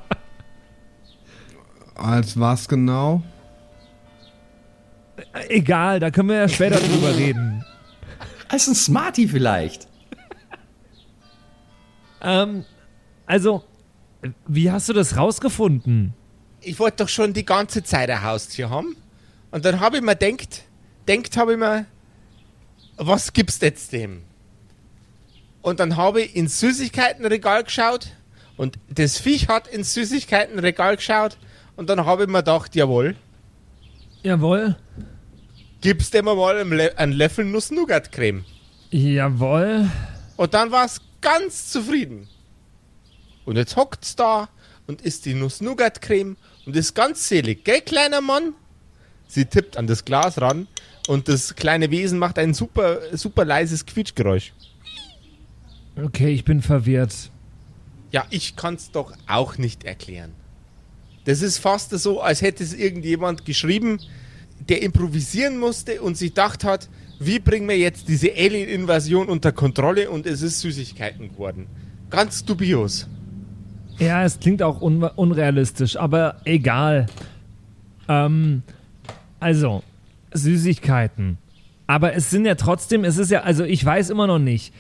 Als 1.96 2.40
was 2.40 2.68
genau? 2.68 3.22
Egal, 5.48 6.00
da 6.00 6.10
können 6.10 6.30
wir 6.30 6.38
ja 6.38 6.48
später 6.50 6.80
drüber 6.80 7.16
reden. 7.16 7.64
Als 8.50 8.68
ein 8.68 8.76
Smarty 8.76 9.28
vielleicht. 9.28 9.88
Ähm, 12.22 12.66
also, 13.26 13.64
wie 14.48 14.72
hast 14.72 14.90
du 14.90 14.94
das 14.94 15.18
rausgefunden? 15.18 16.14
ich 16.66 16.80
wollte 16.80 16.98
doch 17.04 17.10
schon 17.10 17.34
die 17.34 17.46
ganze 17.46 17.84
Zeit 17.84 18.10
ein 18.10 18.24
Haustier 18.24 18.70
haben. 18.70 18.96
Und 19.52 19.66
dann 19.66 19.80
habe 19.80 19.98
ich 19.98 20.04
mir 20.04 20.16
denkt, 20.16 20.64
denkt 21.08 21.38
habe 21.38 21.54
ich 21.54 21.60
mir, 21.60 21.86
was 22.98 23.34
gibt's 23.34 23.60
jetzt 23.62 23.92
dem? 23.92 24.24
Und 25.62 25.80
dann 25.80 25.96
habe 25.96 26.22
ich 26.22 26.36
ins 26.36 26.60
Süßigkeitenregal 26.60 27.64
geschaut 27.64 28.10
und 28.58 28.78
das 28.90 29.18
Viech 29.18 29.48
hat 29.48 29.68
ins 29.68 29.94
Süßigkeitenregal 29.94 30.98
geschaut 30.98 31.38
und 31.76 31.90
dann 31.90 32.06
habe 32.06 32.24
ich 32.24 32.30
mir 32.30 32.40
gedacht, 32.40 32.76
jawohl, 32.76 33.16
Jawohl. 34.24 34.76
gib's 35.82 36.12
dem 36.12 36.26
mal 36.26 36.58
einen, 36.58 37.12
Löffel 37.12 37.46
Nuss-Nougat-Creme. 37.46 38.46
Jawohl. 38.92 39.90
Und 40.38 40.54
dann 40.54 40.72
war 40.72 40.86
es 40.86 41.02
ganz 41.22 41.70
zufrieden. 41.72 42.28
Und 43.46 43.58
jetzt 43.58 43.76
hockt's 43.76 44.16
da 44.16 44.50
und 44.88 45.02
isst 45.02 45.26
die 45.26 45.34
Nuss-Nougat-Creme 45.34 46.38
und 46.66 46.76
ist 46.76 46.94
ganz 46.94 47.28
selig, 47.28 47.66
gell, 47.66 47.82
kleiner 47.82 48.22
Mann? 48.22 48.54
Sie 49.28 49.46
tippt 49.46 49.78
an 49.78 49.88
das 49.88 50.06
Glas 50.06 50.40
ran 50.40 50.68
und 51.08 51.28
das 51.28 51.56
kleine 51.56 51.92
Wesen 51.92 52.20
macht 52.20 52.40
ein 52.40 52.54
super, 52.54 53.00
super 53.14 53.46
leises 53.46 53.86
Quietschgeräusch. 53.86 54.54
Okay, 56.02 56.34
ich 56.34 56.44
bin 56.44 56.62
verwirrt. 56.62 57.32
Ja, 58.12 58.26
ich 58.30 58.56
kann's 58.56 58.92
doch 58.92 59.14
auch 59.28 59.58
nicht 59.58 59.84
erklären. 59.84 60.32
Das 61.26 61.42
ist 61.42 61.58
fast 61.58 61.92
so, 61.92 62.22
als 62.22 62.42
hätte 62.42 62.64
es 62.64 62.74
irgendjemand 62.74 63.46
geschrieben, 63.46 64.00
der 64.70 64.82
improvisieren 64.82 65.58
musste 65.58 66.02
und 66.02 66.18
sich 66.18 66.32
gedacht 66.32 66.64
hat, 66.64 66.90
wie 67.20 67.40
bringen 67.40 67.68
wir 67.68 67.78
jetzt 67.78 68.08
diese 68.08 68.34
Alien-Invasion 68.34 69.30
unter 69.30 69.52
Kontrolle 69.52 70.10
und 70.10 70.26
es 70.26 70.42
ist 70.42 70.60
Süßigkeiten 70.62 71.30
geworden. 71.30 71.68
Ganz 72.10 72.44
dubios. 72.44 73.08
Ja, 74.00 74.24
es 74.24 74.40
klingt 74.40 74.62
auch 74.62 74.82
un 74.82 75.04
unrealistisch, 75.04 75.96
aber 75.96 76.42
egal. 76.46 77.06
Ähm, 78.08 78.64
also, 79.40 79.84
Süßigkeiten. 80.34 81.38
Aber 81.88 82.14
es 82.14 82.30
sind 82.30 82.46
ja 82.46 82.56
trotzdem, 82.56 83.04
es 83.04 83.18
ist 83.18 83.32
ja, 83.32 83.42
also 83.42 83.64
ich 83.64 83.84
weiß 83.84 84.10
immer 84.10 84.28
noch 84.28 84.40
nicht. 84.40 84.74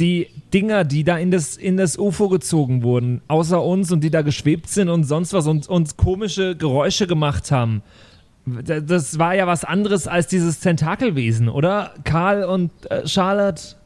die 0.00 0.28
Dinger, 0.52 0.84
die 0.84 1.04
da 1.04 1.18
in 1.18 1.30
das, 1.30 1.56
in 1.56 1.76
das 1.76 1.98
UFO 1.98 2.28
gezogen 2.28 2.82
wurden, 2.82 3.20
außer 3.28 3.62
uns 3.62 3.92
und 3.92 4.02
die 4.02 4.10
da 4.10 4.22
geschwebt 4.22 4.68
sind 4.68 4.88
und 4.88 5.04
sonst 5.04 5.32
was 5.32 5.46
und 5.46 5.68
uns 5.68 5.96
komische 5.96 6.56
Geräusche 6.56 7.06
gemacht 7.06 7.52
haben. 7.52 7.82
Das 8.64 9.18
war 9.18 9.34
ja 9.34 9.46
was 9.46 9.64
anderes 9.64 10.08
als 10.08 10.26
dieses 10.26 10.60
Tentakelwesen, 10.60 11.48
oder? 11.48 11.94
Karl 12.04 12.44
und 12.44 12.70
äh, 12.90 13.06
Charlotte? 13.06 13.76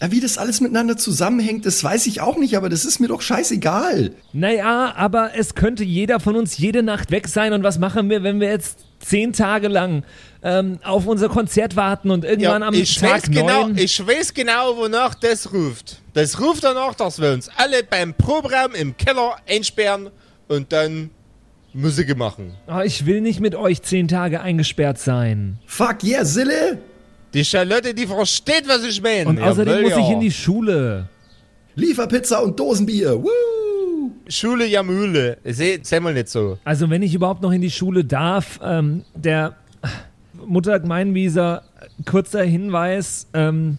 Ja, 0.00 0.10
wie 0.10 0.18
das 0.18 0.36
alles 0.38 0.60
miteinander 0.60 0.96
zusammenhängt, 0.96 1.64
das 1.64 1.82
weiß 1.82 2.08
ich 2.08 2.20
auch 2.20 2.36
nicht, 2.36 2.56
aber 2.56 2.68
das 2.68 2.84
ist 2.84 2.98
mir 2.98 3.06
doch 3.06 3.22
scheißegal. 3.22 4.10
Naja, 4.32 4.92
aber 4.96 5.30
es 5.36 5.54
könnte 5.54 5.84
jeder 5.84 6.18
von 6.18 6.34
uns 6.34 6.58
jede 6.58 6.82
Nacht 6.82 7.12
weg 7.12 7.28
sein. 7.28 7.52
Und 7.52 7.62
was 7.62 7.78
machen 7.78 8.10
wir, 8.10 8.24
wenn 8.24 8.40
wir 8.40 8.48
jetzt 8.48 8.83
zehn 9.04 9.32
Tage 9.32 9.68
lang 9.68 10.04
ähm, 10.42 10.78
auf 10.82 11.06
unser 11.06 11.28
Konzert 11.28 11.76
warten 11.76 12.10
und 12.10 12.24
irgendwann 12.24 12.62
am 12.62 12.74
ich, 12.74 12.96
Tag 12.96 13.10
weiß 13.10 13.30
genau, 13.30 13.66
neun... 13.66 13.78
ich 13.78 14.06
weiß 14.06 14.34
genau, 14.34 14.76
wonach 14.76 15.14
das 15.14 15.52
ruft. 15.52 16.00
Das 16.12 16.40
ruft 16.40 16.64
danach, 16.64 16.94
dass 16.94 17.20
wir 17.20 17.32
uns 17.32 17.48
alle 17.56 17.82
beim 17.84 18.14
Proberaum 18.14 18.74
im 18.74 18.96
Keller 18.96 19.36
einsperren 19.48 20.10
und 20.48 20.72
dann 20.72 21.10
Musik 21.72 22.16
machen. 22.16 22.54
Oh, 22.68 22.80
ich 22.84 23.04
will 23.04 23.20
nicht 23.20 23.40
mit 23.40 23.54
euch 23.54 23.82
zehn 23.82 24.06
Tage 24.06 24.40
eingesperrt 24.40 24.98
sein. 24.98 25.58
Fuck 25.66 26.04
yeah, 26.04 26.24
Sille! 26.24 26.78
Die 27.32 27.44
Charlotte, 27.44 27.92
die 27.92 28.06
versteht, 28.06 28.68
was 28.68 28.84
ich 28.84 29.02
meine. 29.02 29.28
Und 29.28 29.40
außerdem 29.40 29.74
Jawohl, 29.74 29.82
muss 29.82 29.90
ja. 29.92 29.98
ich 29.98 30.10
in 30.10 30.20
die 30.20 30.30
Schule. 30.30 31.08
Lieferpizza 31.74 32.38
und 32.38 32.58
Dosenbier. 32.58 33.20
Woo! 33.20 33.28
Schule 34.28 34.66
ja 34.66 34.82
Mühle. 34.82 35.38
Seh, 35.44 35.78
seh 35.82 36.00
mal 36.00 36.14
nicht 36.14 36.28
so. 36.28 36.58
Also 36.64 36.90
wenn 36.90 37.02
ich 37.02 37.14
überhaupt 37.14 37.42
noch 37.42 37.52
in 37.52 37.60
die 37.60 37.70
Schule 37.70 38.04
darf, 38.04 38.60
ähm, 38.62 39.04
der 39.14 39.56
Mutter 40.46 40.78
Gemeinwieser, 40.80 41.62
kurzer 42.04 42.42
Hinweis, 42.42 43.28
ähm, 43.34 43.78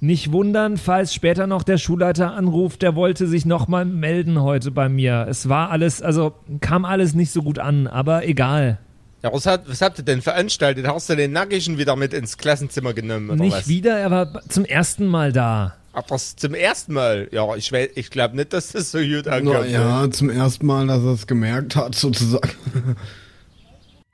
nicht 0.00 0.32
wundern, 0.32 0.78
falls 0.78 1.14
später 1.14 1.46
noch 1.46 1.62
der 1.62 1.78
Schulleiter 1.78 2.32
anruft, 2.34 2.82
der 2.82 2.96
wollte 2.96 3.28
sich 3.28 3.46
nochmal 3.46 3.84
melden 3.84 4.42
heute 4.42 4.72
bei 4.72 4.88
mir. 4.88 5.26
Es 5.28 5.48
war 5.48 5.70
alles, 5.70 6.02
also 6.02 6.34
kam 6.60 6.84
alles 6.84 7.14
nicht 7.14 7.30
so 7.30 7.42
gut 7.42 7.60
an, 7.60 7.86
aber 7.86 8.26
egal. 8.26 8.78
Ja, 9.22 9.32
was, 9.32 9.46
hat, 9.46 9.68
was 9.68 9.80
habt 9.80 9.98
ihr 9.98 10.04
denn 10.04 10.20
veranstaltet? 10.20 10.88
Hast 10.88 11.08
du 11.08 11.14
den 11.14 11.30
Nackigen 11.30 11.78
wieder 11.78 11.94
mit 11.94 12.12
ins 12.12 12.36
Klassenzimmer 12.36 12.92
genommen 12.92 13.30
oder 13.30 13.38
nicht 13.38 13.56
was? 13.56 13.68
wieder, 13.68 13.96
er 13.96 14.10
war 14.10 14.42
zum 14.48 14.64
ersten 14.64 15.06
Mal 15.06 15.32
da. 15.32 15.76
Ach, 15.94 16.02
das 16.02 16.36
zum 16.36 16.54
ersten 16.54 16.94
Mal? 16.94 17.28
Ja, 17.32 17.54
ich, 17.54 17.70
ich 17.72 18.10
glaube 18.10 18.36
nicht, 18.36 18.52
dass 18.52 18.72
das 18.72 18.90
so 18.92 18.98
gut 18.98 19.28
ankommt. 19.28 19.70
ne? 19.70 19.78
Naja, 19.78 20.10
zum 20.10 20.30
ersten 20.30 20.66
Mal, 20.66 20.86
dass 20.86 21.02
er 21.02 21.12
es 21.12 21.26
gemerkt 21.26 21.76
hat, 21.76 21.94
sozusagen. 21.94 22.50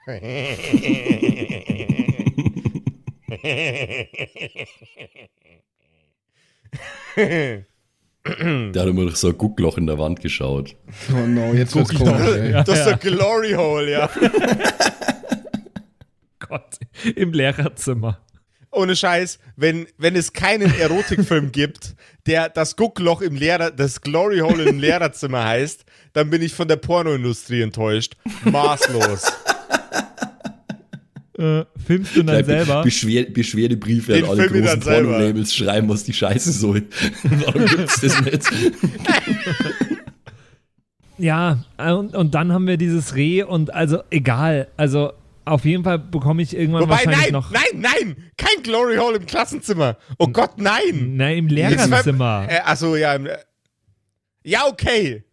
Da 8.73 8.81
hat 8.81 8.89
immer 8.89 9.05
noch 9.05 9.17
so 9.17 9.29
ein 9.29 9.39
Guckloch 9.39 9.79
in 9.79 9.87
der 9.87 9.99
Wand 9.99 10.21
geschaut. 10.21 10.77
Oh 11.13 11.27
no, 11.27 11.55
jetzt 11.55 11.75
wird's 11.75 11.95
komisch, 11.95 12.29
ey. 12.37 12.53
Das 12.53 12.69
ist 12.69 12.85
der 12.85 12.97
Glory 12.99 13.53
Hole, 13.53 13.91
ja. 13.91 14.11
Gott, 16.41 16.79
im 17.17 17.33
Lehrerzimmer. 17.33 18.19
Ohne 18.71 18.97
Scheiß, 18.97 19.39
wenn, 19.57 19.87
wenn 19.97 20.15
es 20.15 20.33
keinen 20.33 20.73
Erotikfilm 20.79 21.53
gibt, 21.53 21.95
der 22.27 22.49
das 22.49 22.77
Guckloch 22.77 23.23
im 23.23 23.35
Lehrer, 23.35 23.71
das 23.71 24.01
Glory 24.01 24.41
Hole 24.41 24.65
im 24.65 24.79
Lehrerzimmer 24.79 25.45
heißt, 25.45 25.85
dann 26.13 26.31
bin 26.31 26.43
ich 26.43 26.53
von 26.55 26.69
der 26.69 26.77
Pornoindustrie 26.77 27.63
enttäuscht. 27.63 28.17
Maßlos. 28.45 29.33
Äh, 31.39 31.67
filmst 31.87 32.17
du 32.17 32.25
dann 32.25 32.45
selber? 32.45 32.83
Beschwer 32.83 33.23
Beschwerdebriefe 33.31 34.13
Den 34.13 34.25
an 34.25 34.31
alle 34.31 34.49
film 34.49 34.65
großen. 34.65 34.81
Porno-Labels 34.81 35.55
schreiben, 35.55 35.89
was 35.89 36.03
die 36.03 36.13
Scheiße 36.13 36.51
soll. 36.51 36.83
Warum 37.23 37.65
gibt's 37.65 38.01
das 38.01 38.21
nicht? 38.23 38.43
Ja, 41.17 41.65
und, 41.77 42.17
und 42.17 42.35
dann 42.35 42.53
haben 42.53 42.67
wir 42.67 42.77
dieses 42.77 43.15
Reh 43.15 43.45
und 43.45 43.73
also 43.73 44.03
egal. 44.11 44.67
Also 44.77 45.13
auf 45.49 45.65
jeden 45.65 45.85
Fall 45.85 45.99
bekomme 45.99 46.43
ich 46.43 46.55
irgendwann 46.57 46.83
Wobei, 46.83 46.91
wahrscheinlich 46.97 47.21
nein, 47.23 47.33
noch. 47.33 47.51
nein, 47.51 47.63
nein, 47.75 48.17
kein 48.37 48.63
Glory 48.63 48.97
Hole 48.97 49.17
im 49.17 49.27
Klassenzimmer. 49.27 49.97
Oh 50.19 50.29
Gott, 50.29 50.53
nein. 50.59 51.17
Nein, 51.17 51.39
im 51.39 51.47
Lehrerzimmer. 51.49 52.47
Äh, 52.49 52.61
achso, 52.65 52.97
ja. 52.97 53.15
im- 53.15 53.29
Ja, 54.45 54.67
okay. 54.67 55.25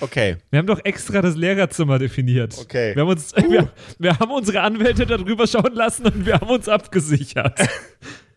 Okay. 0.00 0.36
Wir 0.50 0.58
haben 0.60 0.66
doch 0.66 0.80
extra 0.84 1.20
das 1.22 1.34
Lehrerzimmer 1.34 1.98
definiert. 1.98 2.56
Okay. 2.60 2.94
Wir 2.94 3.02
haben, 3.02 3.08
uns, 3.10 3.34
wir, 3.48 3.72
wir 3.98 4.18
haben 4.18 4.30
unsere 4.30 4.60
Anwälte 4.60 5.06
darüber 5.06 5.46
schauen 5.46 5.72
lassen 5.74 6.06
und 6.06 6.24
wir 6.26 6.34
haben 6.34 6.50
uns 6.50 6.68
abgesichert. 6.68 7.58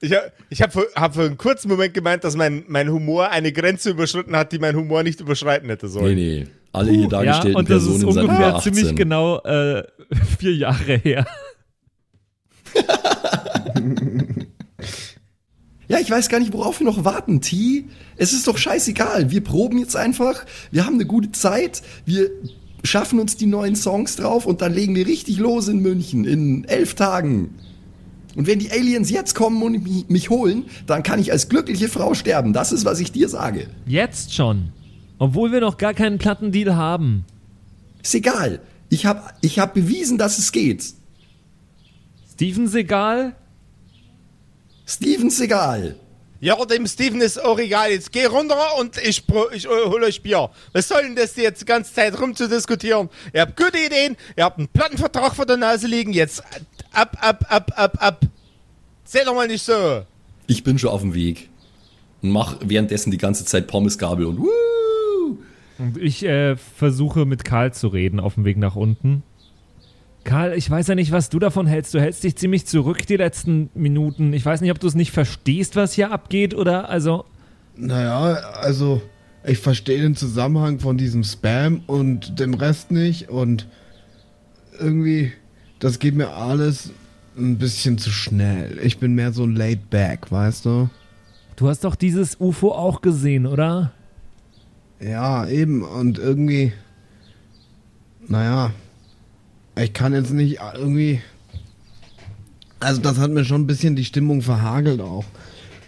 Ich, 0.04 0.12
ha- 0.14 0.32
ich 0.50 0.64
habe 0.64 0.72
für, 0.72 0.88
hab 0.96 1.14
für 1.14 1.22
einen 1.26 1.38
kurzen 1.38 1.68
Moment 1.70 1.94
gemeint, 1.94 2.24
dass 2.24 2.36
mein, 2.36 2.64
mein 2.68 2.90
Humor 2.90 3.30
eine 3.30 3.52
Grenze 3.52 3.92
überschritten 3.92 4.36
hat, 4.36 4.52
die 4.52 4.58
mein 4.58 4.76
Humor 4.76 5.04
nicht 5.04 5.20
überschreiten 5.20 5.70
hätte 5.70 5.86
Nee, 5.86 5.92
sollen. 5.92 6.16
nee. 6.16 6.48
Alle 6.74 6.92
hier 6.92 7.02
ja, 7.02 7.08
dargestellten 7.08 7.56
und 7.56 7.70
das 7.70 7.84
ist 7.84 7.90
Personen 7.90 8.14
sind 8.14 8.24
über 8.24 8.34
ungefähr 8.34 8.56
18. 8.56 8.74
ziemlich 8.74 8.96
genau 8.96 9.40
äh, 9.40 9.84
vier 10.40 10.56
Jahre 10.56 10.96
her. 10.98 11.26
Ja, 15.92 16.00
ich 16.00 16.10
weiß 16.10 16.30
gar 16.30 16.40
nicht, 16.40 16.54
worauf 16.54 16.80
wir 16.80 16.86
noch 16.86 17.04
warten, 17.04 17.42
T. 17.42 17.84
Es 18.16 18.32
ist 18.32 18.48
doch 18.48 18.58
scheißegal. 18.58 19.30
Wir 19.30 19.44
proben 19.44 19.78
jetzt 19.78 19.98
einfach. 19.98 20.46
Wir 20.72 20.86
haben 20.86 20.94
eine 20.94 21.06
gute 21.06 21.34
Zeit. 21.34 21.82
Wir 22.06 22.30
schaffen 22.82 23.20
uns 23.20 23.36
die 23.36 23.46
neuen 23.46 23.76
Songs 23.76 24.16
drauf 24.16 24.46
und 24.46 24.62
dann 24.62 24.74
legen 24.74 24.96
wir 24.96 25.06
richtig 25.06 25.38
los 25.38 25.68
in 25.68 25.80
München 25.80 26.24
in 26.24 26.64
elf 26.64 26.96
Tagen. 26.96 27.56
Und 28.38 28.48
wenn 28.48 28.60
die 28.60 28.72
Aliens 28.72 29.10
jetzt 29.10 29.36
kommen 29.36 29.62
und 29.62 29.84
mich, 29.84 30.08
mich 30.08 30.30
holen, 30.30 30.64
dann 30.88 31.04
kann 31.04 31.20
ich 31.20 31.34
als 31.34 31.50
glückliche 31.50 31.90
Frau 31.90 32.14
sterben. 32.14 32.54
Das 32.54 32.72
ist, 32.72 32.86
was 32.86 33.02
ich 33.02 33.12
dir 33.12 33.28
sage. 33.28 33.68
Jetzt 33.86 34.34
schon. 34.34 34.72
Obwohl 35.22 35.52
wir 35.52 35.62
noch 35.62 35.78
gar 35.78 35.94
keinen 35.94 36.18
Plattendeal 36.18 36.76
haben. 36.76 37.26
Ist 38.02 38.16
egal. 38.16 38.60
Ich 38.90 39.06
habe 39.06 39.22
ich 39.42 39.60
hab 39.60 39.76
bewiesen, 39.76 40.18
dass 40.18 40.40
es 40.40 40.52
geht. 40.52 40.84
Steven 42.34 42.68
Segal? 42.68 43.36
Steven 44.88 45.30
Segal. 45.30 45.96
Ja, 46.40 46.56
dem 46.66 46.88
Steven 46.88 47.22
ist 47.22 47.40
auch 47.40 47.60
egal. 47.60 47.92
Jetzt 47.92 48.12
geh 48.12 48.26
runter 48.26 48.58
und 48.80 48.98
ich, 48.98 49.24
ich 49.54 49.66
äh, 49.66 49.70
hol 49.70 50.04
euch 50.04 50.24
Bier. 50.24 50.50
Was 50.74 50.88
soll 50.88 51.04
denn 51.04 51.16
das 51.16 51.36
jetzt 51.36 51.62
die 51.62 51.66
ganze 51.66 51.94
Zeit 51.94 52.20
rumzudiskutieren? 52.20 53.08
Ihr 53.32 53.42
habt 53.42 53.56
gute 53.56 53.78
Ideen, 53.78 54.18
ihr 54.36 54.44
habt 54.44 54.58
einen 54.58 54.70
Plattenvertrag 54.70 55.36
vor 55.36 55.46
der 55.46 55.58
Nase 55.58 55.86
liegen. 55.86 56.14
Jetzt 56.14 56.42
ab, 56.94 57.16
ab, 57.22 57.46
ab, 57.48 57.72
ab, 57.76 57.98
ab. 58.00 58.22
Seht 59.04 59.28
doch 59.28 59.36
mal 59.36 59.48
nicht 59.48 59.64
so. 59.64 60.02
Ich 60.48 60.64
bin 60.64 60.80
schon 60.80 60.90
auf 60.90 61.02
dem 61.02 61.14
Weg. 61.14 61.50
Und 62.24 62.32
mach 62.32 62.58
währenddessen 62.62 63.12
die 63.12 63.20
ganze 63.20 63.46
Zeit 63.46 63.68
Pommesgabel 63.68 64.26
und 64.26 64.40
Woo! 64.40 64.71
Ich 66.00 66.24
äh, 66.26 66.56
versuche 66.56 67.26
mit 67.26 67.44
Karl 67.44 67.74
zu 67.74 67.88
reden 67.88 68.20
auf 68.20 68.36
dem 68.36 68.46
Weg 68.46 68.58
nach 68.58 68.76
unten. 68.76 69.24
Karl, 70.24 70.54
ich 70.54 70.70
weiß 70.70 70.88
ja 70.88 70.96
nicht, 70.96 71.12
was 71.12 71.30
du 71.30 71.40
davon 71.40 71.66
hältst. 71.66 71.94
Du 71.94 72.00
hältst 72.00 72.24
dich 72.24 72.36
ziemlich 72.36 72.66
zurück 72.68 73.06
die 73.08 73.18
letzten 73.18 73.70
Minuten. 73.74 74.34
Ich 74.34 74.46
weiß 74.46 74.62
nicht, 74.62 74.72
ob 74.72 74.80
du 74.80 74.88
es 74.88 74.96
nicht 74.96 75.12
verstehst, 75.12 75.76
was 75.76 75.94
hier 75.94 76.12
abgeht 76.12 76.54
oder 76.54 76.90
also. 76.90 77.26
Naja, 77.76 78.34
also 78.62 79.02
ich 79.44 79.58
verstehe 79.58 80.02
den 80.02 80.16
Zusammenhang 80.16 80.80
von 80.80 80.98
diesem 80.98 81.24
Spam 81.24 81.82
und 81.88 82.40
dem 82.40 82.54
Rest 82.54 82.92
nicht 82.92 83.30
und 83.30 83.68
irgendwie, 84.80 85.32
das 85.80 85.98
geht 85.98 86.16
mir 86.16 86.30
alles 86.30 86.92
ein 87.38 87.58
bisschen 87.58 87.98
zu 87.98 88.12
schnell. 88.12 88.78
Ich 88.84 89.00
bin 89.00 89.16
mehr 89.16 89.32
so 89.32 89.46
laid 89.46 89.90
back, 89.90 90.32
weißt 90.32 90.66
du? 90.66 90.90
Du 91.56 91.68
hast 91.68 91.84
doch 91.84 91.96
dieses 91.96 92.40
UFO 92.40 92.72
auch 92.72 93.02
gesehen, 93.02 93.48
oder? 93.48 93.92
Ja, 95.04 95.48
eben 95.48 95.84
und 95.84 96.20
irgendwie, 96.20 96.74
naja, 98.28 98.72
ich 99.76 99.94
kann 99.94 100.14
jetzt 100.14 100.32
nicht 100.32 100.60
irgendwie, 100.76 101.22
also 102.80 103.02
das 103.02 103.18
hat 103.18 103.32
mir 103.32 103.46
schon 103.46 103.62
ein 103.62 103.68
bisschen 103.68 103.96
die 103.96 104.06
Stimmung 104.06 104.42
verhagelt 104.42 105.02
auch. 105.02 105.26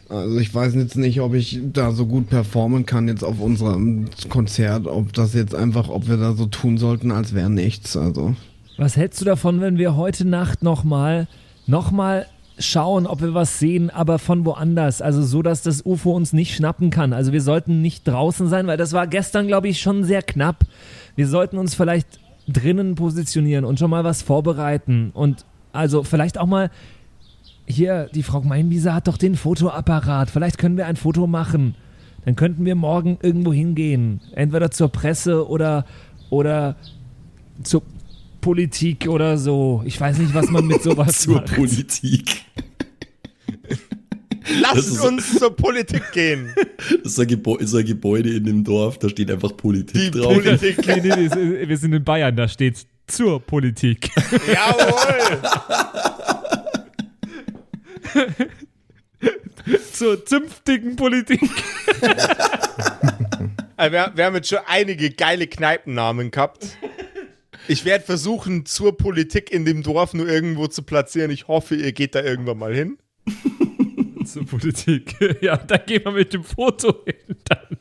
Also 0.09 0.37
ich 0.37 0.53
weiß 0.53 0.75
jetzt 0.75 0.97
nicht, 0.97 1.21
ob 1.21 1.33
ich 1.33 1.59
da 1.73 1.91
so 1.91 2.05
gut 2.05 2.29
performen 2.29 2.85
kann 2.85 3.07
jetzt 3.07 3.23
auf 3.23 3.39
unserem 3.39 4.05
Konzert, 4.29 4.87
ob 4.87 5.13
das 5.13 5.33
jetzt 5.33 5.55
einfach, 5.55 5.89
ob 5.89 6.07
wir 6.07 6.17
da 6.17 6.33
so 6.33 6.45
tun 6.45 6.77
sollten, 6.77 7.11
als 7.11 7.33
wäre 7.33 7.49
nichts. 7.49 7.95
Also 7.97 8.35
Was 8.77 8.97
hältst 8.97 9.21
du 9.21 9.25
davon, 9.25 9.61
wenn 9.61 9.77
wir 9.77 9.95
heute 9.95 10.25
Nacht 10.25 10.61
nochmal, 10.61 11.27
nochmal 11.67 12.27
schauen, 12.57 13.07
ob 13.07 13.21
wir 13.21 13.33
was 13.33 13.59
sehen, 13.59 13.89
aber 13.89 14.19
von 14.19 14.45
woanders? 14.45 15.01
Also 15.01 15.23
so, 15.23 15.41
dass 15.41 15.61
das 15.61 15.85
UFO 15.85 16.11
uns 16.11 16.33
nicht 16.33 16.55
schnappen 16.55 16.89
kann. 16.89 17.13
Also 17.13 17.31
wir 17.31 17.41
sollten 17.41 17.81
nicht 17.81 18.07
draußen 18.07 18.47
sein, 18.47 18.67
weil 18.67 18.77
das 18.77 18.93
war 18.93 19.07
gestern, 19.07 19.47
glaube 19.47 19.67
ich, 19.67 19.81
schon 19.81 20.03
sehr 20.03 20.21
knapp. 20.21 20.65
Wir 21.15 21.27
sollten 21.27 21.57
uns 21.57 21.75
vielleicht 21.75 22.19
drinnen 22.47 22.95
positionieren 22.95 23.65
und 23.65 23.79
schon 23.79 23.89
mal 23.89 24.03
was 24.03 24.21
vorbereiten. 24.21 25.11
Und 25.13 25.45
also 25.71 26.03
vielleicht 26.03 26.37
auch 26.37 26.45
mal, 26.45 26.69
hier, 27.65 28.09
die 28.13 28.23
Frau 28.23 28.41
Meinwieser 28.41 28.93
hat 28.93 29.07
doch 29.07 29.17
den 29.17 29.35
Fotoapparat. 29.35 30.29
Vielleicht 30.29 30.57
können 30.57 30.77
wir 30.77 30.85
ein 30.85 30.97
Foto 30.97 31.27
machen. 31.27 31.75
Dann 32.25 32.35
könnten 32.35 32.65
wir 32.65 32.75
morgen 32.75 33.17
irgendwo 33.21 33.53
hingehen. 33.53 34.21
Entweder 34.33 34.71
zur 34.71 34.89
Presse 34.89 35.47
oder, 35.47 35.85
oder 36.29 36.75
zur 37.63 37.83
Politik 38.43 39.07
oder 39.07 39.37
so. 39.37 39.81
Ich 39.85 39.99
weiß 39.99 40.17
nicht, 40.17 40.33
was 40.33 40.49
man 40.49 40.67
mit 40.67 40.83
sowas 40.83 41.19
Zur 41.21 41.35
macht. 41.35 41.55
Politik. 41.55 42.43
Lasst 44.59 44.99
uns 45.01 45.39
zur 45.39 45.55
Politik 45.55 46.11
gehen. 46.11 46.53
Das 47.03 47.17
ist 47.17 47.19
ein, 47.19 47.29
ist 47.59 47.73
ein 47.73 47.85
Gebäude 47.85 48.35
in 48.35 48.43
dem 48.43 48.65
Dorf, 48.65 48.99
da 48.99 49.07
steht 49.07 49.31
einfach 49.31 49.55
Politik 49.55 50.11
Die 50.11 50.11
drauf. 50.11 50.33
Politik. 50.33 50.85
Nee, 50.85 51.01
nee, 51.01 51.29
nee, 51.33 51.67
wir 51.69 51.77
sind 51.77 51.93
in 51.93 52.03
Bayern, 52.03 52.35
da 52.35 52.49
steht 52.49 52.85
zur 53.07 53.39
Politik. 53.39 54.09
Jawohl. 54.53 55.41
zur 59.93 60.25
zünftigen 60.25 60.97
Politik. 60.97 61.39
Also 63.77 63.93
wir, 63.93 64.11
wir 64.13 64.25
haben 64.25 64.35
jetzt 64.35 64.49
schon 64.49 64.59
einige 64.67 65.11
geile 65.11 65.47
Kneipennamen 65.47 66.31
gehabt. 66.31 66.77
Ich 67.67 67.85
werde 67.85 68.03
versuchen, 68.03 68.65
zur 68.65 68.97
Politik 68.97 69.51
in 69.51 69.65
dem 69.65 69.83
Dorf 69.83 70.13
nur 70.13 70.27
irgendwo 70.27 70.67
zu 70.67 70.83
platzieren. 70.83 71.31
Ich 71.31 71.47
hoffe, 71.47 71.75
ihr 71.75 71.93
geht 71.93 72.15
da 72.15 72.21
irgendwann 72.21 72.57
mal 72.57 72.73
hin. 72.73 72.97
zur 74.25 74.45
Politik. 74.45 75.15
Ja, 75.41 75.57
da 75.57 75.77
gehen 75.77 76.03
wir 76.05 76.11
mit 76.11 76.33
dem 76.33 76.43
Foto 76.43 77.03
hin. 77.05 77.37
Dann. 77.45 77.77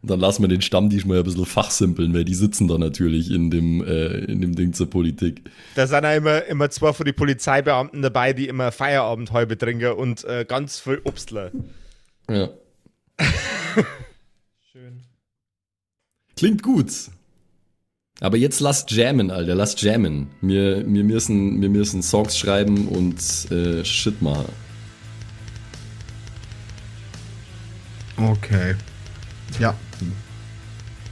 Und 0.00 0.10
dann 0.10 0.20
lassen 0.20 0.42
wir 0.42 0.48
den 0.48 0.62
Stammtisch 0.62 1.04
mal 1.04 1.18
ein 1.18 1.24
bisschen 1.24 1.44
fachsimpeln, 1.44 2.14
weil 2.14 2.24
die 2.24 2.34
sitzen 2.34 2.68
da 2.68 2.78
natürlich 2.78 3.30
in 3.30 3.50
dem, 3.50 3.84
äh, 3.84 4.24
in 4.24 4.40
dem 4.40 4.54
Ding 4.54 4.72
zur 4.72 4.88
Politik. 4.88 5.42
Da 5.74 5.86
sind 5.86 6.04
ja 6.04 6.14
immer, 6.14 6.44
immer 6.44 6.70
zwei 6.70 6.92
von 6.92 7.04
die 7.04 7.12
Polizeibeamten 7.12 8.00
dabei, 8.02 8.32
die 8.32 8.46
immer 8.46 8.70
Feierabendhäube 8.70 9.58
trinken 9.58 9.92
und 9.92 10.24
äh, 10.24 10.44
ganz 10.46 10.78
viel 10.78 11.00
Obstler. 11.04 11.50
Ja. 12.30 12.50
Schön. 14.72 15.02
Klingt 16.36 16.62
gut. 16.62 16.92
Aber 18.20 18.36
jetzt 18.36 18.60
lasst 18.60 18.90
jammen, 18.90 19.30
Alter, 19.30 19.54
lasst 19.54 19.80
jammen. 19.82 20.28
Wir, 20.40 20.84
wir, 20.86 21.04
müssen, 21.04 21.60
wir 21.60 21.68
müssen 21.68 22.02
Songs 22.02 22.36
schreiben 22.36 22.88
und 22.88 23.16
äh, 23.52 23.84
Shit 23.84 24.20
machen. 24.20 24.52
Okay. 28.16 28.74
Ja. 29.60 29.76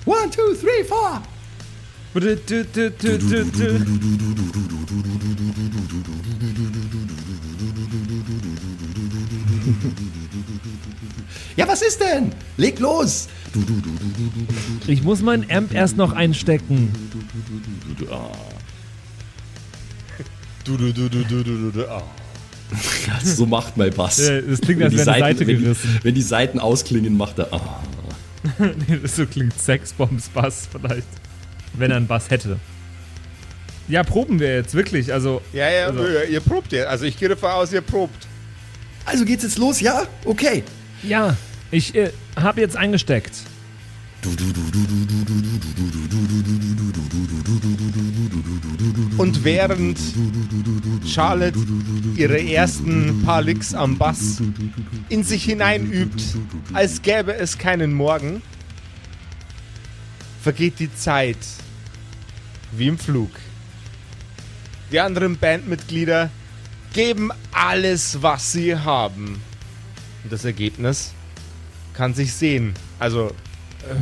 One, 0.05 0.31
two, 0.31 0.55
three, 0.55 0.85
four. 0.85 1.23
Ja, 11.57 11.69
was 11.69 11.83
ist 11.83 12.01
denn? 12.01 12.33
Leg 12.57 12.79
los. 12.79 13.29
Ich 14.87 15.03
muss 15.03 15.21
meinen 15.21 15.51
Amp 15.51 15.75
erst 15.75 15.99
noch 15.99 16.14
einstecken. 16.14 16.91
So 23.23 23.45
macht 23.45 23.77
mein 23.77 23.93
Bass. 23.93 24.17
Das 24.17 24.61
klingt, 24.62 24.81
Wenn 24.81 24.85
als 24.87 24.93
die, 24.93 24.99
wäre 24.99 25.05
Seiten, 25.05 25.21
Seite 25.21 25.47
wenn, 25.47 25.59
die, 25.59 25.77
wenn 26.03 26.14
die 26.14 26.23
Seiten 26.23 26.61
ausklingen, 26.61 27.14
macht 27.14 27.41
er. 27.41 27.53
Ah. 27.53 27.83
Nee, 28.89 29.01
so 29.05 29.27
klingt 29.27 29.59
Sexbombs 29.59 30.29
Bass 30.31 30.67
vielleicht. 30.71 31.07
Wenn 31.79 31.91
er 31.91 31.97
einen 31.99 32.07
Bass 32.07 32.31
hätte. 32.31 32.59
Ja, 33.89 34.03
proben 34.03 34.41
wir 34.41 34.55
jetzt, 34.57 34.74
wirklich. 34.74 35.12
Also, 35.12 35.43
Ja, 35.53 35.70
ja, 35.70 35.87
Also- 35.87 36.07
ihr, 36.07 36.29
ihr 36.29 36.41
probt 36.41 36.72
jetzt. 36.72 36.87
Also 36.89 37.05
ich 37.05 37.18
gehe 37.18 37.29
davon 37.29 37.51
aus, 37.51 37.72
ihr 37.72 37.81
probt. 37.83 38.27
Also 39.05 39.24
geht's 39.24 39.45
jetzt 39.45 39.59
los, 39.59 39.81
ja? 39.81 40.03
Okay. 40.24 40.64
ja, 41.03 41.37
ich 41.70 41.95
äh, 41.95 42.11
habe 42.37 42.61
jetzt 42.61 42.77
eingesteckt. 42.77 43.33
Und 49.18 49.45
während 49.45 49.99
Charlotte 51.07 51.59
ihre 52.16 52.41
ersten 52.41 53.22
paar 53.24 53.43
Licks 53.43 53.74
am 53.74 53.97
Bass 53.99 54.43
in 55.09 55.24
sich 55.24 55.45
hineinübt, 55.45 56.22
als 56.72 57.03
gäbe 57.03 57.35
es 57.35 57.57
keinen 57.59 57.93
Morgen, 57.95 58.43
vergeht 60.43 60.79
die 60.79 60.95
Zeit 60.95 61.39
wie 62.73 62.89
im 62.89 62.99
Flug. 62.99 63.31
Die 64.93 65.01
anderen 65.01 65.37
Bandmitglieder 65.39 66.31
geben 66.93 67.31
alles, 67.53 68.23
was 68.23 68.53
sie 68.53 68.77
haben. 68.77 69.43
Und 70.23 70.33
das 70.33 70.45
Ergebnis 70.45 71.12
kann 71.95 72.14
sich 72.14 72.33
sehen, 72.33 72.75
also 72.99 73.35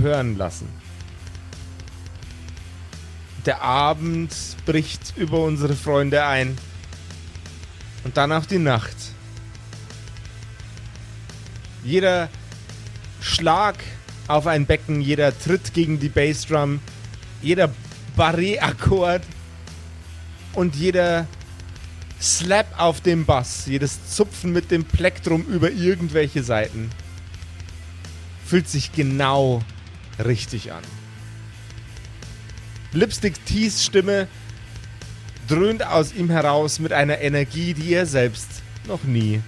hören 0.01 0.37
lassen. 0.37 0.69
Der 3.47 3.62
Abend 3.62 4.33
bricht 4.65 5.15
über 5.17 5.41
unsere 5.41 5.75
Freunde 5.75 6.25
ein. 6.25 6.57
Und 8.05 8.17
dann 8.17 8.33
auch 8.33 8.47
die 8.47 8.59
Nacht. 8.59 8.97
Jeder 11.83 12.29
Schlag 13.21 13.77
auf 14.29 14.47
ein 14.47 14.67
Becken, 14.67 15.01
jeder 15.01 15.39
Tritt 15.39 15.75
gegen 15.75 15.99
die 15.99 16.09
Bassdrum, 16.09 16.81
jeder 17.43 17.69
Barré-Akkord 18.17 19.23
und 20.55 20.77
jeder 20.77 21.27
Slap 22.21 22.67
auf 22.79 23.01
dem 23.01 23.27
Bass, 23.27 23.67
jedes 23.67 24.15
Zupfen 24.15 24.53
mit 24.53 24.71
dem 24.71 24.85
Plektrum 24.85 25.45
über 25.47 25.71
irgendwelche 25.71 26.43
Seiten 26.43 26.91
fühlt 28.47 28.69
sich 28.69 28.93
genau 28.93 29.62
richtig 30.25 30.73
an. 30.73 30.83
Lipstick 32.93 33.45
Tees 33.47 33.85
Stimme 33.85 34.29
dröhnt 35.49 35.85
aus 35.85 36.15
ihm 36.15 36.31
heraus 36.31 36.79
mit 36.79 36.93
einer 36.93 37.21
Energie, 37.21 37.75
die 37.75 37.93
er 37.93 38.07
selbst 38.07 38.49
noch 38.87 39.03
nie 39.03 39.43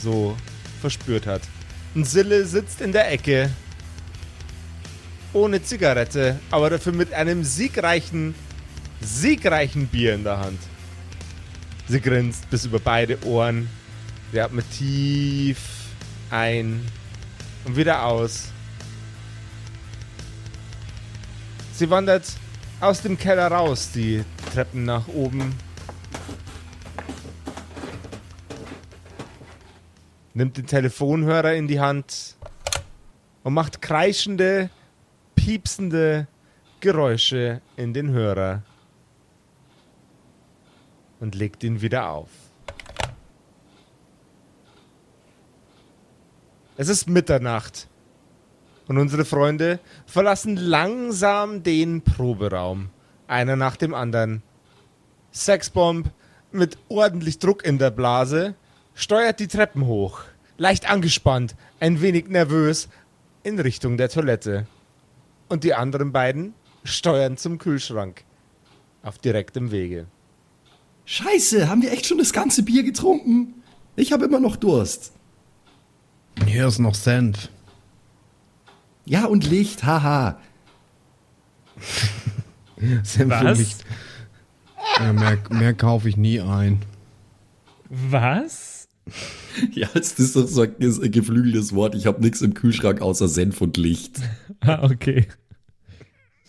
so 0.00 0.36
verspürt 0.80 1.26
hat. 1.26 1.42
Und 1.94 2.04
Sille 2.04 2.44
sitzt 2.44 2.80
in 2.80 2.92
der 2.92 3.10
Ecke, 3.10 3.50
ohne 5.32 5.62
Zigarette, 5.62 6.38
aber 6.50 6.70
dafür 6.70 6.92
mit 6.92 7.12
einem 7.12 7.44
siegreichen, 7.44 8.34
siegreichen 9.00 9.86
Bier 9.86 10.14
in 10.14 10.24
der 10.24 10.38
Hand. 10.38 10.58
Sie 11.88 12.00
grinst 12.00 12.48
bis 12.50 12.64
über 12.64 12.78
beide 12.78 13.22
Ohren. 13.24 13.68
Sie 14.32 14.40
atmet 14.40 14.64
tief 14.70 15.58
ein 16.30 16.86
und 17.64 17.76
wieder 17.76 18.04
aus. 18.04 18.48
Sie 21.72 21.90
wandert 21.90 22.24
aus 22.80 23.02
dem 23.02 23.18
Keller 23.18 23.48
raus, 23.48 23.90
die 23.92 24.24
Treppen 24.52 24.84
nach 24.84 25.08
oben. 25.08 25.54
Nimmt 30.34 30.56
den 30.56 30.66
Telefonhörer 30.66 31.54
in 31.54 31.66
die 31.66 31.80
Hand 31.80 32.36
und 33.42 33.54
macht 33.54 33.82
kreischende, 33.82 34.70
piepsende 35.40 36.26
Geräusche 36.80 37.62
in 37.76 37.94
den 37.94 38.10
Hörer 38.10 38.62
und 41.18 41.34
legt 41.34 41.64
ihn 41.64 41.80
wieder 41.80 42.10
auf. 42.10 42.28
Es 46.76 46.90
ist 46.90 47.08
Mitternacht 47.08 47.88
und 48.86 48.98
unsere 48.98 49.24
Freunde 49.24 49.80
verlassen 50.04 50.56
langsam 50.56 51.62
den 51.62 52.02
Proberaum, 52.02 52.90
einer 53.26 53.56
nach 53.56 53.76
dem 53.76 53.94
anderen. 53.94 54.42
Sexbomb 55.32 56.10
mit 56.52 56.76
ordentlich 56.90 57.38
Druck 57.38 57.64
in 57.64 57.78
der 57.78 57.90
Blase 57.90 58.54
steuert 58.92 59.40
die 59.40 59.48
Treppen 59.48 59.86
hoch, 59.86 60.20
leicht 60.58 60.90
angespannt, 60.90 61.56
ein 61.80 62.02
wenig 62.02 62.28
nervös, 62.28 62.90
in 63.42 63.58
Richtung 63.58 63.96
der 63.96 64.10
Toilette. 64.10 64.66
Und 65.50 65.64
die 65.64 65.74
anderen 65.74 66.12
beiden 66.12 66.54
steuern 66.84 67.36
zum 67.36 67.58
Kühlschrank, 67.58 68.22
auf 69.02 69.18
direktem 69.18 69.72
Wege. 69.72 70.06
Scheiße, 71.04 71.68
haben 71.68 71.82
wir 71.82 71.92
echt 71.92 72.06
schon 72.06 72.18
das 72.18 72.32
ganze 72.32 72.62
Bier 72.62 72.84
getrunken? 72.84 73.62
Ich 73.96 74.12
habe 74.12 74.24
immer 74.26 74.38
noch 74.38 74.54
Durst. 74.54 75.12
Hier 76.46 76.68
ist 76.68 76.78
noch 76.78 76.94
Senf. 76.94 77.48
Ja, 79.04 79.24
und 79.24 79.44
Licht, 79.44 79.82
haha. 79.82 80.38
Senf 83.02 83.34
und 83.34 83.44
Was? 83.44 83.58
Licht. 83.58 83.84
Ja, 85.00 85.12
mehr, 85.12 85.38
mehr 85.50 85.74
kaufe 85.74 86.08
ich 86.08 86.16
nie 86.16 86.40
ein. 86.40 86.80
Was? 87.88 88.86
Ja, 89.72 89.88
das 89.92 90.12
ist 90.12 90.36
doch 90.36 90.46
so 90.46 90.62
ein 90.62 91.10
geflügeltes 91.10 91.74
Wort. 91.74 91.94
Ich 91.94 92.06
habe 92.06 92.20
nichts 92.20 92.40
im 92.42 92.54
Kühlschrank 92.54 93.00
außer 93.00 93.28
Senf 93.28 93.60
und 93.60 93.76
Licht. 93.76 94.20
Ah, 94.62 94.84
okay. 94.84 95.26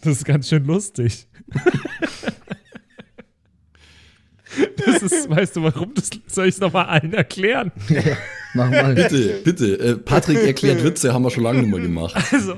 Das 0.02 0.18
ist 0.18 0.26
ganz 0.26 0.50
schön 0.50 0.66
lustig. 0.66 1.28
Das 4.86 5.02
ist, 5.02 5.30
weißt 5.30 5.56
du 5.56 5.64
warum? 5.64 5.94
Das 5.94 6.10
soll 6.28 6.48
ich 6.48 6.56
es 6.56 6.60
nochmal 6.60 6.88
allen 6.88 7.14
erklären. 7.14 7.72
Mach 8.54 8.70
mal. 8.70 8.96
Bitte, 9.02 9.42
bitte. 9.44 9.80
Äh, 9.80 9.96
Patrick 9.96 10.40
erklärt 10.46 10.84
Witze, 10.84 11.14
haben 11.14 11.24
wir 11.24 11.32
schon 11.32 11.44
lange 11.44 11.62
nicht 11.62 11.72
mehr 11.72 11.80
gemacht. 11.80 12.16
Also, 12.32 12.56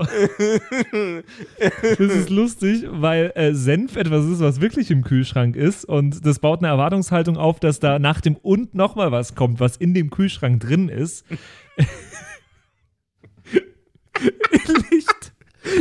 das 1.82 2.00
ist 2.00 2.30
lustig, 2.30 2.86
weil 2.90 3.32
äh, 3.36 3.54
Senf 3.54 3.96
etwas 3.96 4.26
ist, 4.26 4.40
was 4.40 4.62
wirklich 4.62 4.90
im 4.92 5.04
Kühlschrank 5.04 5.56
ist 5.56 5.86
und 5.86 6.26
das 6.26 6.40
baut 6.40 6.60
eine 6.60 6.70
Erwartungshaltung 6.70 7.38
auf, 7.38 7.60
dass 7.60 7.80
da 7.80 8.00
nach 8.00 8.22
dem 8.22 8.36
und 8.36 8.74
nochmal 8.76 9.12
was 9.12 9.36
kommt, 9.36 9.60
was 9.60 9.78
in 9.78 9.94
dem 9.94 10.10
Kühlschrank 10.10 10.62
drin 10.62 10.90
ist. 10.90 11.26
Licht 14.92 15.34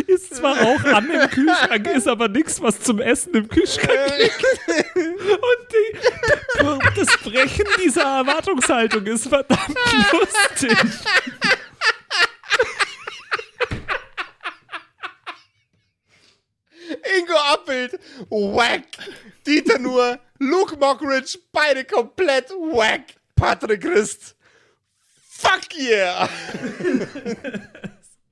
ist 0.06 0.36
zwar 0.36 0.60
auch 0.62 0.84
an 0.84 1.08
im 1.10 1.28
Kühlschrank, 1.28 1.88
ist 1.88 2.08
aber 2.08 2.28
nichts, 2.28 2.62
was 2.62 2.80
zum 2.80 3.00
Essen 3.00 3.34
im 3.34 3.48
Kühlschrank 3.48 3.90
liegt. 4.18 4.44
Und 5.32 5.66
die, 5.72 7.00
das 7.00 7.16
Brechen 7.18 7.61
dieser 7.92 8.18
Erwartungshaltung 8.18 9.06
ist 9.06 9.28
verdammt 9.28 9.76
lustig. 10.12 10.76
Ingo 17.18 17.34
Appelt, 17.52 17.98
wack. 18.30 18.86
Dieter 19.46 19.78
nur, 19.78 20.18
Luke 20.38 20.76
Mockridge, 20.76 21.38
beide 21.52 21.84
komplett 21.84 22.50
wack. 22.50 23.14
Patrick 23.34 23.80
Christ, 23.82 24.36
fuck 25.28 25.74
yeah. 25.76 26.28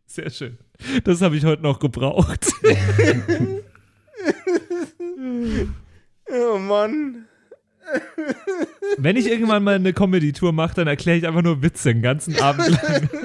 Sehr 0.07 0.31
schön. 0.31 0.59
Das 1.05 1.21
habe 1.21 1.37
ich 1.37 1.45
heute 1.45 1.63
noch 1.63 1.79
gebraucht. 1.79 2.47
Oh 6.33 6.59
Mann. 6.59 7.27
Wenn 8.99 9.17
ich 9.17 9.27
irgendwann 9.27 9.63
mal 9.63 9.75
eine 9.77 9.93
Comedy-Tour 9.93 10.53
mache, 10.53 10.75
dann 10.75 10.87
erkläre 10.89 11.19
ich 11.19 11.27
einfach 11.27 11.43
nur 11.43 11.63
Witze 11.63 11.93
den 11.93 12.03
ganzen 12.03 12.41
Abend 12.41 12.69
lang. 12.69 13.09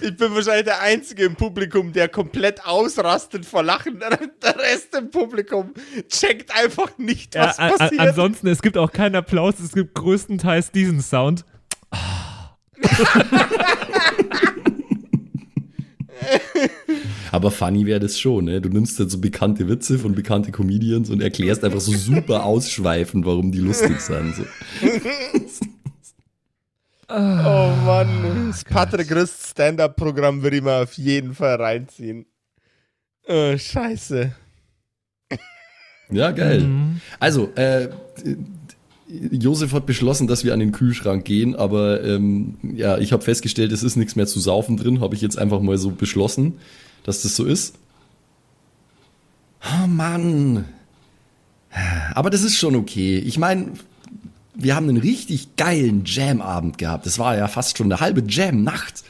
Ich 0.00 0.16
bin 0.16 0.34
wahrscheinlich 0.34 0.64
der 0.64 0.80
Einzige 0.80 1.24
im 1.24 1.36
Publikum, 1.36 1.92
der 1.92 2.08
komplett 2.08 2.64
ausrastet 2.64 3.44
vor 3.44 3.62
Lachen. 3.62 4.00
Der 4.00 4.56
Rest 4.58 4.94
im 4.96 5.10
Publikum 5.10 5.74
checkt 6.08 6.50
einfach 6.56 6.96
nicht, 6.98 7.34
was 7.34 7.58
Ja, 7.58 7.68
passiert. 7.76 8.00
ansonsten, 8.00 8.46
es 8.48 8.62
gibt 8.62 8.78
auch 8.78 8.90
keinen 8.90 9.16
Applaus, 9.16 9.60
es 9.60 9.72
gibt 9.72 9.94
größtenteils 9.94 10.70
diesen 10.70 11.02
Sound. 11.02 11.44
Aber 17.32 17.50
funny 17.50 17.86
wäre 17.86 18.00
das 18.00 18.18
schon, 18.18 18.46
ne? 18.46 18.60
Du 18.60 18.68
nimmst 18.68 19.00
dann 19.00 19.08
so 19.08 19.18
bekannte 19.18 19.68
Witze 19.68 19.98
von 19.98 20.14
bekannte 20.14 20.52
Comedians 20.52 21.10
und 21.10 21.22
erklärst 21.22 21.64
einfach 21.64 21.80
so 21.80 21.92
super 21.92 22.44
ausschweifend, 22.44 23.24
warum 23.24 23.52
die 23.52 23.58
lustig 23.58 24.00
sind. 24.00 24.34
So. 24.36 24.44
oh 27.08 27.72
Mann. 27.84 28.48
Das 28.50 28.64
Patrick 28.64 29.08
Christ 29.08 29.48
Stand-Up-Programm 29.50 30.42
würde 30.42 30.56
ich 30.56 30.62
mal 30.62 30.82
auf 30.82 30.92
jeden 30.94 31.34
Fall 31.34 31.56
reinziehen. 31.56 32.26
Oh, 33.26 33.56
scheiße. 33.56 34.34
Ja, 36.10 36.30
geil. 36.30 36.60
Mhm. 36.60 37.00
Also, 37.18 37.50
äh, 37.54 37.88
Josef 39.30 39.72
hat 39.72 39.86
beschlossen, 39.86 40.26
dass 40.26 40.44
wir 40.44 40.54
an 40.54 40.60
den 40.60 40.72
Kühlschrank 40.72 41.24
gehen, 41.24 41.54
aber 41.54 42.02
ähm, 42.02 42.56
ja, 42.62 42.98
ich 42.98 43.12
habe 43.12 43.22
festgestellt, 43.22 43.72
es 43.72 43.82
ist 43.82 43.96
nichts 43.96 44.16
mehr 44.16 44.26
zu 44.26 44.40
saufen 44.40 44.76
drin, 44.76 45.00
habe 45.00 45.14
ich 45.14 45.20
jetzt 45.20 45.38
einfach 45.38 45.60
mal 45.60 45.76
so 45.76 45.90
beschlossen, 45.90 46.54
dass 47.04 47.22
das 47.22 47.36
so 47.36 47.44
ist. 47.44 47.74
Oh 49.62 49.86
Mann. 49.86 50.64
Aber 52.14 52.30
das 52.30 52.42
ist 52.42 52.56
schon 52.56 52.76
okay. 52.76 53.18
Ich 53.18 53.38
meine, 53.38 53.72
wir 54.54 54.76
haben 54.76 54.88
einen 54.88 54.98
richtig 54.98 55.56
geilen 55.56 56.02
Jam-Abend 56.04 56.78
gehabt. 56.78 57.06
Das 57.06 57.18
war 57.18 57.36
ja 57.36 57.48
fast 57.48 57.78
schon 57.78 57.90
eine 57.90 58.00
halbe 58.00 58.22
Jam-Nacht. 58.26 59.04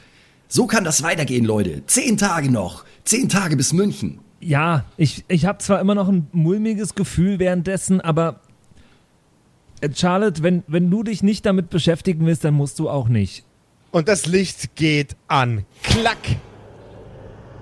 So 0.47 0.67
kann 0.67 0.83
das 0.83 1.01
weitergehen, 1.03 1.45
Leute. 1.45 1.83
Zehn 1.87 2.17
Tage 2.17 2.51
noch. 2.51 2.85
Zehn 3.05 3.29
Tage 3.29 3.57
bis 3.57 3.73
München. 3.73 4.19
Ja, 4.39 4.85
ich, 4.97 5.23
ich 5.27 5.45
habe 5.45 5.59
zwar 5.59 5.79
immer 5.79 5.95
noch 5.95 6.09
ein 6.09 6.27
mulmiges 6.31 6.95
Gefühl 6.95 7.39
währenddessen, 7.39 8.01
aber 8.01 8.41
Charlotte, 9.93 10.43
wenn, 10.43 10.63
wenn 10.67 10.89
du 10.89 11.03
dich 11.03 11.23
nicht 11.23 11.45
damit 11.45 11.69
beschäftigen 11.69 12.25
willst, 12.25 12.43
dann 12.43 12.53
musst 12.53 12.79
du 12.79 12.89
auch 12.89 13.07
nicht. 13.07 13.43
Und 13.91 14.07
das 14.07 14.25
Licht 14.25 14.75
geht 14.75 15.15
an. 15.27 15.65
Klack. 15.83 16.17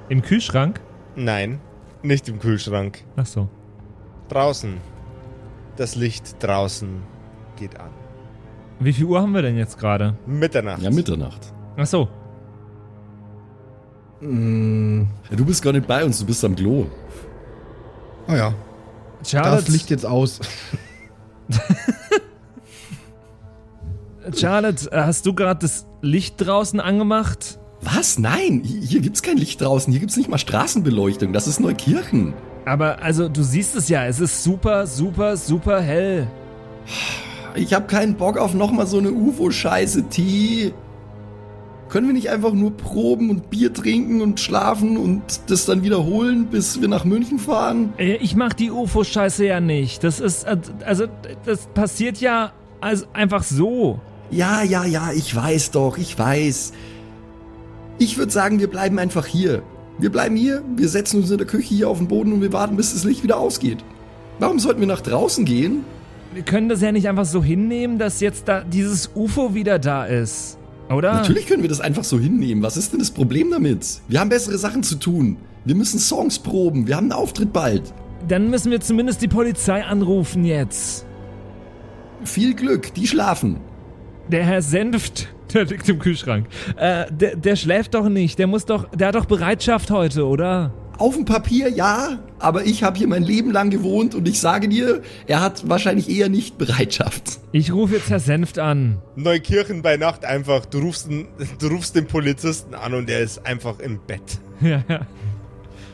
Im 0.10 0.22
Kühlschrank? 0.22 0.80
Nein, 1.16 1.60
nicht 2.04 2.28
im 2.30 2.40
Kühlschrank. 2.40 3.04
Ach 3.16 3.26
so. 3.26 3.50
Draußen. 4.30 4.78
Das 5.78 5.96
Licht 5.96 6.36
draußen 6.44 7.02
geht 7.58 7.80
an. 7.80 7.90
Wie 8.80 8.94
viel 8.94 9.06
Uhr 9.06 9.22
haben 9.22 9.34
wir 9.34 9.42
denn 9.42 9.58
jetzt 9.58 9.78
gerade? 9.78 10.16
Mitternacht. 10.26 10.82
Ja, 10.82 10.90
Mitternacht. 10.90 11.54
Ach 11.78 11.86
so. 11.86 12.08
Mm, 14.22 15.04
Ja, 15.30 15.36
du 15.36 15.46
bist 15.46 15.62
gar 15.64 15.74
nicht 15.74 15.88
bei 15.88 16.04
uns, 16.04 16.20
du 16.20 16.26
bist 16.26 16.44
am 16.46 16.56
Klo. 16.56 16.86
oh 18.28 18.34
ja. 18.34 18.54
Charlotte, 19.26 19.64
Das 19.66 19.68
Licht 19.70 19.90
jetzt 19.90 20.06
aus. 20.06 20.40
Charlotte, 24.38 24.90
hast 24.92 25.26
du 25.26 25.34
gerade 25.34 25.60
das 25.62 25.86
Licht 26.02 26.36
draußen 26.38 26.80
angemacht? 26.80 27.60
Was? 27.82 28.20
Nein, 28.20 28.62
hier, 28.64 29.02
gibt's 29.02 29.24
kein 29.24 29.38
Licht 29.38 29.62
draußen, 29.62 29.92
hier 29.92 30.00
gibt's 30.00 30.18
nicht 30.18 30.30
mal 30.30 30.38
Straßenbeleuchtung, 30.38 31.34
das 31.34 31.48
ist 31.48 31.60
Neukirchen. 31.60 32.34
Aber 32.66 33.02
also, 33.02 33.28
du 33.28 33.42
siehst 33.42 33.76
es 33.76 33.90
ja, 33.90 34.06
es 34.06 34.20
ist 34.20 34.44
super, 34.44 34.86
super, 34.86 35.36
super 35.36 35.82
hell. 35.82 36.28
Ich 37.56 37.74
hab 37.74 37.88
keinen 37.88 38.16
Bock 38.16 38.38
auf 38.38 38.54
nochmal 38.54 38.86
so 38.86 39.00
eine 39.00 39.12
UFO-Scheiße, 39.12 40.10
T. 40.10 40.74
Können 41.90 42.08
wir 42.08 42.14
nicht 42.14 42.30
einfach 42.30 42.54
nur 42.54 42.78
proben 42.78 43.30
und 43.30 43.50
Bier 43.50 43.74
trinken 43.74 44.22
und 44.22 44.40
schlafen 44.40 44.96
und 44.96 45.22
das 45.48 45.66
dann 45.66 45.84
wiederholen, 45.84 46.46
bis 46.46 46.80
wir 46.80 46.88
nach 46.88 47.04
München 47.04 47.38
fahren? 47.40 47.94
Äh, 47.98 48.16
Ich 48.18 48.36
mach 48.36 48.54
die 48.54 48.72
UFO-Scheiße 48.72 49.46
ja 49.46 49.60
nicht. 49.60 50.04
Das 50.04 50.20
ist, 50.20 50.44
äh, 50.44 50.56
also, 50.86 51.08
das 51.46 51.66
passiert 51.74 52.22
ja 52.22 52.54
also 52.80 53.06
einfach 53.14 53.44
so. 53.44 54.00
Ja, 54.32 54.64
ja, 54.64 54.86
ja, 54.86 55.12
ich 55.14 55.36
weiß 55.36 55.72
doch, 55.72 55.98
ich 55.98 56.18
weiß. 56.18 56.72
Ich 58.00 58.18
würde 58.18 58.32
sagen, 58.32 58.60
wir 58.60 58.70
bleiben 58.70 58.98
einfach 58.98 59.26
hier. 59.26 59.62
Wir 60.00 60.10
bleiben 60.10 60.36
hier, 60.36 60.64
wir 60.76 60.88
setzen 60.88 61.22
uns 61.22 61.30
in 61.30 61.38
der 61.38 61.46
Küche 61.46 61.76
hier 61.76 61.90
auf 61.90 61.98
den 61.98 62.08
Boden 62.08 62.32
und 62.34 62.42
wir 62.42 62.54
warten, 62.54 62.78
bis 62.78 62.94
das 62.94 63.04
Licht 63.04 63.24
wieder 63.24 63.38
ausgeht. 63.38 63.84
Warum 64.40 64.58
sollten 64.58 64.80
wir 64.80 64.88
nach 64.88 65.02
draußen 65.02 65.46
gehen? 65.46 65.84
Wir 66.34 66.44
können 66.44 66.70
das 66.70 66.82
ja 66.82 66.92
nicht 66.92 67.10
einfach 67.10 67.26
so 67.26 67.44
hinnehmen, 67.44 68.00
dass 68.00 68.22
jetzt 68.22 68.48
da 68.48 68.62
dieses 68.62 69.12
UFO 69.16 69.54
wieder 69.54 69.78
da 69.78 70.06
ist. 70.06 70.58
Oder? 70.90 71.14
Natürlich 71.14 71.46
können 71.46 71.62
wir 71.62 71.70
das 71.70 71.82
einfach 71.82 72.06
so 72.06 72.18
hinnehmen. 72.18 72.64
Was 72.64 72.78
ist 72.78 72.94
denn 72.94 73.00
das 73.00 73.12
Problem 73.12 73.52
damit? 73.52 74.02
Wir 74.08 74.20
haben 74.20 74.30
bessere 74.30 74.58
Sachen 74.58 74.82
zu 74.82 74.96
tun. 74.96 75.38
Wir 75.66 75.76
müssen 75.76 76.00
Songs 76.00 76.40
proben. 76.40 76.88
Wir 76.88 76.96
haben 76.96 77.12
einen 77.12 77.22
Auftritt 77.22 77.54
bald. 77.54 77.94
Dann 78.28 78.50
müssen 78.50 78.72
wir 78.72 78.80
zumindest 78.80 79.22
die 79.22 79.28
Polizei 79.28 79.84
anrufen 79.84 80.46
jetzt. 80.46 81.06
Viel 82.24 82.54
Glück, 82.54 82.94
die 82.94 83.08
schlafen. 83.08 83.58
Der 84.30 84.46
Herr 84.46 84.62
Senft, 84.62 85.28
der 85.54 85.66
liegt 85.66 85.88
im 85.90 86.00
Kühlschrank. 86.00 86.48
Äh, 86.78 87.06
der, 87.12 87.36
der 87.36 87.56
schläft 87.56 87.94
doch 87.94 88.08
nicht. 88.10 88.40
Der 88.40 88.48
muss 88.48 88.66
doch, 88.66 88.90
der 88.90 89.10
hat 89.10 89.16
doch 89.16 89.26
Bereitschaft 89.26 89.92
heute, 89.92 90.26
oder? 90.26 90.74
Auf 90.98 91.16
dem 91.16 91.26
Papier 91.26 91.68
ja, 91.68 92.20
aber 92.38 92.66
ich 92.66 92.84
habe 92.84 92.98
hier 92.98 93.08
mein 93.08 93.24
Leben 93.24 93.52
lang 93.52 93.72
gewohnt 93.72 94.14
und 94.14 94.28
ich 94.28 94.40
sage 94.40 94.70
dir, 94.70 95.02
er 95.26 95.42
hat 95.42 95.68
wahrscheinlich 95.68 96.10
eher 96.10 96.30
nicht 96.30 96.60
Bereitschaft. 96.60 97.40
Ich 97.52 97.74
rufe 97.74 97.96
jetzt 97.96 98.12
Herr 98.12 98.20
Senft 98.20 98.60
an. 98.60 99.00
Neukirchen 99.16 99.82
bei 99.82 99.98
Nacht 99.98 100.26
einfach. 100.26 100.66
Du 100.66 100.78
rufst, 100.80 101.10
den, 101.10 101.28
du 101.60 101.68
rufst 101.68 101.96
den 101.96 102.06
Polizisten 102.06 102.76
an 102.76 102.94
und 102.94 103.10
der 103.10 103.22
ist 103.22 103.46
einfach 103.46 103.80
im 103.80 104.00
Bett. 104.06 104.22
Ja, 104.62 104.84
ja. 104.88 105.08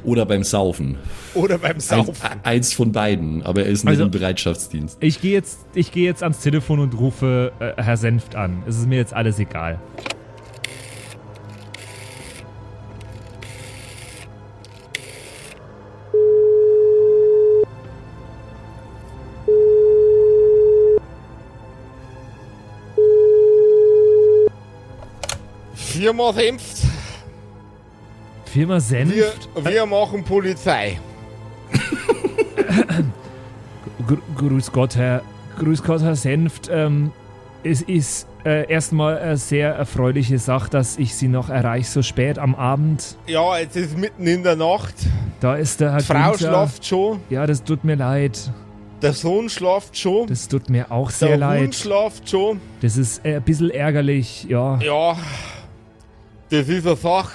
Oder 0.03 0.25
beim 0.25 0.43
Saufen. 0.43 0.97
Oder 1.33 1.57
beim 1.57 1.79
Saufen. 1.79 2.13
eins 2.43 2.73
von 2.73 2.91
beiden, 2.91 3.43
aber 3.43 3.63
er 3.63 3.67
ist 3.69 3.83
nicht 3.83 3.91
Also- 3.91 4.03
im 4.05 4.11
Bereitschaftsdienst. 4.11 4.97
Ich 5.01 5.21
gehe 5.21 5.33
jetzt, 5.33 5.59
ich 5.73 5.91
gehe 5.91 6.05
jetzt 6.05 6.23
ans 6.23 6.39
Telefon 6.39 6.79
und 6.79 6.97
rufe 6.97 7.51
äh, 7.59 7.81
Herr 7.81 7.97
Senft 7.97 8.35
an. 8.35 8.63
Es 8.67 8.77
ist 8.77 8.87
mir 8.87 8.97
jetzt 8.97 9.13
alles 9.13 9.39
egal. 9.39 9.79
Firma 25.75 26.33
Senft. 26.33 26.86
Firma 28.57 28.79
Senft. 28.79 29.15
Wir, 29.15 29.65
wir 29.71 29.85
machen 29.85 30.23
Polizei. 30.23 30.99
Gr 34.07 34.17
Grüß 34.35 34.71
Gott, 34.71 34.95
Herr. 34.95 35.21
Grüß 35.59 35.83
Gott, 35.83 36.01
Herr 36.01 36.15
Senft. 36.15 36.67
Ähm, 36.73 37.11
es 37.63 37.83
ist 37.83 38.27
äh, 38.43 38.67
erstmal 38.67 39.19
eine 39.19 39.37
sehr 39.37 39.75
erfreuliche 39.75 40.39
Sache, 40.39 40.71
dass 40.71 40.97
ich 40.97 41.13
Sie 41.13 41.27
noch 41.27 41.49
erreiche 41.49 41.87
so 41.87 42.01
spät 42.01 42.39
am 42.39 42.55
Abend. 42.55 43.19
Ja, 43.27 43.59
es 43.59 43.75
ist 43.75 43.95
mitten 43.95 44.25
in 44.25 44.41
der 44.41 44.55
Nacht. 44.55 44.95
Da 45.39 45.55
ist 45.55 45.79
der 45.79 45.91
Herr 45.91 45.99
Die 45.99 46.05
Frau 46.05 46.31
Günther. 46.31 46.37
schlaft 46.47 46.83
schon. 46.83 47.19
Ja, 47.29 47.45
das 47.45 47.63
tut 47.63 47.83
mir 47.83 47.95
leid. 47.95 48.51
Der 49.03 49.13
Sohn 49.13 49.49
schlaft 49.49 49.95
schon. 49.95 50.25
Das 50.25 50.47
tut 50.47 50.67
mir 50.67 50.91
auch 50.91 51.11
sehr 51.11 51.27
der 51.27 51.37
leid. 51.37 51.61
Hund 51.61 51.75
schlaft 51.75 52.27
schon. 52.27 52.59
Das 52.81 52.97
ist 52.97 53.23
äh, 53.23 53.35
ein 53.35 53.43
bisschen 53.43 53.69
ärgerlich, 53.69 54.47
ja. 54.49 54.79
Ja, 54.79 55.15
das 56.49 56.67
ist 56.67 56.87
eine 56.87 56.95
Sache. 56.95 57.29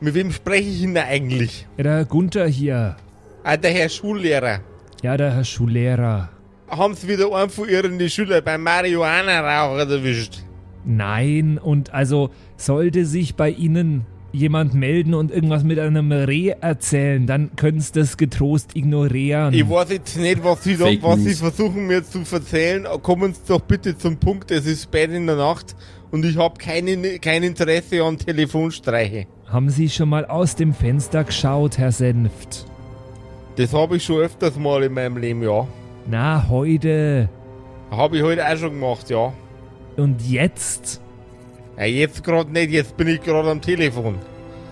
Mit 0.00 0.14
wem 0.14 0.32
spreche 0.32 0.68
ich 0.68 0.80
denn 0.80 0.96
eigentlich? 0.96 1.66
ja. 1.76 1.82
Der 1.84 2.04
Gunther 2.04 2.46
hier. 2.46 2.96
Ah, 3.44 3.56
der 3.56 3.70
Herr 3.72 3.88
Schullehrer. 3.88 4.60
Ja, 5.02 5.16
der 5.16 5.34
Herr 5.34 5.44
Schullehrer. 5.44 6.30
Haben 6.68 6.94
sie 6.94 7.08
wieder 7.08 7.34
einen 7.34 7.50
von 7.50 7.68
ihren 7.68 8.08
Schülern 8.08 8.42
beim 8.44 8.62
Marihuana-Raucher 8.62 9.90
erwischt? 9.90 10.38
Nein, 10.84 11.58
und 11.58 11.92
also 11.92 12.30
sollte 12.56 13.04
sich 13.04 13.34
bei 13.34 13.50
Ihnen 13.50 14.06
jemand 14.32 14.72
melden 14.74 15.12
und 15.14 15.30
irgendwas 15.30 15.64
mit 15.64 15.78
einem 15.78 16.12
Reh 16.12 16.54
erzählen, 16.60 17.26
dann 17.26 17.54
können 17.56 17.80
Sie 17.80 17.92
das 17.92 18.16
getrost 18.16 18.76
ignorieren. 18.76 19.52
Ich 19.52 19.68
weiß 19.68 19.90
jetzt 19.90 20.16
nicht, 20.16 20.42
was 20.44 20.62
sie, 20.64 20.76
da, 20.76 20.86
was 21.02 21.20
sie 21.20 21.34
versuchen 21.34 21.86
mir 21.86 22.04
zu 22.04 22.20
erzählen. 22.30 22.86
Kommen 23.02 23.34
Sie 23.34 23.40
doch 23.48 23.60
bitte 23.60 23.98
zum 23.98 24.16
Punkt. 24.16 24.50
Es 24.50 24.66
ist 24.66 24.84
spät 24.84 25.10
in 25.10 25.26
der 25.26 25.36
Nacht 25.36 25.74
und 26.10 26.24
ich 26.24 26.36
habe 26.36 26.54
kein 26.58 27.42
Interesse 27.42 28.02
an 28.04 28.16
Telefonstreiche. 28.16 29.26
Haben 29.50 29.68
Sie 29.68 29.88
schon 29.88 30.08
mal 30.08 30.26
aus 30.26 30.54
dem 30.54 30.72
Fenster 30.72 31.24
geschaut, 31.24 31.76
Herr 31.76 31.90
Senft? 31.90 32.66
Das 33.56 33.74
habe 33.74 33.96
ich 33.96 34.04
schon 34.04 34.20
öfters 34.20 34.56
mal 34.56 34.84
in 34.84 34.92
meinem 34.92 35.16
Leben, 35.16 35.42
ja. 35.42 35.66
Na, 36.06 36.48
heute. 36.48 37.28
Habe 37.90 38.18
ich 38.18 38.22
heute 38.22 38.46
auch 38.46 38.56
schon 38.56 38.70
gemacht, 38.70 39.10
ja. 39.10 39.32
Und 39.96 40.22
jetzt? 40.22 41.00
ja 41.76 41.84
jetzt 41.84 42.22
gerade 42.22 42.52
nicht, 42.52 42.70
jetzt 42.70 42.96
bin 42.96 43.08
ich 43.08 43.20
gerade 43.22 43.50
am 43.50 43.60
Telefon. 43.60 44.16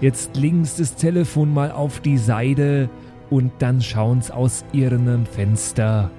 Jetzt 0.01 0.37
links 0.37 0.77
das 0.77 0.95
Telefon 0.95 1.53
mal 1.53 1.73
auf 1.73 1.99
die 1.99 2.19
Seite 2.19 2.89
und 3.31 3.51
dann 3.59 3.83
schauen's 3.83 4.31
aus 4.31 4.65
Ihrem 4.73 5.27
Fenster. 5.27 6.11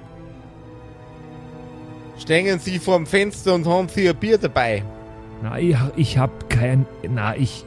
Stehen 2.18 2.58
Sie 2.58 2.78
vor 2.78 2.98
dem 2.98 3.06
Fenster 3.06 3.54
und 3.54 3.66
haben 3.66 3.88
Sie 3.88 4.06
ein 4.06 4.16
Bier 4.16 4.36
dabei. 4.36 4.82
Na, 5.42 5.58
ich, 5.58 5.76
ich 5.96 6.18
hab 6.18 6.50
kein. 6.50 6.84
Na, 7.08 7.34
ich. 7.34 7.64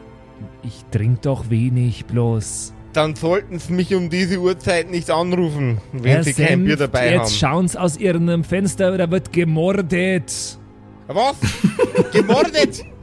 Ich 0.63 0.83
trink 0.91 1.21
doch 1.23 1.49
wenig 1.49 2.05
bloß. 2.05 2.73
Dann 2.93 3.15
sollten 3.15 3.57
Sie 3.59 3.73
mich 3.73 3.93
um 3.95 4.09
diese 4.09 4.39
Uhrzeit 4.39 4.91
nicht 4.91 5.09
anrufen, 5.09 5.79
wenn 5.93 6.03
Herr 6.11 6.23
Sie 6.23 6.33
kein 6.33 6.63
Bier 6.63 6.77
Senft, 6.77 6.93
dabei 6.93 7.11
jetzt 7.13 7.21
haben. 7.21 7.29
schauen's 7.31 7.75
aus 7.75 7.97
Ihrem 7.97 8.43
Fenster, 8.43 8.97
da 8.97 9.09
wird 9.09 9.33
gemordet. 9.33 10.59
Was? 11.07 11.35
Gemordet? 12.11 12.85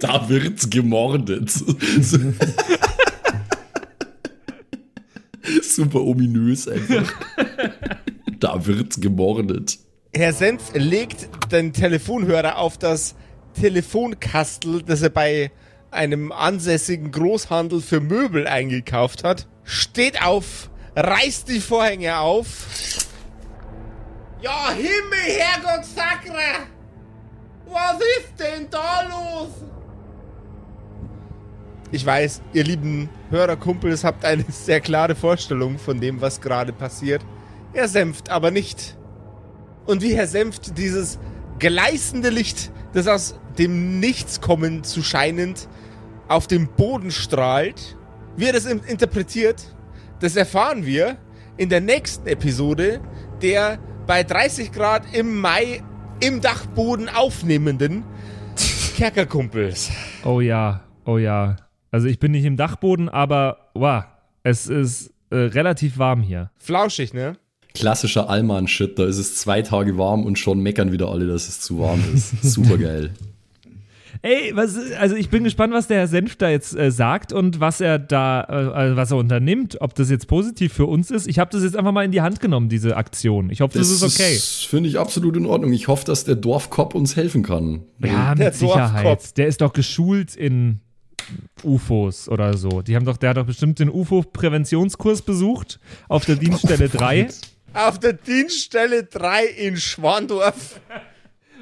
Da 0.00 0.26
wird's 0.28 0.68
gemordet. 0.70 1.50
Super 5.62 6.00
ominös 6.02 6.66
einfach. 6.68 7.12
Da 8.40 8.66
wird's 8.66 9.00
gemordet. 9.00 9.78
Herr 10.14 10.32
Senf 10.32 10.72
legt 10.74 11.28
den 11.52 11.72
Telefonhörer 11.72 12.58
auf 12.58 12.78
das 12.78 13.14
Telefonkastel, 13.60 14.82
das 14.82 15.02
er 15.02 15.10
bei 15.10 15.50
einem 15.90 16.32
ansässigen 16.32 17.10
Großhandel 17.10 17.80
für 17.80 18.00
Möbel 18.00 18.46
eingekauft 18.46 19.24
hat, 19.24 19.46
steht 19.64 20.22
auf, 20.22 20.70
reißt 20.94 21.48
die 21.48 21.60
Vorhänge 21.60 22.18
auf. 22.18 23.06
Ja, 24.40 24.70
Himmel, 24.70 25.38
Herrgott, 25.38 25.84
Sakra! 25.84 26.66
Was 27.66 27.96
ist 28.18 28.38
denn 28.38 28.68
da 28.70 29.02
los? 29.02 29.50
Ich 31.90 32.04
weiß, 32.04 32.42
ihr 32.52 32.64
lieben 32.64 33.08
Hörerkumpels 33.30 34.04
habt 34.04 34.24
eine 34.24 34.44
sehr 34.48 34.80
klare 34.80 35.14
Vorstellung 35.14 35.78
von 35.78 36.00
dem, 36.00 36.20
was 36.20 36.40
gerade 36.40 36.72
passiert. 36.72 37.24
Er 37.72 37.88
senft 37.88 38.30
aber 38.30 38.50
nicht. 38.50 38.96
Und 39.86 40.02
wie 40.02 40.14
Herr 40.14 40.26
Senft 40.26 40.78
dieses 40.78 41.18
gleißende 41.58 42.30
Licht, 42.30 42.70
das 42.92 43.06
aus 43.06 43.38
dem 43.58 44.00
Nichts 44.00 44.40
kommen 44.40 44.84
zu 44.84 45.02
scheinend 45.02 45.68
auf 46.28 46.46
dem 46.46 46.68
Boden 46.68 47.10
strahlt, 47.10 47.96
wie 48.36 48.46
er 48.46 48.52
das 48.52 48.66
in- 48.66 48.80
interpretiert, 48.80 49.74
das 50.20 50.36
erfahren 50.36 50.84
wir 50.86 51.16
in 51.56 51.68
der 51.68 51.80
nächsten 51.80 52.26
Episode 52.26 53.00
der 53.42 53.78
bei 54.06 54.22
30 54.22 54.72
Grad 54.72 55.02
im 55.14 55.40
Mai 55.40 55.82
im 56.20 56.40
Dachboden 56.40 57.08
aufnehmenden 57.08 58.02
Kerkerkumpels. 58.96 59.90
Oh 60.24 60.40
ja, 60.40 60.82
oh 61.04 61.18
ja. 61.18 61.56
Also 61.90 62.06
ich 62.08 62.18
bin 62.18 62.32
nicht 62.32 62.44
im 62.44 62.56
Dachboden, 62.56 63.08
aber 63.08 63.70
wow, 63.74 64.04
es 64.42 64.66
ist 64.68 65.12
äh, 65.30 65.36
relativ 65.36 65.98
warm 65.98 66.22
hier. 66.22 66.50
Flauschig, 66.58 67.12
ne? 67.14 67.36
Klassischer 67.74 68.30
Allmann-Shit, 68.30 68.98
da 68.98 69.04
ist 69.04 69.18
es 69.18 69.36
zwei 69.36 69.60
Tage 69.62 69.98
warm 69.98 70.24
und 70.24 70.38
schon 70.38 70.60
meckern 70.60 70.92
wieder 70.92 71.08
alle, 71.10 71.26
dass 71.26 71.46
es 71.48 71.60
zu 71.60 71.78
warm 71.78 72.02
ist. 72.14 72.42
Super 72.42 72.78
geil. 72.78 73.10
Ey, 74.26 74.50
was, 74.56 74.76
also 74.98 75.14
ich 75.14 75.30
bin 75.30 75.44
gespannt, 75.44 75.72
was 75.72 75.86
der 75.86 75.98
Herr 75.98 76.08
Senf 76.08 76.34
da 76.34 76.48
jetzt 76.48 76.76
äh, 76.76 76.90
sagt 76.90 77.32
und 77.32 77.60
was 77.60 77.80
er 77.80 78.00
da, 78.00 78.40
äh, 78.40 78.52
also 78.74 78.96
was 78.96 79.10
er 79.12 79.18
unternimmt, 79.18 79.80
ob 79.80 79.94
das 79.94 80.10
jetzt 80.10 80.26
positiv 80.26 80.72
für 80.72 80.86
uns 80.86 81.12
ist. 81.12 81.28
Ich 81.28 81.38
habe 81.38 81.52
das 81.52 81.62
jetzt 81.62 81.76
einfach 81.76 81.92
mal 81.92 82.04
in 82.04 82.10
die 82.10 82.22
Hand 82.22 82.40
genommen, 82.40 82.68
diese 82.68 82.96
Aktion. 82.96 83.50
Ich 83.50 83.60
hoffe, 83.60 83.78
das, 83.78 83.88
ist 83.88 84.02
okay. 84.02 84.36
finde 84.68 84.88
ich 84.88 84.98
absolut 84.98 85.36
in 85.36 85.46
Ordnung. 85.46 85.72
Ich 85.72 85.86
hoffe, 85.86 86.04
dass 86.04 86.24
der 86.24 86.34
Dorfkopf 86.34 86.96
uns 86.96 87.14
helfen 87.14 87.44
kann. 87.44 87.84
ja, 88.00 88.34
Der 88.34 88.46
mit 88.46 88.54
Sicherheit. 88.56 89.04
Dorfkopf. 89.04 89.32
Der 89.34 89.46
ist 89.46 89.60
doch 89.60 89.72
geschult 89.72 90.34
in 90.34 90.80
UFOs 91.62 92.28
oder 92.28 92.56
so. 92.56 92.82
Die 92.82 92.96
haben 92.96 93.04
doch, 93.04 93.18
der 93.18 93.30
hat 93.30 93.36
doch 93.36 93.46
bestimmt 93.46 93.78
den 93.78 93.90
UFO-Präventionskurs 93.90 95.22
besucht 95.22 95.78
auf 96.08 96.24
der 96.24 96.34
Dienststelle 96.34 96.88
3. 96.88 97.28
Auf 97.74 98.00
der 98.00 98.14
Dienststelle 98.14 99.04
3 99.04 99.44
in 99.44 99.76
Schwandorf. 99.76 100.80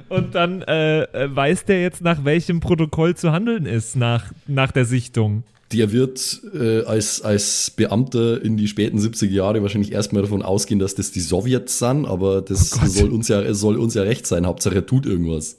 Und 0.09 0.34
dann 0.34 0.62
äh, 0.62 1.02
äh, 1.02 1.34
weiß 1.34 1.64
der 1.64 1.82
jetzt, 1.82 2.02
nach 2.02 2.24
welchem 2.24 2.61
Protokoll 2.61 3.16
zu 3.16 3.32
handeln 3.32 3.66
ist, 3.66 3.96
nach, 3.96 4.32
nach 4.46 4.72
der 4.72 4.84
Sichtung. 4.84 5.44
Der 5.72 5.92
wird 5.92 6.40
äh, 6.55 6.84
als, 6.84 7.22
als 7.22 7.70
Beamter 7.70 8.42
in 8.42 8.57
die 8.57 8.68
späten 8.68 8.98
70er 8.98 9.30
Jahre 9.30 9.62
wahrscheinlich 9.62 9.92
erstmal 9.92 10.22
davon 10.22 10.42
ausgehen, 10.42 10.78
dass 10.78 10.94
das 10.94 11.11
die 11.11 11.20
Sowjets 11.20 11.78
sind, 11.78 12.07
aber 12.07 12.42
das 12.42 12.70
soll, 12.70 13.11
uns 13.11 13.28
ja, 13.28 13.52
soll 13.55 13.76
uns 13.76 13.94
ja 13.94 14.02
recht 14.02 14.26
sein. 14.26 14.46
Hauptsache 14.46 14.76
er 14.76 14.86
tut 14.86 15.07
irgendwas. 15.07 15.57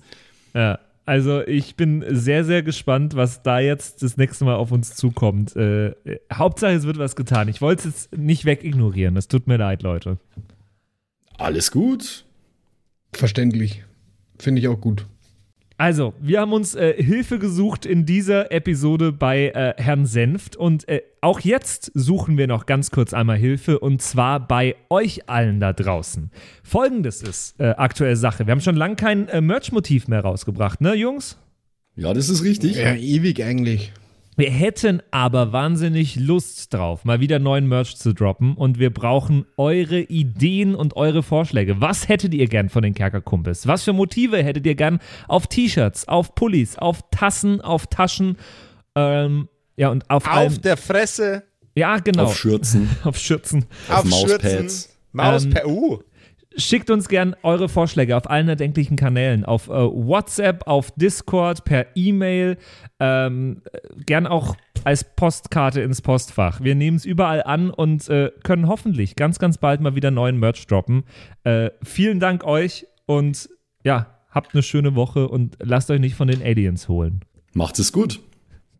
Ja, 0.53 0.79
also 1.05 1.41
ich 1.45 1.75
bin 1.75 2.03
sehr, 2.09 2.43
sehr 2.45 2.63
gespannt, 2.63 3.15
was 3.15 3.43
da 3.43 3.59
jetzt 3.59 4.01
das 4.01 4.17
nächste 4.17 4.45
Mal 4.45 4.55
auf 4.55 4.71
uns 4.71 4.95
zukommt. 4.95 5.55
Äh, 5.55 5.89
äh, 5.89 6.19
Hauptsache, 6.33 6.73
es 6.73 6.85
wird 6.85 6.97
was 6.97 7.15
getan. 7.15 7.47
Ich 7.47 7.61
wollte 7.61 7.87
es 7.87 7.95
jetzt 7.95 8.17
nicht 8.17 8.45
wegignorieren. 8.45 9.15
Es 9.15 9.27
tut 9.27 9.45
mir 9.45 9.57
leid, 9.57 9.83
Leute. 9.83 10.17
Alles 11.37 11.71
gut. 11.71 12.25
Verständlich. 13.13 13.84
Finde 14.39 14.61
ich 14.61 14.67
auch 14.67 14.79
gut. 14.79 15.05
Also, 15.77 16.13
wir 16.21 16.39
haben 16.39 16.53
uns 16.53 16.73
äh, 16.73 16.93
Hilfe 17.03 17.37
gesucht 17.37 17.85
in 17.85 18.05
dieser 18.05 18.49
Episode 18.49 19.11
bei 19.11 19.49
äh, 19.49 19.73
Herrn 19.75 20.05
Senft 20.05 20.55
und 20.55 20.87
äh, 20.87 21.01
auch 21.19 21.41
jetzt 21.41 21.91
suchen 21.93 22.37
wir 22.37 22.47
noch 22.47 22.65
ganz 22.65 22.91
kurz 22.91 23.13
einmal 23.13 23.37
Hilfe 23.37 23.79
und 23.79 24.01
zwar 24.01 24.47
bei 24.47 24.77
euch 24.89 25.27
allen 25.27 25.59
da 25.59 25.73
draußen. 25.73 26.31
Folgendes 26.63 27.21
ist 27.21 27.59
äh, 27.59 27.71
aktuelle 27.71 28.15
Sache. 28.15 28.47
Wir 28.47 28.51
haben 28.51 28.61
schon 28.61 28.77
lange 28.77 28.95
kein 28.95 29.27
äh, 29.27 29.41
Merch-Motiv 29.41 30.07
mehr 30.07 30.21
rausgebracht, 30.21 30.79
ne, 30.79 30.93
Jungs? 30.93 31.37
Ja, 31.97 32.13
das 32.13 32.29
ist 32.29 32.43
richtig. 32.43 32.77
Ja, 32.77 32.95
ewig 32.95 33.43
eigentlich. 33.43 33.91
Wir 34.37 34.49
hätten 34.51 35.01
aber 35.11 35.53
wahnsinnig 35.53 36.17
Lust 36.17 36.73
drauf, 36.73 37.05
mal 37.05 37.21
wieder 37.21 37.39
neuen 37.39 37.67
Merch 37.69 37.95
zu 37.95 38.13
droppen 38.13 38.55
und 38.55 38.79
wir 38.79 38.89
brauchen 38.93 39.45
eure 39.55 40.01
Ideen 40.01 40.75
und 40.75 40.97
eure 40.97 41.23
Vorschläge. 41.23 41.79
Was 41.79 42.09
hättet 42.09 42.33
ihr 42.33 42.47
gern 42.47 42.67
von 42.67 42.83
den 42.83 42.93
Kerkerkumpels? 42.93 43.65
Was 43.65 43.83
für 43.83 43.93
Motive 43.93 44.43
hättet 44.43 44.65
ihr 44.65 44.75
gern 44.75 44.99
auf 45.29 45.47
T-Shirts, 45.47 46.09
auf 46.09 46.35
Pullis, 46.35 46.77
auf 46.77 46.99
Tassen, 47.11 47.61
auf 47.61 47.87
Taschen? 47.87 48.35
Ähm, 48.95 49.47
ja, 49.77 49.87
und 49.89 50.09
auf, 50.09 50.25
Auf 50.27 50.33
allem. 50.33 50.61
der 50.61 50.75
Fresse, 50.77 51.43
Ja, 51.75 51.99
genau. 51.99 52.23
Auf 52.23 52.37
Schürzen. 52.37 52.89
auf 53.05 53.17
Schürzen. 53.17 53.65
auf, 53.89 54.03
Mauspads. 54.03 54.43
Schürzen, 54.43 54.89
Mauspads. 55.13 55.65
Ähm, 55.65 55.71
uh, 55.71 55.99
Schickt 56.57 56.89
uns 56.89 57.09
gern 57.09 57.35
eure 57.43 57.67
Vorschläge 57.67 58.15
auf 58.15 58.29
allen 58.29 58.47
erdenklichen 58.47 58.95
Kanälen. 58.95 59.43
Auf 59.43 59.67
äh, 59.67 59.73
WhatsApp, 59.73 60.67
auf 60.67 60.91
Discord, 60.91 61.65
per 61.65 61.87
E-Mail, 61.95 62.57
ähm, 62.99 63.61
äh, 63.73 63.79
gern 64.05 64.25
auch 64.25 64.55
als 64.85 65.03
Postkarte 65.15 65.81
ins 65.81 66.01
Postfach. 66.01 66.61
Wir 66.61 66.75
nehmen 66.75 66.95
es 66.95 67.05
überall 67.05 67.43
an 67.43 67.71
und 67.71 68.07
äh, 68.07 68.31
können 68.43 68.67
hoffentlich 68.67 69.15
ganz, 69.15 69.39
ganz 69.39 69.57
bald 69.57 69.81
mal 69.81 69.95
wieder 69.95 70.11
neuen 70.11 70.37
Merch 70.37 70.65
droppen. 70.67 71.03
Äh, 71.43 71.71
vielen 71.83 72.19
Dank 72.19 72.45
euch 72.45 72.87
und 73.05 73.49
ja, 73.83 74.21
habt 74.29 74.53
eine 74.53 74.63
schöne 74.63 74.95
Woche 74.95 75.27
und 75.27 75.57
lasst 75.61 75.91
euch 75.91 75.99
nicht 75.99 76.15
von 76.15 76.27
den 76.27 76.41
Aliens 76.41 76.87
holen. 76.87 77.21
Macht 77.53 77.79
es 77.79 77.91
gut. 77.91 78.21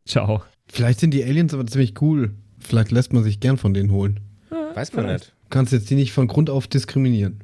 Ciao. 0.06 0.44
Vielleicht 0.68 1.00
sind 1.00 1.14
die 1.14 1.24
Aliens 1.24 1.54
aber 1.54 1.66
ziemlich 1.66 2.02
cool. 2.02 2.36
Vielleicht 2.60 2.92
lässt 2.92 3.12
man 3.14 3.24
sich 3.24 3.40
gern 3.40 3.58
von 3.58 3.74
denen 3.74 3.92
holen. 3.92 4.22
weiß 4.50 4.94
man 4.94 5.08
nicht. 5.08 5.34
Du 5.44 5.50
kannst 5.50 5.74
jetzt 5.74 5.90
die 5.90 5.96
nicht 5.96 6.14
von 6.14 6.28
Grund 6.28 6.50
auf 6.50 6.68
diskriminieren. 6.68 7.44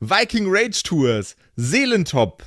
Viking 0.00 0.46
Rage 0.48 0.82
Tours, 0.82 1.36
Seelentop, 1.56 2.44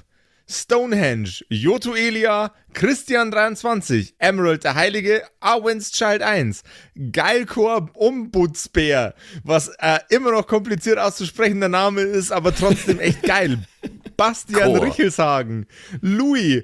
Stonehenge, 0.51 1.43
Joto 1.49 1.95
Elia, 1.95 2.51
Christian23, 2.73 4.13
Emerald 4.19 4.63
der 4.63 4.75
Heilige, 4.75 5.23
Arwen's 5.39 5.91
Child 5.91 6.21
1, 6.21 6.63
Geilkor 7.11 7.89
Ombudsbär, 7.93 9.13
was 9.43 9.69
äh, 9.79 9.99
immer 10.09 10.31
noch 10.31 10.47
kompliziert 10.47 10.97
auszusprechender 10.97 11.69
Name 11.69 12.01
ist, 12.01 12.31
aber 12.31 12.53
trotzdem 12.53 12.99
echt 12.99 13.23
geil. 13.23 13.59
Bastian 14.17 14.73
Chor. 14.73 14.85
Richelshagen, 14.85 15.67
Louis, 16.01 16.63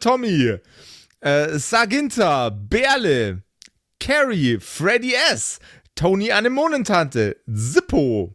Tommy, 0.00 0.56
äh, 1.20 1.58
Saginta, 1.58 2.50
Berle, 2.50 3.42
Carrie, 3.98 4.58
Freddy 4.60 5.14
S., 5.32 5.58
Tony 5.94 6.30
Anemonentante, 6.30 7.36
Zippo, 7.52 8.34